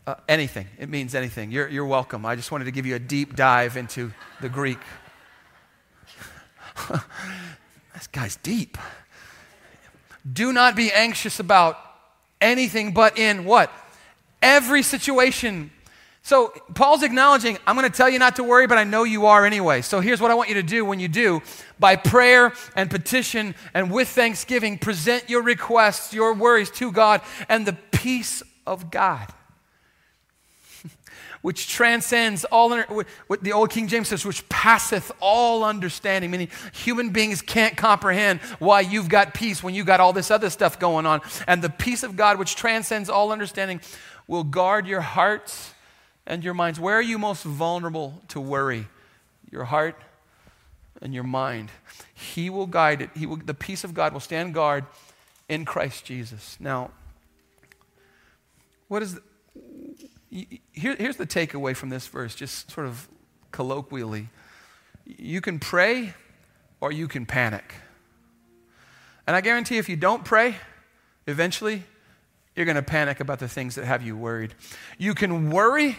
Uh, 0.07 0.15
anything. 0.29 0.69
It 0.79 0.89
means 0.89 1.17
anything. 1.17 1.51
You're, 1.51 1.69
you're 1.69 1.87
welcome. 1.87 2.25
I 2.25 2.37
just 2.37 2.53
wanted 2.53 2.67
to 2.67 2.71
give 2.71 2.87
you 2.87 2.95
a 2.95 3.01
deep 3.01 3.35
dive 3.35 3.77
into 3.77 4.13
the 4.41 4.49
Greek. 4.49 4.79
this 7.95 8.07
guy's 8.09 8.37
deep. 8.37 8.79
Do 10.31 10.53
not 10.53 10.77
be 10.77 10.93
anxious 10.93 11.41
about 11.41 11.79
anything 12.41 12.93
but 12.93 13.19
in 13.19 13.45
what? 13.45 13.71
Every 14.43 14.83
situation. 14.83 15.71
So 16.23 16.53
Paul's 16.75 17.03
acknowledging, 17.03 17.57
I'm 17.67 17.77
going 17.77 17.91
to 17.91 17.97
tell 17.97 18.09
you 18.09 18.19
not 18.19 18.37
to 18.37 18.45
worry, 18.45 18.67
but 18.67 18.79
I 18.79 18.85
know 18.85 19.05
you 19.05 19.27
are 19.27 19.47
anyway. 19.47 19.81
So 19.83 20.01
here's 20.01 20.21
what 20.21 20.31
I 20.31 20.35
want 20.35 20.49
you 20.49 20.57
to 20.57 20.63
do 20.63 20.85
when 20.85 20.99
you 20.99 21.09
do. 21.09 21.41
By 21.79 21.95
prayer 21.95 22.53
and 22.75 22.91
petition 22.91 23.55
and 23.75 23.93
with 23.93 24.09
thanksgiving, 24.09 24.79
present 24.79 25.31
your 25.31 25.43
requests, 25.43 26.13
your 26.13 26.35
worries 26.35 26.71
to 26.73 26.91
God, 26.91 27.21
and 27.49 27.65
the 27.65 27.77
peace 27.93 28.43
of 28.67 28.91
God 28.91 29.33
which 31.47 31.69
transcends 31.69 32.45
all, 32.47 32.77
what 33.29 33.45
the 33.45 33.53
old 33.53 33.71
King 33.71 33.87
James 33.87 34.09
says, 34.09 34.27
which 34.27 34.49
passeth 34.49 35.13
all 35.21 35.63
understanding, 35.63 36.29
meaning 36.29 36.49
human 36.73 37.11
beings 37.11 37.41
can't 37.41 37.77
comprehend 37.77 38.41
why 38.59 38.81
you've 38.81 39.09
got 39.09 39.33
peace 39.33 39.63
when 39.63 39.73
you 39.73 39.85
got 39.85 40.01
all 40.01 40.13
this 40.13 40.33
other 40.33 40.51
stuff 40.51 40.81
going 40.81 41.07
on. 41.07 41.21
And 41.47 41.63
the 41.63 41.71
peace 41.71 42.03
of 42.03 42.17
God, 42.17 42.41
which 42.41 42.57
transcends 42.57 43.09
all 43.09 43.31
understanding, 43.31 43.81
will 44.27 44.43
guard 44.43 44.89
your 44.89 45.03
hearts 45.03 45.73
and 46.27 46.43
your 46.43 46.53
minds. 46.53 46.81
Where 46.81 46.97
are 46.97 47.01
you 47.01 47.17
most 47.17 47.45
vulnerable 47.45 48.21
to 48.27 48.41
worry? 48.41 48.89
Your 49.49 49.67
heart 49.67 49.95
and 51.01 51.15
your 51.15 51.23
mind. 51.23 51.71
He 52.13 52.51
will 52.51 52.67
guide 52.67 53.01
it. 53.03 53.11
He 53.15 53.25
will, 53.25 53.37
the 53.37 53.55
peace 53.55 53.85
of 53.85 53.95
God 53.95 54.13
will 54.13 54.19
stand 54.19 54.53
guard 54.53 54.85
in 55.49 55.65
Christ 55.65 56.05
Jesus. 56.05 56.57
Now, 56.59 56.91
what 58.89 59.01
is 59.01 59.15
the, 59.15 59.23
here, 60.73 60.97
here's 60.97 61.17
the 61.17 61.27
takeaway 61.27 61.75
from 61.75 61.89
this 61.89 62.07
verse, 62.07 62.35
just 62.35 62.71
sort 62.71 62.87
of 62.87 63.09
colloquially. 63.53 64.29
You 65.05 65.41
can 65.41 65.59
pray 65.59 66.15
or 66.81 66.93
you 66.93 67.09
can 67.09 67.27
panic. 67.27 67.75
And 69.27 69.35
I 69.35 69.41
guarantee 69.41 69.79
if 69.79 69.89
you 69.89 69.97
don't 69.97 70.25
pray, 70.25 70.57
eventually 71.27 71.85
you're 72.55 72.67
going 72.67 72.77
to 72.77 72.83
panic 72.83 73.21
about 73.21 73.39
the 73.39 73.49
things 73.49 73.75
that 73.75 73.85
have 73.85 74.03
you 74.03 74.17
worried. 74.17 74.55
You 74.99 75.15
can 75.15 75.51
worry 75.51 75.97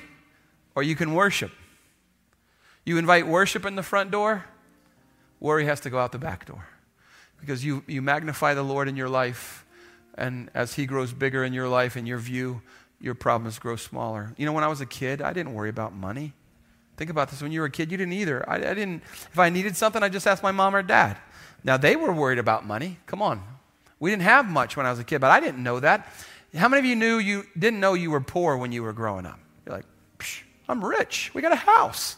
or 0.75 0.83
you 0.83 0.95
can 0.95 1.13
worship. 1.13 1.51
You 2.85 2.97
invite 2.97 3.27
worship 3.27 3.65
in 3.65 3.75
the 3.75 3.83
front 3.83 4.11
door, 4.11 4.45
worry 5.39 5.65
has 5.65 5.79
to 5.81 5.89
go 5.89 5.99
out 5.99 6.11
the 6.11 6.19
back 6.19 6.45
door. 6.45 6.67
Because 7.39 7.63
you, 7.63 7.83
you 7.85 8.01
magnify 8.01 8.53
the 8.53 8.63
Lord 8.63 8.87
in 8.87 8.95
your 8.95 9.09
life, 9.09 9.65
and 10.15 10.49
as 10.53 10.73
He 10.73 10.85
grows 10.85 11.13
bigger 11.13 11.43
in 11.43 11.53
your 11.53 11.67
life, 11.67 11.97
in 11.97 12.05
your 12.05 12.17
view, 12.17 12.61
your 12.99 13.15
problems 13.15 13.59
grow 13.59 13.75
smaller. 13.75 14.33
You 14.37 14.45
know, 14.45 14.53
when 14.53 14.63
I 14.63 14.67
was 14.67 14.81
a 14.81 14.85
kid, 14.85 15.21
I 15.21 15.33
didn't 15.33 15.53
worry 15.53 15.69
about 15.69 15.93
money. 15.93 16.33
Think 16.97 17.09
about 17.11 17.29
this. 17.29 17.41
When 17.41 17.51
you 17.51 17.59
were 17.59 17.67
a 17.67 17.71
kid, 17.71 17.91
you 17.91 17.97
didn't 17.97 18.13
either. 18.13 18.47
I, 18.49 18.55
I 18.55 18.73
didn't, 18.73 19.03
if 19.03 19.37
I 19.37 19.49
needed 19.49 19.77
something, 19.77 20.01
I 20.01 20.09
just 20.09 20.25
asked 20.25 20.41
my 20.41 20.51
mom 20.51 20.75
or 20.75 20.81
dad. 20.81 21.17
Now, 21.63 21.77
they 21.77 21.95
were 21.95 22.11
worried 22.11 22.39
about 22.39 22.65
money. 22.65 22.97
Come 23.05 23.21
on. 23.21 23.43
We 23.99 24.09
didn't 24.09 24.23
have 24.23 24.47
much 24.47 24.77
when 24.77 24.85
I 24.85 24.89
was 24.89 24.99
a 24.99 25.03
kid, 25.03 25.21
but 25.21 25.31
I 25.31 25.39
didn't 25.39 25.61
know 25.61 25.79
that. 25.79 26.07
How 26.55 26.69
many 26.69 26.79
of 26.79 26.85
you 26.85 26.95
knew 26.95 27.17
you 27.17 27.43
didn't 27.57 27.79
know 27.79 27.93
you 27.93 28.09
were 28.09 28.21
poor 28.21 28.57
when 28.57 28.71
you 28.71 28.81
were 28.81 28.93
growing 28.93 29.25
up? 29.25 29.39
You're 29.65 29.75
like, 29.75 29.85
I'm 30.67 30.83
rich. 30.83 31.31
We 31.33 31.41
got 31.41 31.51
a 31.51 31.55
house. 31.55 32.15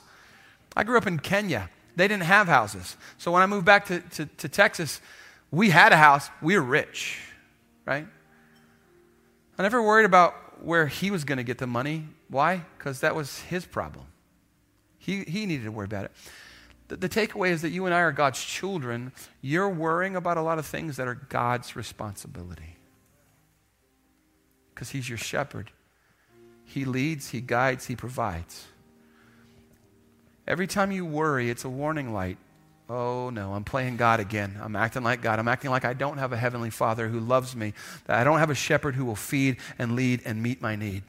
I 0.75 0.83
grew 0.83 0.97
up 0.97 1.07
in 1.07 1.19
Kenya. 1.19 1.69
They 1.95 2.07
didn't 2.07 2.23
have 2.23 2.47
houses. 2.47 2.95
So 3.17 3.31
when 3.31 3.41
I 3.41 3.45
moved 3.47 3.65
back 3.65 3.85
to, 3.87 3.99
to, 3.99 4.25
to 4.25 4.49
Texas, 4.49 5.01
we 5.51 5.69
had 5.69 5.91
a 5.91 5.97
house. 5.97 6.29
We 6.41 6.55
were 6.55 6.63
rich, 6.63 7.19
right? 7.85 8.07
I 9.57 9.61
never 9.61 9.81
worried 9.81 10.05
about 10.05 10.35
where 10.63 10.87
he 10.87 11.11
was 11.11 11.23
going 11.23 11.37
to 11.37 11.43
get 11.43 11.57
the 11.57 11.67
money. 11.67 12.07
Why? 12.27 12.63
Because 12.77 13.01
that 13.01 13.15
was 13.15 13.39
his 13.41 13.65
problem. 13.65 14.05
He, 14.97 15.23
he 15.23 15.45
needed 15.45 15.63
to 15.63 15.71
worry 15.71 15.85
about 15.85 16.05
it. 16.05 16.11
The, 16.89 16.97
the 16.97 17.09
takeaway 17.09 17.49
is 17.49 17.61
that 17.61 17.69
you 17.69 17.85
and 17.85 17.93
I 17.93 17.99
are 17.99 18.11
God's 18.11 18.43
children. 18.43 19.11
You're 19.41 19.69
worrying 19.69 20.15
about 20.15 20.37
a 20.37 20.41
lot 20.41 20.59
of 20.59 20.65
things 20.65 20.97
that 20.97 21.07
are 21.07 21.15
God's 21.15 21.75
responsibility. 21.75 22.75
Because 24.73 24.89
he's 24.89 25.07
your 25.07 25.17
shepherd. 25.17 25.71
He 26.65 26.85
leads, 26.85 27.29
he 27.29 27.41
guides, 27.41 27.87
he 27.87 27.95
provides. 27.95 28.65
Every 30.47 30.67
time 30.67 30.91
you 30.91 31.05
worry, 31.05 31.49
it's 31.49 31.63
a 31.63 31.69
warning 31.69 32.13
light. 32.13 32.37
Oh 32.89 33.29
no, 33.29 33.53
I'm 33.53 33.63
playing 33.63 33.97
God 33.97 34.19
again. 34.19 34.57
I'm 34.59 34.75
acting 34.75 35.03
like 35.03 35.21
God. 35.21 35.37
I'm 35.37 35.47
acting 35.47 35.69
like 35.69 35.85
I 35.85 35.93
don't 35.93 36.17
have 36.17 36.33
a 36.33 36.37
heavenly 36.37 36.71
Father 36.71 37.07
who 37.07 37.19
loves 37.19 37.55
me, 37.55 37.73
that 38.05 38.19
I 38.19 38.23
don't 38.23 38.39
have 38.39 38.49
a 38.49 38.55
shepherd 38.55 38.95
who 38.95 39.05
will 39.05 39.15
feed 39.15 39.57
and 39.77 39.95
lead 39.95 40.21
and 40.25 40.41
meet 40.41 40.59
my 40.59 40.75
need. 40.75 41.03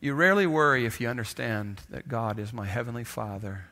You 0.00 0.14
rarely 0.14 0.46
worry 0.46 0.84
if 0.84 1.00
you 1.00 1.08
understand 1.08 1.82
that 1.88 2.08
God 2.08 2.40
is 2.40 2.52
my 2.52 2.66
heavenly 2.66 3.04
Father, 3.04 3.66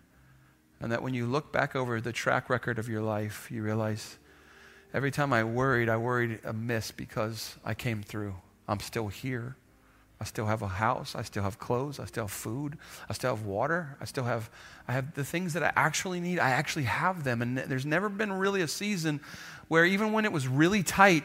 and 0.80 0.92
that 0.92 1.02
when 1.02 1.14
you 1.14 1.26
look 1.26 1.52
back 1.52 1.74
over 1.74 2.00
the 2.00 2.12
track 2.12 2.48
record 2.48 2.78
of 2.78 2.88
your 2.88 3.02
life, 3.02 3.50
you 3.50 3.62
realize 3.62 4.18
every 4.94 5.10
time 5.10 5.32
I 5.32 5.42
worried, 5.42 5.88
I 5.88 5.96
worried 5.96 6.38
amiss 6.44 6.92
because 6.92 7.56
I 7.64 7.74
came 7.74 8.04
through. 8.04 8.36
I'm 8.68 8.80
still 8.80 9.08
here. 9.08 9.56
I 10.22 10.24
still 10.24 10.46
have 10.46 10.62
a 10.62 10.68
house. 10.68 11.16
I 11.16 11.22
still 11.22 11.42
have 11.42 11.58
clothes. 11.58 11.98
I 11.98 12.04
still 12.04 12.22
have 12.22 12.30
food. 12.30 12.78
I 13.10 13.12
still 13.12 13.34
have 13.34 13.44
water. 13.44 13.96
I 14.00 14.04
still 14.04 14.22
have, 14.22 14.50
I 14.86 14.92
have 14.92 15.14
the 15.14 15.24
things 15.24 15.54
that 15.54 15.64
I 15.64 15.72
actually 15.74 16.20
need. 16.20 16.38
I 16.38 16.50
actually 16.50 16.84
have 16.84 17.24
them. 17.24 17.42
And 17.42 17.58
there's 17.58 17.84
never 17.84 18.08
been 18.08 18.32
really 18.32 18.60
a 18.62 18.68
season 18.68 19.20
where 19.66 19.84
even 19.84 20.12
when 20.12 20.24
it 20.24 20.30
was 20.30 20.46
really 20.46 20.84
tight, 20.84 21.24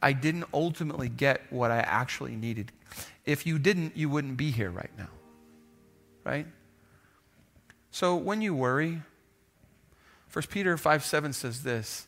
I 0.00 0.14
didn't 0.14 0.46
ultimately 0.54 1.10
get 1.10 1.42
what 1.50 1.70
I 1.70 1.80
actually 1.80 2.34
needed. 2.34 2.72
If 3.26 3.46
you 3.46 3.58
didn't, 3.58 3.94
you 3.94 4.08
wouldn't 4.08 4.38
be 4.38 4.50
here 4.50 4.70
right 4.70 4.90
now. 4.96 5.10
Right? 6.24 6.46
So 7.90 8.16
when 8.16 8.40
you 8.40 8.54
worry, 8.54 9.02
1 10.32 10.44
Peter 10.48 10.78
5 10.78 11.04
7 11.04 11.34
says 11.34 11.62
this 11.62 12.06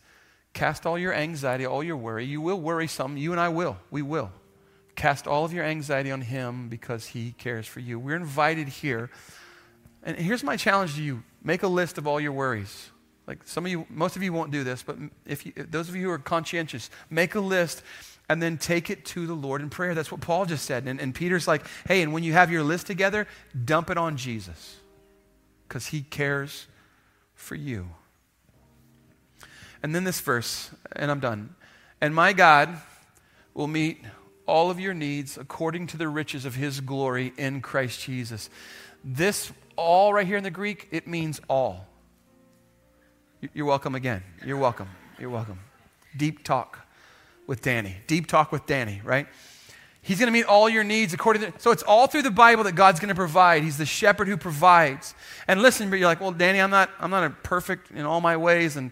Cast 0.55 0.87
all 0.87 0.97
your 0.97 1.12
anxiety, 1.12 1.66
all 1.66 1.85
your 1.85 1.99
worry. 1.99 2.24
You 2.24 2.41
will 2.41 2.59
worry 2.59 2.87
some. 2.87 3.18
You 3.18 3.33
and 3.33 3.41
I 3.41 3.51
will. 3.51 3.76
We 3.91 4.01
will. 4.01 4.33
Cast 4.95 5.26
all 5.26 5.45
of 5.45 5.53
your 5.53 5.64
anxiety 5.64 6.11
on 6.11 6.20
Him 6.20 6.68
because 6.68 7.07
He 7.07 7.32
cares 7.32 7.66
for 7.66 7.80
you. 7.80 7.99
We're 7.99 8.16
invited 8.16 8.68
here. 8.68 9.11
And 10.03 10.16
here's 10.16 10.43
my 10.43 10.57
challenge 10.57 10.95
to 10.97 11.03
you 11.03 11.22
make 11.43 11.62
a 11.62 11.68
list 11.68 11.99
of 11.99 12.07
all 12.07 12.20
your 12.20 12.32
worries. 12.32 12.90
Like 13.26 13.40
some 13.45 13.64
of 13.64 13.70
you, 13.70 13.86
most 13.88 14.16
of 14.16 14.22
you 14.22 14.32
won't 14.32 14.51
do 14.51 14.64
this, 14.64 14.82
but 14.82 14.97
if, 15.26 15.47
you, 15.47 15.53
those 15.57 15.88
of 15.88 15.95
you 15.95 16.05
who 16.05 16.11
are 16.11 16.18
conscientious, 16.18 16.90
make 17.09 17.34
a 17.34 17.40
list 17.40 17.82
and 18.28 18.43
then 18.43 18.59
take 18.59 18.90
it 18.90 19.05
to 19.05 19.26
the 19.26 19.34
Lord 19.34 19.61
in 19.61 19.70
prayer. 19.70 19.95
That's 19.95 20.11
what 20.11 20.20
Paul 20.20 20.45
just 20.47 20.64
said. 20.64 20.86
And, 20.86 21.01
and 21.01 21.14
Peter's 21.14 21.47
like, 21.47 21.62
hey, 21.86 22.03
and 22.03 22.12
when 22.12 22.22
you 22.24 22.32
have 22.32 22.51
your 22.51 22.62
list 22.62 22.86
together, 22.86 23.26
dump 23.64 23.90
it 23.90 23.97
on 23.97 24.16
Jesus 24.16 24.76
because 25.68 25.86
he 25.86 26.03
cares 26.03 26.66
for 27.34 27.55
you. 27.55 27.88
And 29.82 29.95
then 29.95 30.05
this 30.05 30.20
verse, 30.20 30.70
and 30.95 31.11
I'm 31.11 31.20
done. 31.20 31.55
And 32.01 32.14
my 32.14 32.32
God 32.32 32.76
will 33.55 33.66
meet 33.66 34.05
all 34.47 34.70
of 34.70 34.80
your 34.80 34.95
needs 34.95 35.38
according 35.38 35.86
to 35.88 35.97
the 35.97 36.09
riches 36.09 36.45
of 36.45 36.55
his 36.55 36.80
glory 36.80 37.32
in 37.36 37.61
Christ 37.61 38.01
Jesus. 38.01 38.51
This 39.05 39.53
all 39.76 40.12
right 40.12 40.26
here 40.26 40.36
in 40.36 40.45
the 40.45 40.51
Greek, 40.51 40.88
it 40.90 41.07
means 41.07 41.40
all. 41.49 41.86
You're 43.55 43.66
welcome 43.66 43.95
again. 43.95 44.22
You're 44.45 44.57
welcome. 44.57 44.88
You're 45.18 45.30
welcome. 45.30 45.59
Deep 46.16 46.45
talk 46.45 46.86
with 47.47 47.62
Danny. 47.62 47.97
Deep 48.07 48.26
talk 48.26 48.53
with 48.53 48.66
Danny, 48.66 49.01
right? 49.05 49.26
He's 50.01 50.18
going 50.18 50.26
to 50.26 50.32
meet 50.32 50.47
all 50.47 50.68
your 50.68 50.82
needs 50.84 51.12
according 51.12 51.43
to. 51.43 51.61
So 51.61 51.70
it's 51.70 51.84
all 51.84 52.09
through 52.09 52.22
the 52.22 52.30
Bible 52.30 52.64
that 52.64 52.74
God's 52.74 52.99
going 52.99 53.09
to 53.09 53.14
provide. 53.14 53.62
He's 53.62 53.78
the 53.78 53.86
shepherd 53.86 54.26
who 54.26 54.36
provides. 54.36 55.14
And 55.47 55.62
listen, 55.62 55.90
but 55.90 55.99
you're 55.99 56.09
like, 56.09 56.20
well, 56.20 56.32
Danny, 56.32 56.61
I'm 56.61 56.70
not, 56.70 56.90
I'm 56.99 57.11
not 57.11 57.24
a 57.24 57.30
perfect 57.30 57.93
in 57.93 58.05
all 58.05 58.20
my 58.20 58.36
ways, 58.36 58.76
and 58.76 58.90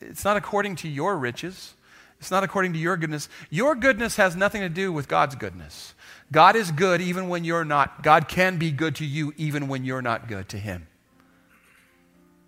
it's 0.00 0.24
not 0.24 0.36
according 0.36 0.76
to 0.76 0.88
your 0.88 1.16
riches. 1.16 1.74
It's 2.20 2.30
not 2.30 2.44
according 2.44 2.74
to 2.74 2.78
your 2.78 2.98
goodness. 2.98 3.30
Your 3.48 3.74
goodness 3.74 4.16
has 4.16 4.36
nothing 4.36 4.60
to 4.60 4.68
do 4.68 4.92
with 4.92 5.08
God's 5.08 5.34
goodness. 5.34 5.94
God 6.30 6.54
is 6.54 6.70
good 6.70 7.00
even 7.00 7.28
when 7.30 7.44
you're 7.44 7.64
not. 7.64 8.02
God 8.02 8.28
can 8.28 8.58
be 8.58 8.70
good 8.70 8.96
to 8.96 9.06
you 9.06 9.32
even 9.38 9.68
when 9.68 9.84
you're 9.84 10.02
not 10.02 10.28
good 10.28 10.48
to 10.50 10.58
Him. 10.58 10.86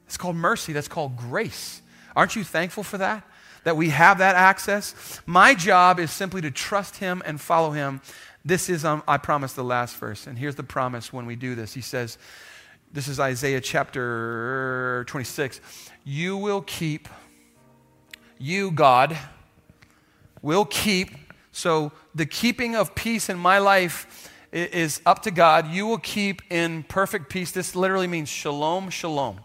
It's 0.07 0.19
called 0.19 0.37
mercy. 0.37 0.75
That's 0.75 0.89
called 0.89 1.17
grace. 1.17 1.81
Aren't 2.15 2.37
you 2.37 2.45
thankful 2.45 2.83
for 2.83 2.99
that? 2.99 3.27
That 3.65 3.79
we 3.79 3.89
have 3.89 4.19
that 4.19 4.35
access? 4.35 5.23
My 5.25 5.55
job 5.55 5.99
is 5.99 6.11
simply 6.11 6.43
to 6.43 6.51
trust 6.51 6.97
Him 6.97 7.23
and 7.25 7.41
follow 7.41 7.71
Him. 7.71 8.03
This 8.45 8.69
is, 8.69 8.85
um, 8.85 9.03
I 9.09 9.17
promise, 9.17 9.55
the 9.55 9.65
last 9.65 9.97
verse. 9.97 10.27
And 10.27 10.39
here's 10.39 10.57
the 10.57 10.63
promise 10.63 11.13
when 11.13 11.25
we 11.25 11.35
do 11.35 11.55
this. 11.55 11.73
He 11.73 11.81
says, 11.81 12.19
This 12.93 13.09
is 13.09 13.19
Isaiah 13.19 13.61
chapter 13.63 15.05
26. 15.09 15.63
You 16.05 16.37
will 16.37 16.61
keep, 16.61 17.09
you, 18.39 18.71
God, 18.71 19.17
will 20.43 20.65
keep. 20.65 21.11
So 21.53 21.93
the 22.15 22.27
keeping 22.27 22.77
of 22.77 22.95
peace 22.95 23.29
in 23.29 23.39
my 23.39 23.59
life 23.59 24.31
is 24.53 25.01
up 25.07 25.23
to 25.23 25.31
God. 25.31 25.69
You 25.69 25.87
will 25.87 25.99
keep 25.99 26.43
in 26.51 26.83
perfect 26.85 27.31
peace. 27.31 27.53
This 27.53 27.75
literally 27.75 28.07
means 28.07 28.29
shalom, 28.29 28.91
shalom. 28.91 29.41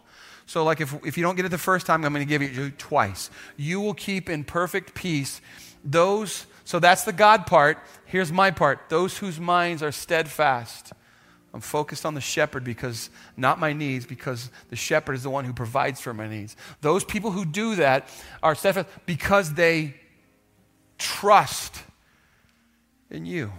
So, 0.45 0.63
like, 0.63 0.79
if, 0.79 0.93
if 1.05 1.17
you 1.17 1.23
don't 1.23 1.35
get 1.35 1.45
it 1.45 1.49
the 1.49 1.57
first 1.57 1.85
time, 1.85 2.05
I'm 2.05 2.13
going 2.13 2.25
to 2.25 2.29
give 2.29 2.41
it 2.41 2.53
you 2.53 2.71
twice. 2.71 3.29
You 3.57 3.81
will 3.81 3.93
keep 3.93 4.29
in 4.29 4.45
perfect 4.45 4.95
peace 4.95 5.41
those, 5.83 6.45
so 6.63 6.79
that's 6.79 7.03
the 7.03 7.13
God 7.13 7.45
part. 7.45 7.79
Here's 8.05 8.31
my 8.31 8.51
part 8.51 8.89
those 8.89 9.17
whose 9.17 9.39
minds 9.39 9.83
are 9.83 9.91
steadfast. 9.91 10.93
I'm 11.53 11.61
focused 11.61 12.05
on 12.05 12.13
the 12.13 12.21
shepherd 12.21 12.63
because, 12.63 13.09
not 13.35 13.59
my 13.59 13.73
needs, 13.73 14.05
because 14.05 14.49
the 14.69 14.75
shepherd 14.75 15.13
is 15.13 15.23
the 15.23 15.29
one 15.29 15.43
who 15.43 15.53
provides 15.53 15.99
for 15.99 16.13
my 16.13 16.27
needs. 16.27 16.55
Those 16.81 17.03
people 17.03 17.31
who 17.31 17.45
do 17.45 17.75
that 17.75 18.07
are 18.43 18.55
steadfast 18.55 18.87
because 19.05 19.53
they 19.53 19.95
trust 20.97 21.83
in 23.09 23.25
you. 23.25 23.51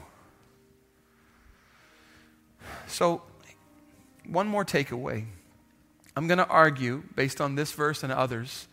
So, 2.87 3.23
one 4.27 4.47
more 4.47 4.65
takeaway. 4.65 5.25
I'm 6.17 6.27
going 6.27 6.39
to 6.39 6.47
argue, 6.47 7.03
based 7.15 7.41
on 7.41 7.55
this 7.55 7.73
verse 7.73 8.03
and 8.03 8.13
others, 8.13 8.67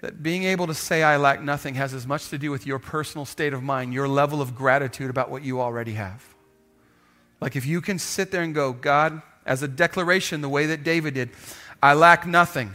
that 0.00 0.22
being 0.22 0.44
able 0.44 0.66
to 0.66 0.74
say, 0.74 1.02
I 1.02 1.16
lack 1.16 1.42
nothing, 1.42 1.74
has 1.74 1.94
as 1.94 2.06
much 2.06 2.28
to 2.30 2.38
do 2.38 2.50
with 2.50 2.66
your 2.66 2.78
personal 2.78 3.24
state 3.24 3.52
of 3.52 3.62
mind, 3.62 3.92
your 3.92 4.08
level 4.08 4.40
of 4.40 4.54
gratitude 4.54 5.10
about 5.10 5.30
what 5.30 5.42
you 5.42 5.60
already 5.60 5.92
have. 5.92 6.24
Like 7.40 7.56
if 7.56 7.66
you 7.66 7.80
can 7.80 7.98
sit 7.98 8.30
there 8.30 8.42
and 8.42 8.54
go, 8.54 8.72
God, 8.72 9.22
as 9.44 9.62
a 9.62 9.68
declaration, 9.68 10.40
the 10.40 10.48
way 10.48 10.66
that 10.66 10.82
David 10.82 11.14
did, 11.14 11.30
I 11.82 11.94
lack 11.94 12.26
nothing 12.26 12.74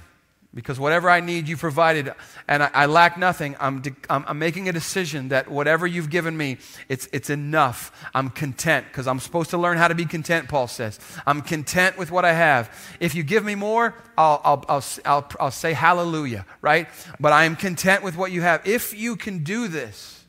because 0.53 0.79
whatever 0.79 1.09
I 1.09 1.21
need, 1.21 1.47
you 1.47 1.55
provided, 1.55 2.11
and 2.45 2.63
I, 2.63 2.69
I 2.73 2.85
lack 2.85 3.17
nothing. 3.17 3.55
I'm, 3.59 3.81
de- 3.81 3.95
I'm, 4.09 4.25
I'm, 4.27 4.37
making 4.37 4.67
a 4.67 4.73
decision 4.73 5.29
that 5.29 5.49
whatever 5.49 5.87
you've 5.87 6.09
given 6.09 6.35
me, 6.35 6.57
it's, 6.89 7.07
it's 7.13 7.29
enough. 7.29 7.91
I'm 8.13 8.29
content 8.29 8.87
because 8.87 9.07
I'm 9.07 9.19
supposed 9.19 9.51
to 9.51 9.57
learn 9.57 9.77
how 9.77 9.87
to 9.87 9.95
be 9.95 10.03
content, 10.05 10.49
Paul 10.49 10.67
says. 10.67 10.99
I'm 11.25 11.41
content 11.41 11.97
with 11.97 12.11
what 12.11 12.25
I 12.25 12.33
have. 12.33 12.69
If 12.99 13.15
you 13.15 13.23
give 13.23 13.45
me 13.45 13.55
more, 13.55 13.95
I'll, 14.17 14.41
I'll, 14.43 14.65
I'll, 14.67 14.83
I'll, 15.05 15.29
I'll 15.39 15.51
say 15.51 15.71
hallelujah, 15.71 16.45
right? 16.61 16.89
But 17.17 17.31
I 17.31 17.45
am 17.45 17.55
content 17.55 18.03
with 18.03 18.17
what 18.17 18.33
you 18.33 18.41
have. 18.41 18.67
If 18.67 18.93
you 18.93 19.15
can 19.15 19.43
do 19.45 19.69
this, 19.69 20.25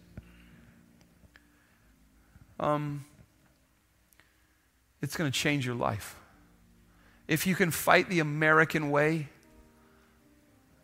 um, 2.61 3.05
it's 5.01 5.17
going 5.17 5.31
to 5.31 5.37
change 5.37 5.67
your 5.67 5.75
life. 5.75 6.15
If 7.27 7.45
you 7.45 7.57
can 7.57 7.73
fight 7.73 8.09
the 8.09 8.21
American 8.21 8.93
way, 8.93 9.31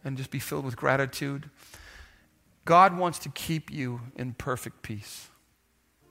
and 0.05 0.17
just 0.17 0.31
be 0.31 0.39
filled 0.39 0.65
with 0.65 0.77
gratitude. 0.77 1.51
God 2.65 2.97
wants 2.97 3.19
to 3.21 3.29
keep 3.31 3.71
you 3.71 4.01
in 4.17 4.35
perfect 4.35 4.83
peace. 4.83 5.29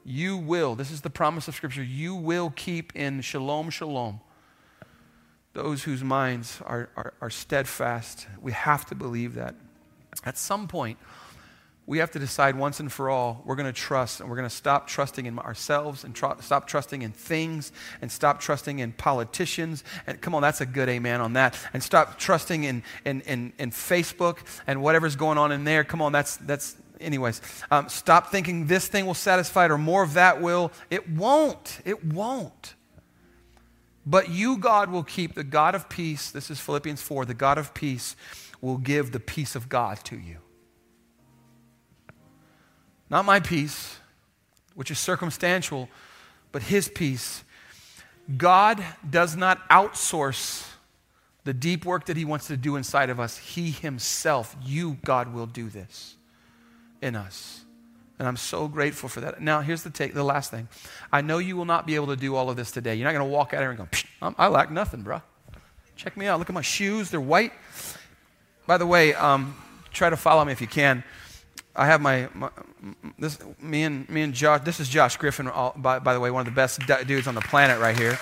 You 0.03 0.38
will, 0.38 0.75
this 0.75 0.91
is 0.91 1.01
the 1.01 1.09
promise 1.09 1.47
of 1.47 1.55
Scripture, 1.55 1.83
you 1.83 2.15
will 2.15 2.51
keep 2.55 2.95
in 2.95 3.21
shalom, 3.21 3.69
shalom 3.69 4.21
those 5.57 5.83
whose 5.83 6.03
minds 6.03 6.61
are, 6.65 6.89
are, 6.95 7.13
are 7.19 7.31
steadfast. 7.31 8.27
We 8.39 8.51
have 8.51 8.85
to 8.85 8.95
believe 8.95 9.33
that. 9.33 9.55
At 10.23 10.38
some 10.38 10.67
point, 10.67 10.99
we 11.88 11.97
have 11.99 12.11
to 12.11 12.19
decide 12.19 12.55
once 12.55 12.79
and 12.79 12.91
for 12.91 13.09
all 13.09 13.41
we're 13.45 13.55
going 13.55 13.65
to 13.65 13.73
trust 13.73 14.19
and 14.19 14.29
we're 14.29 14.35
going 14.35 14.47
to 14.47 14.55
stop 14.55 14.88
trusting 14.88 15.25
in 15.25 15.39
ourselves 15.39 16.03
and 16.03 16.13
tr- 16.13 16.39
stop 16.41 16.67
trusting 16.67 17.01
in 17.01 17.11
things 17.11 17.71
and 18.01 18.11
stop 18.11 18.39
trusting 18.39 18.79
in 18.79 18.91
politicians 18.91 19.83
and 20.05 20.21
come 20.21 20.35
on 20.35 20.41
that's 20.41 20.61
a 20.61 20.65
good 20.65 20.89
amen 20.89 21.21
on 21.21 21.33
that 21.33 21.57
and 21.73 21.81
stop 21.81 22.19
trusting 22.19 22.65
in, 22.65 22.83
in, 23.05 23.21
in, 23.21 23.53
in 23.57 23.71
facebook 23.71 24.38
and 24.67 24.81
whatever's 24.83 25.15
going 25.15 25.38
on 25.38 25.51
in 25.51 25.63
there 25.63 25.83
come 25.83 26.01
on 26.01 26.11
that's 26.11 26.38
that's 26.38 26.75
anyways 26.99 27.41
um, 27.71 27.89
stop 27.89 28.31
thinking 28.31 28.67
this 28.67 28.88
thing 28.88 29.05
will 29.05 29.13
satisfy 29.13 29.65
it 29.65 29.71
or 29.71 29.77
more 29.77 30.03
of 30.03 30.13
that 30.13 30.41
will 30.41 30.71
it 30.91 31.09
won't 31.09 31.79
it 31.85 32.03
won't 32.05 32.75
But 34.09 34.29
you, 34.29 34.57
God, 34.57 34.89
will 34.89 35.03
keep 35.03 35.35
the 35.35 35.43
God 35.43 35.75
of 35.75 35.89
peace. 35.89 36.31
This 36.31 36.49
is 36.49 36.61
Philippians 36.61 37.01
4. 37.01 37.25
The 37.25 37.33
God 37.33 37.57
of 37.57 37.73
peace 37.73 38.15
will 38.61 38.77
give 38.77 39.11
the 39.11 39.19
peace 39.19 39.53
of 39.53 39.67
God 39.67 39.97
to 40.05 40.17
you. 40.17 40.38
Not 43.10 43.26
my 43.26 43.39
peace, 43.39 43.97
which 44.76 44.91
is 44.91 44.99
circumstantial, 44.99 45.89
but 46.51 46.64
his 46.64 46.89
peace. 46.89 47.43
God 48.38 48.84
does 49.10 49.36
not 49.36 49.68
outsource 49.70 50.68
the 51.45 51.53
deep 51.53 51.86
work 51.86 52.05
that 52.08 52.18
he 52.18 52.26
wants 52.26 52.47
to 52.47 52.58
do 52.58 52.76
inside 52.76 53.10
of 53.10 53.20
us. 53.20 53.38
He 53.38 53.72
himself, 53.72 54.55
you, 54.64 54.97
God, 55.05 55.34
will 55.34 55.45
do 55.45 55.70
this 55.70 56.16
in 57.01 57.16
us. 57.16 57.62
And 58.20 58.28
I'm 58.28 58.36
so 58.36 58.68
grateful 58.68 59.08
for 59.08 59.22
that. 59.22 59.41
Now, 59.41 59.62
here's 59.62 59.84
the 59.84 59.89
take, 59.89 60.14
the 60.14 60.24
last 60.24 60.51
thing. 60.51 60.68
I 61.12 61.22
know 61.22 61.38
you 61.38 61.55
will 61.55 61.66
not 61.66 61.86
be 61.86 61.95
able 61.95 62.08
to 62.08 62.16
do 62.16 62.36
all 62.36 62.49
of 62.49 62.58
this 62.58 62.72
today. 62.72 62.95
You're 62.95 63.05
not 63.05 63.14
going 63.14 63.26
to 63.26 63.34
walk 63.34 63.53
out 63.53 63.62
here 63.62 63.70
and 63.70 63.78
go, 63.78 63.88
I 64.38 64.47
lack 64.47 64.72
nothing, 64.72 65.03
bro. 65.03 65.22
Check 65.95 66.18
me 66.18 66.28
out. 66.28 66.39
Look 66.39 66.49
at 66.49 66.53
my 66.53 66.62
shoes. 66.62 67.10
They're 67.10 67.22
white. 67.22 67.53
By 68.66 68.78
the 68.78 68.88
way, 68.88 69.14
um, 69.14 69.55
try 69.93 70.10
to 70.10 70.18
follow 70.18 70.43
me 70.43 70.51
if 70.51 70.62
you 70.62 70.68
can. 70.68 71.03
I 71.78 71.86
have 71.86 72.01
my, 72.01 72.28
my, 72.34 72.49
this 73.19 73.38
me 73.61 73.84
and 73.84 74.09
me 74.09 74.23
and 74.23 74.34
Josh. 74.34 74.61
This 74.63 74.80
is 74.80 74.89
Josh 74.89 75.15
Griffin. 75.17 75.49
By, 75.75 75.99
by 75.99 76.13
the 76.13 76.19
way, 76.19 76.32
one 76.32 76.41
of 76.41 76.45
the 76.45 76.55
best 76.55 76.82
dudes 77.05 77.28
on 77.28 77.36
the 77.36 77.41
planet 77.41 77.80
right 77.80 77.95
here. 77.95 78.17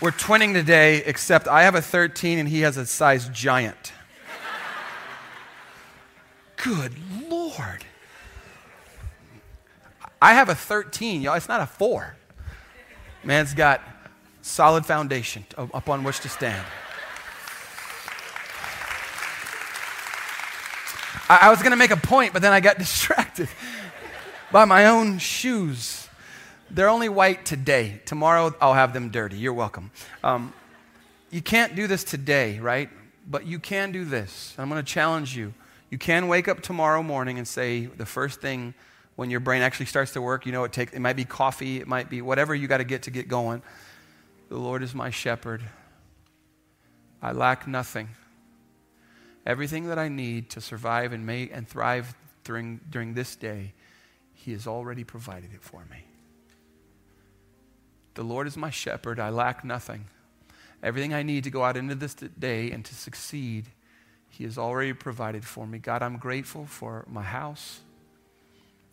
We're 0.00 0.12
twinning 0.12 0.54
today, 0.54 1.02
except 1.04 1.48
I 1.48 1.64
have 1.64 1.74
a 1.74 1.82
13 1.82 2.38
and 2.38 2.48
he 2.48 2.60
has 2.60 2.76
a 2.76 2.86
size 2.86 3.28
giant. 3.28 3.92
Good 6.56 6.94
Lord. 7.28 7.84
I 10.22 10.34
have 10.34 10.48
a 10.48 10.54
13, 10.54 11.20
y'all. 11.20 11.34
It's 11.34 11.48
not 11.48 11.60
a 11.60 11.66
four. 11.66 12.16
Man's 13.22 13.54
got 13.54 13.82
solid 14.40 14.86
foundation 14.86 15.44
upon 15.56 16.04
which 16.04 16.20
to 16.20 16.28
stand. 16.28 16.64
I, 21.28 21.38
I 21.42 21.50
was 21.50 21.60
going 21.60 21.72
to 21.72 21.76
make 21.76 21.90
a 21.90 21.96
point, 21.96 22.32
but 22.32 22.42
then 22.42 22.52
I 22.52 22.60
got 22.60 22.78
distracted 22.78 23.48
by 24.50 24.64
my 24.64 24.86
own 24.86 25.18
shoes. 25.18 26.08
They're 26.70 26.88
only 26.88 27.08
white 27.08 27.44
today. 27.44 28.00
Tomorrow 28.04 28.54
I'll 28.60 28.74
have 28.74 28.92
them 28.92 29.10
dirty. 29.10 29.36
You're 29.36 29.54
welcome. 29.54 29.90
Um, 30.22 30.52
you 31.30 31.42
can't 31.42 31.74
do 31.74 31.86
this 31.86 32.04
today, 32.04 32.58
right? 32.58 32.88
But 33.28 33.46
you 33.46 33.58
can 33.58 33.92
do 33.92 34.04
this. 34.04 34.54
I'm 34.58 34.68
going 34.68 34.82
to 34.82 34.92
challenge 34.92 35.36
you. 35.36 35.52
You 35.90 35.98
can 35.98 36.28
wake 36.28 36.48
up 36.48 36.60
tomorrow 36.60 37.02
morning 37.02 37.38
and 37.38 37.48
say 37.48 37.86
the 37.86 38.06
first 38.06 38.40
thing 38.40 38.74
when 39.16 39.30
your 39.30 39.40
brain 39.40 39.62
actually 39.62 39.86
starts 39.86 40.12
to 40.12 40.22
work, 40.22 40.46
you 40.46 40.52
know, 40.52 40.64
it, 40.64 40.72
take, 40.72 40.92
it 40.92 41.00
might 41.00 41.16
be 41.16 41.24
coffee, 41.24 41.80
it 41.80 41.88
might 41.88 42.08
be 42.08 42.22
whatever 42.22 42.54
you 42.54 42.68
got 42.68 42.78
to 42.78 42.84
get 42.84 43.02
to 43.02 43.10
get 43.10 43.26
going. 43.26 43.62
The 44.48 44.56
Lord 44.56 44.82
is 44.82 44.94
my 44.94 45.10
shepherd. 45.10 45.62
I 47.20 47.32
lack 47.32 47.66
nothing. 47.66 48.10
Everything 49.48 49.88
that 49.88 49.98
I 49.98 50.08
need 50.08 50.50
to 50.50 50.60
survive 50.60 51.14
and 51.14 51.24
make 51.24 51.50
and 51.54 51.66
thrive 51.66 52.14
during, 52.44 52.80
during 52.90 53.14
this 53.14 53.34
day, 53.34 53.72
He 54.34 54.52
has 54.52 54.66
already 54.66 55.04
provided 55.04 55.54
it 55.54 55.62
for 55.62 55.86
me. 55.90 56.04
The 58.12 58.22
Lord 58.22 58.46
is 58.46 58.58
my 58.58 58.68
shepherd. 58.68 59.18
I 59.18 59.30
lack 59.30 59.64
nothing. 59.64 60.04
Everything 60.82 61.14
I 61.14 61.22
need 61.22 61.44
to 61.44 61.50
go 61.50 61.64
out 61.64 61.78
into 61.78 61.94
this 61.94 62.14
day 62.14 62.70
and 62.70 62.84
to 62.84 62.94
succeed, 62.94 63.68
He 64.28 64.44
has 64.44 64.58
already 64.58 64.92
provided 64.92 65.46
for 65.46 65.66
me. 65.66 65.78
God, 65.78 66.02
I'm 66.02 66.18
grateful 66.18 66.66
for 66.66 67.06
my 67.08 67.22
house. 67.22 67.80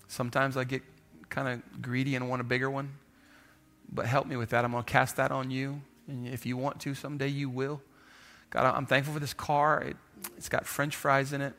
Sometimes 0.07 0.55
I 0.55 0.63
get 0.63 0.83
kind 1.29 1.49
of 1.49 1.81
greedy 1.81 2.15
and 2.15 2.29
want 2.29 2.39
a 2.39 2.45
bigger 2.45 2.69
one, 2.69 2.93
but 3.91 4.05
help 4.05 4.25
me 4.25 4.37
with 4.37 4.51
that. 4.51 4.63
I'm 4.63 4.71
going 4.71 4.85
to 4.85 4.89
cast 4.89 5.17
that 5.17 5.31
on 5.31 5.51
you. 5.51 5.81
And 6.07 6.25
if 6.25 6.45
you 6.45 6.55
want 6.55 6.79
to, 6.81 6.93
someday 6.93 7.27
you 7.27 7.49
will. 7.49 7.81
God, 8.51 8.73
I'm 8.73 8.85
thankful 8.85 9.13
for 9.13 9.19
this 9.19 9.33
car. 9.33 9.81
It, 9.81 9.97
it's 10.37 10.49
got 10.49 10.65
french 10.65 10.95
fries 10.95 11.33
in 11.33 11.41
it, 11.41 11.53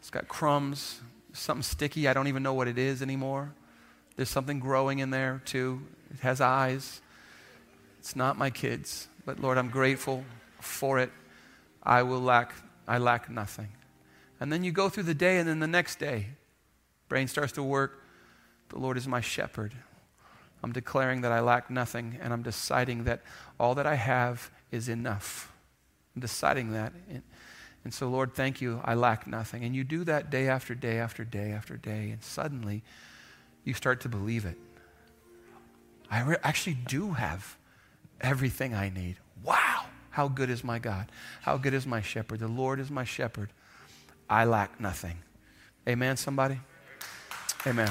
it's 0.00 0.10
got 0.10 0.28
crumbs, 0.28 1.00
something 1.32 1.62
sticky. 1.62 2.08
I 2.08 2.12
don't 2.12 2.28
even 2.28 2.42
know 2.42 2.54
what 2.54 2.68
it 2.68 2.78
is 2.78 3.02
anymore. 3.02 3.52
There's 4.16 4.28
something 4.28 4.60
growing 4.60 4.98
in 4.98 5.10
there 5.10 5.42
too. 5.44 5.82
It 6.12 6.20
has 6.20 6.40
eyes. 6.40 7.00
It's 7.98 8.14
not 8.14 8.36
my 8.36 8.50
kids, 8.50 9.08
but 9.24 9.40
Lord, 9.40 9.56
I'm 9.56 9.70
grateful 9.70 10.24
for 10.60 10.98
it. 10.98 11.10
I 11.82 12.02
will 12.02 12.20
lack, 12.20 12.54
I 12.86 12.98
lack 12.98 13.30
nothing. 13.30 13.68
And 14.40 14.52
then 14.52 14.62
you 14.62 14.72
go 14.72 14.90
through 14.90 15.04
the 15.04 15.14
day, 15.14 15.38
and 15.38 15.48
then 15.48 15.60
the 15.60 15.66
next 15.66 15.98
day, 15.98 16.28
brain 17.08 17.28
starts 17.28 17.52
to 17.52 17.62
work. 17.62 18.02
The 18.68 18.78
Lord 18.78 18.98
is 18.98 19.08
my 19.08 19.22
shepherd. 19.22 19.72
I'm 20.62 20.72
declaring 20.72 21.22
that 21.22 21.32
I 21.32 21.40
lack 21.40 21.70
nothing, 21.70 22.18
and 22.20 22.32
I'm 22.32 22.42
deciding 22.42 23.04
that 23.04 23.22
all 23.58 23.74
that 23.74 23.86
I 23.86 23.94
have 23.94 24.50
is 24.70 24.88
enough. 24.88 25.53
I'm 26.14 26.20
deciding 26.20 26.72
that. 26.72 26.92
And, 27.10 27.22
and 27.84 27.92
so, 27.92 28.08
Lord, 28.08 28.34
thank 28.34 28.60
you. 28.60 28.80
I 28.84 28.94
lack 28.94 29.26
nothing. 29.26 29.64
And 29.64 29.74
you 29.74 29.84
do 29.84 30.04
that 30.04 30.30
day 30.30 30.48
after 30.48 30.74
day 30.74 30.98
after 30.98 31.24
day 31.24 31.52
after 31.52 31.76
day, 31.76 32.10
and 32.10 32.22
suddenly 32.22 32.82
you 33.64 33.74
start 33.74 34.00
to 34.02 34.08
believe 34.08 34.44
it. 34.44 34.56
I 36.10 36.22
re- 36.22 36.36
actually 36.42 36.74
do 36.74 37.12
have 37.12 37.56
everything 38.20 38.74
I 38.74 38.88
need. 38.88 39.16
Wow. 39.42 39.86
How 40.10 40.28
good 40.28 40.48
is 40.48 40.62
my 40.62 40.78
God? 40.78 41.10
How 41.42 41.56
good 41.56 41.74
is 41.74 41.86
my 41.86 42.00
shepherd? 42.00 42.38
The 42.38 42.48
Lord 42.48 42.78
is 42.78 42.90
my 42.90 43.04
shepherd. 43.04 43.50
I 44.30 44.44
lack 44.44 44.80
nothing. 44.80 45.18
Amen, 45.88 46.16
somebody? 46.16 46.60
Amen. 47.66 47.90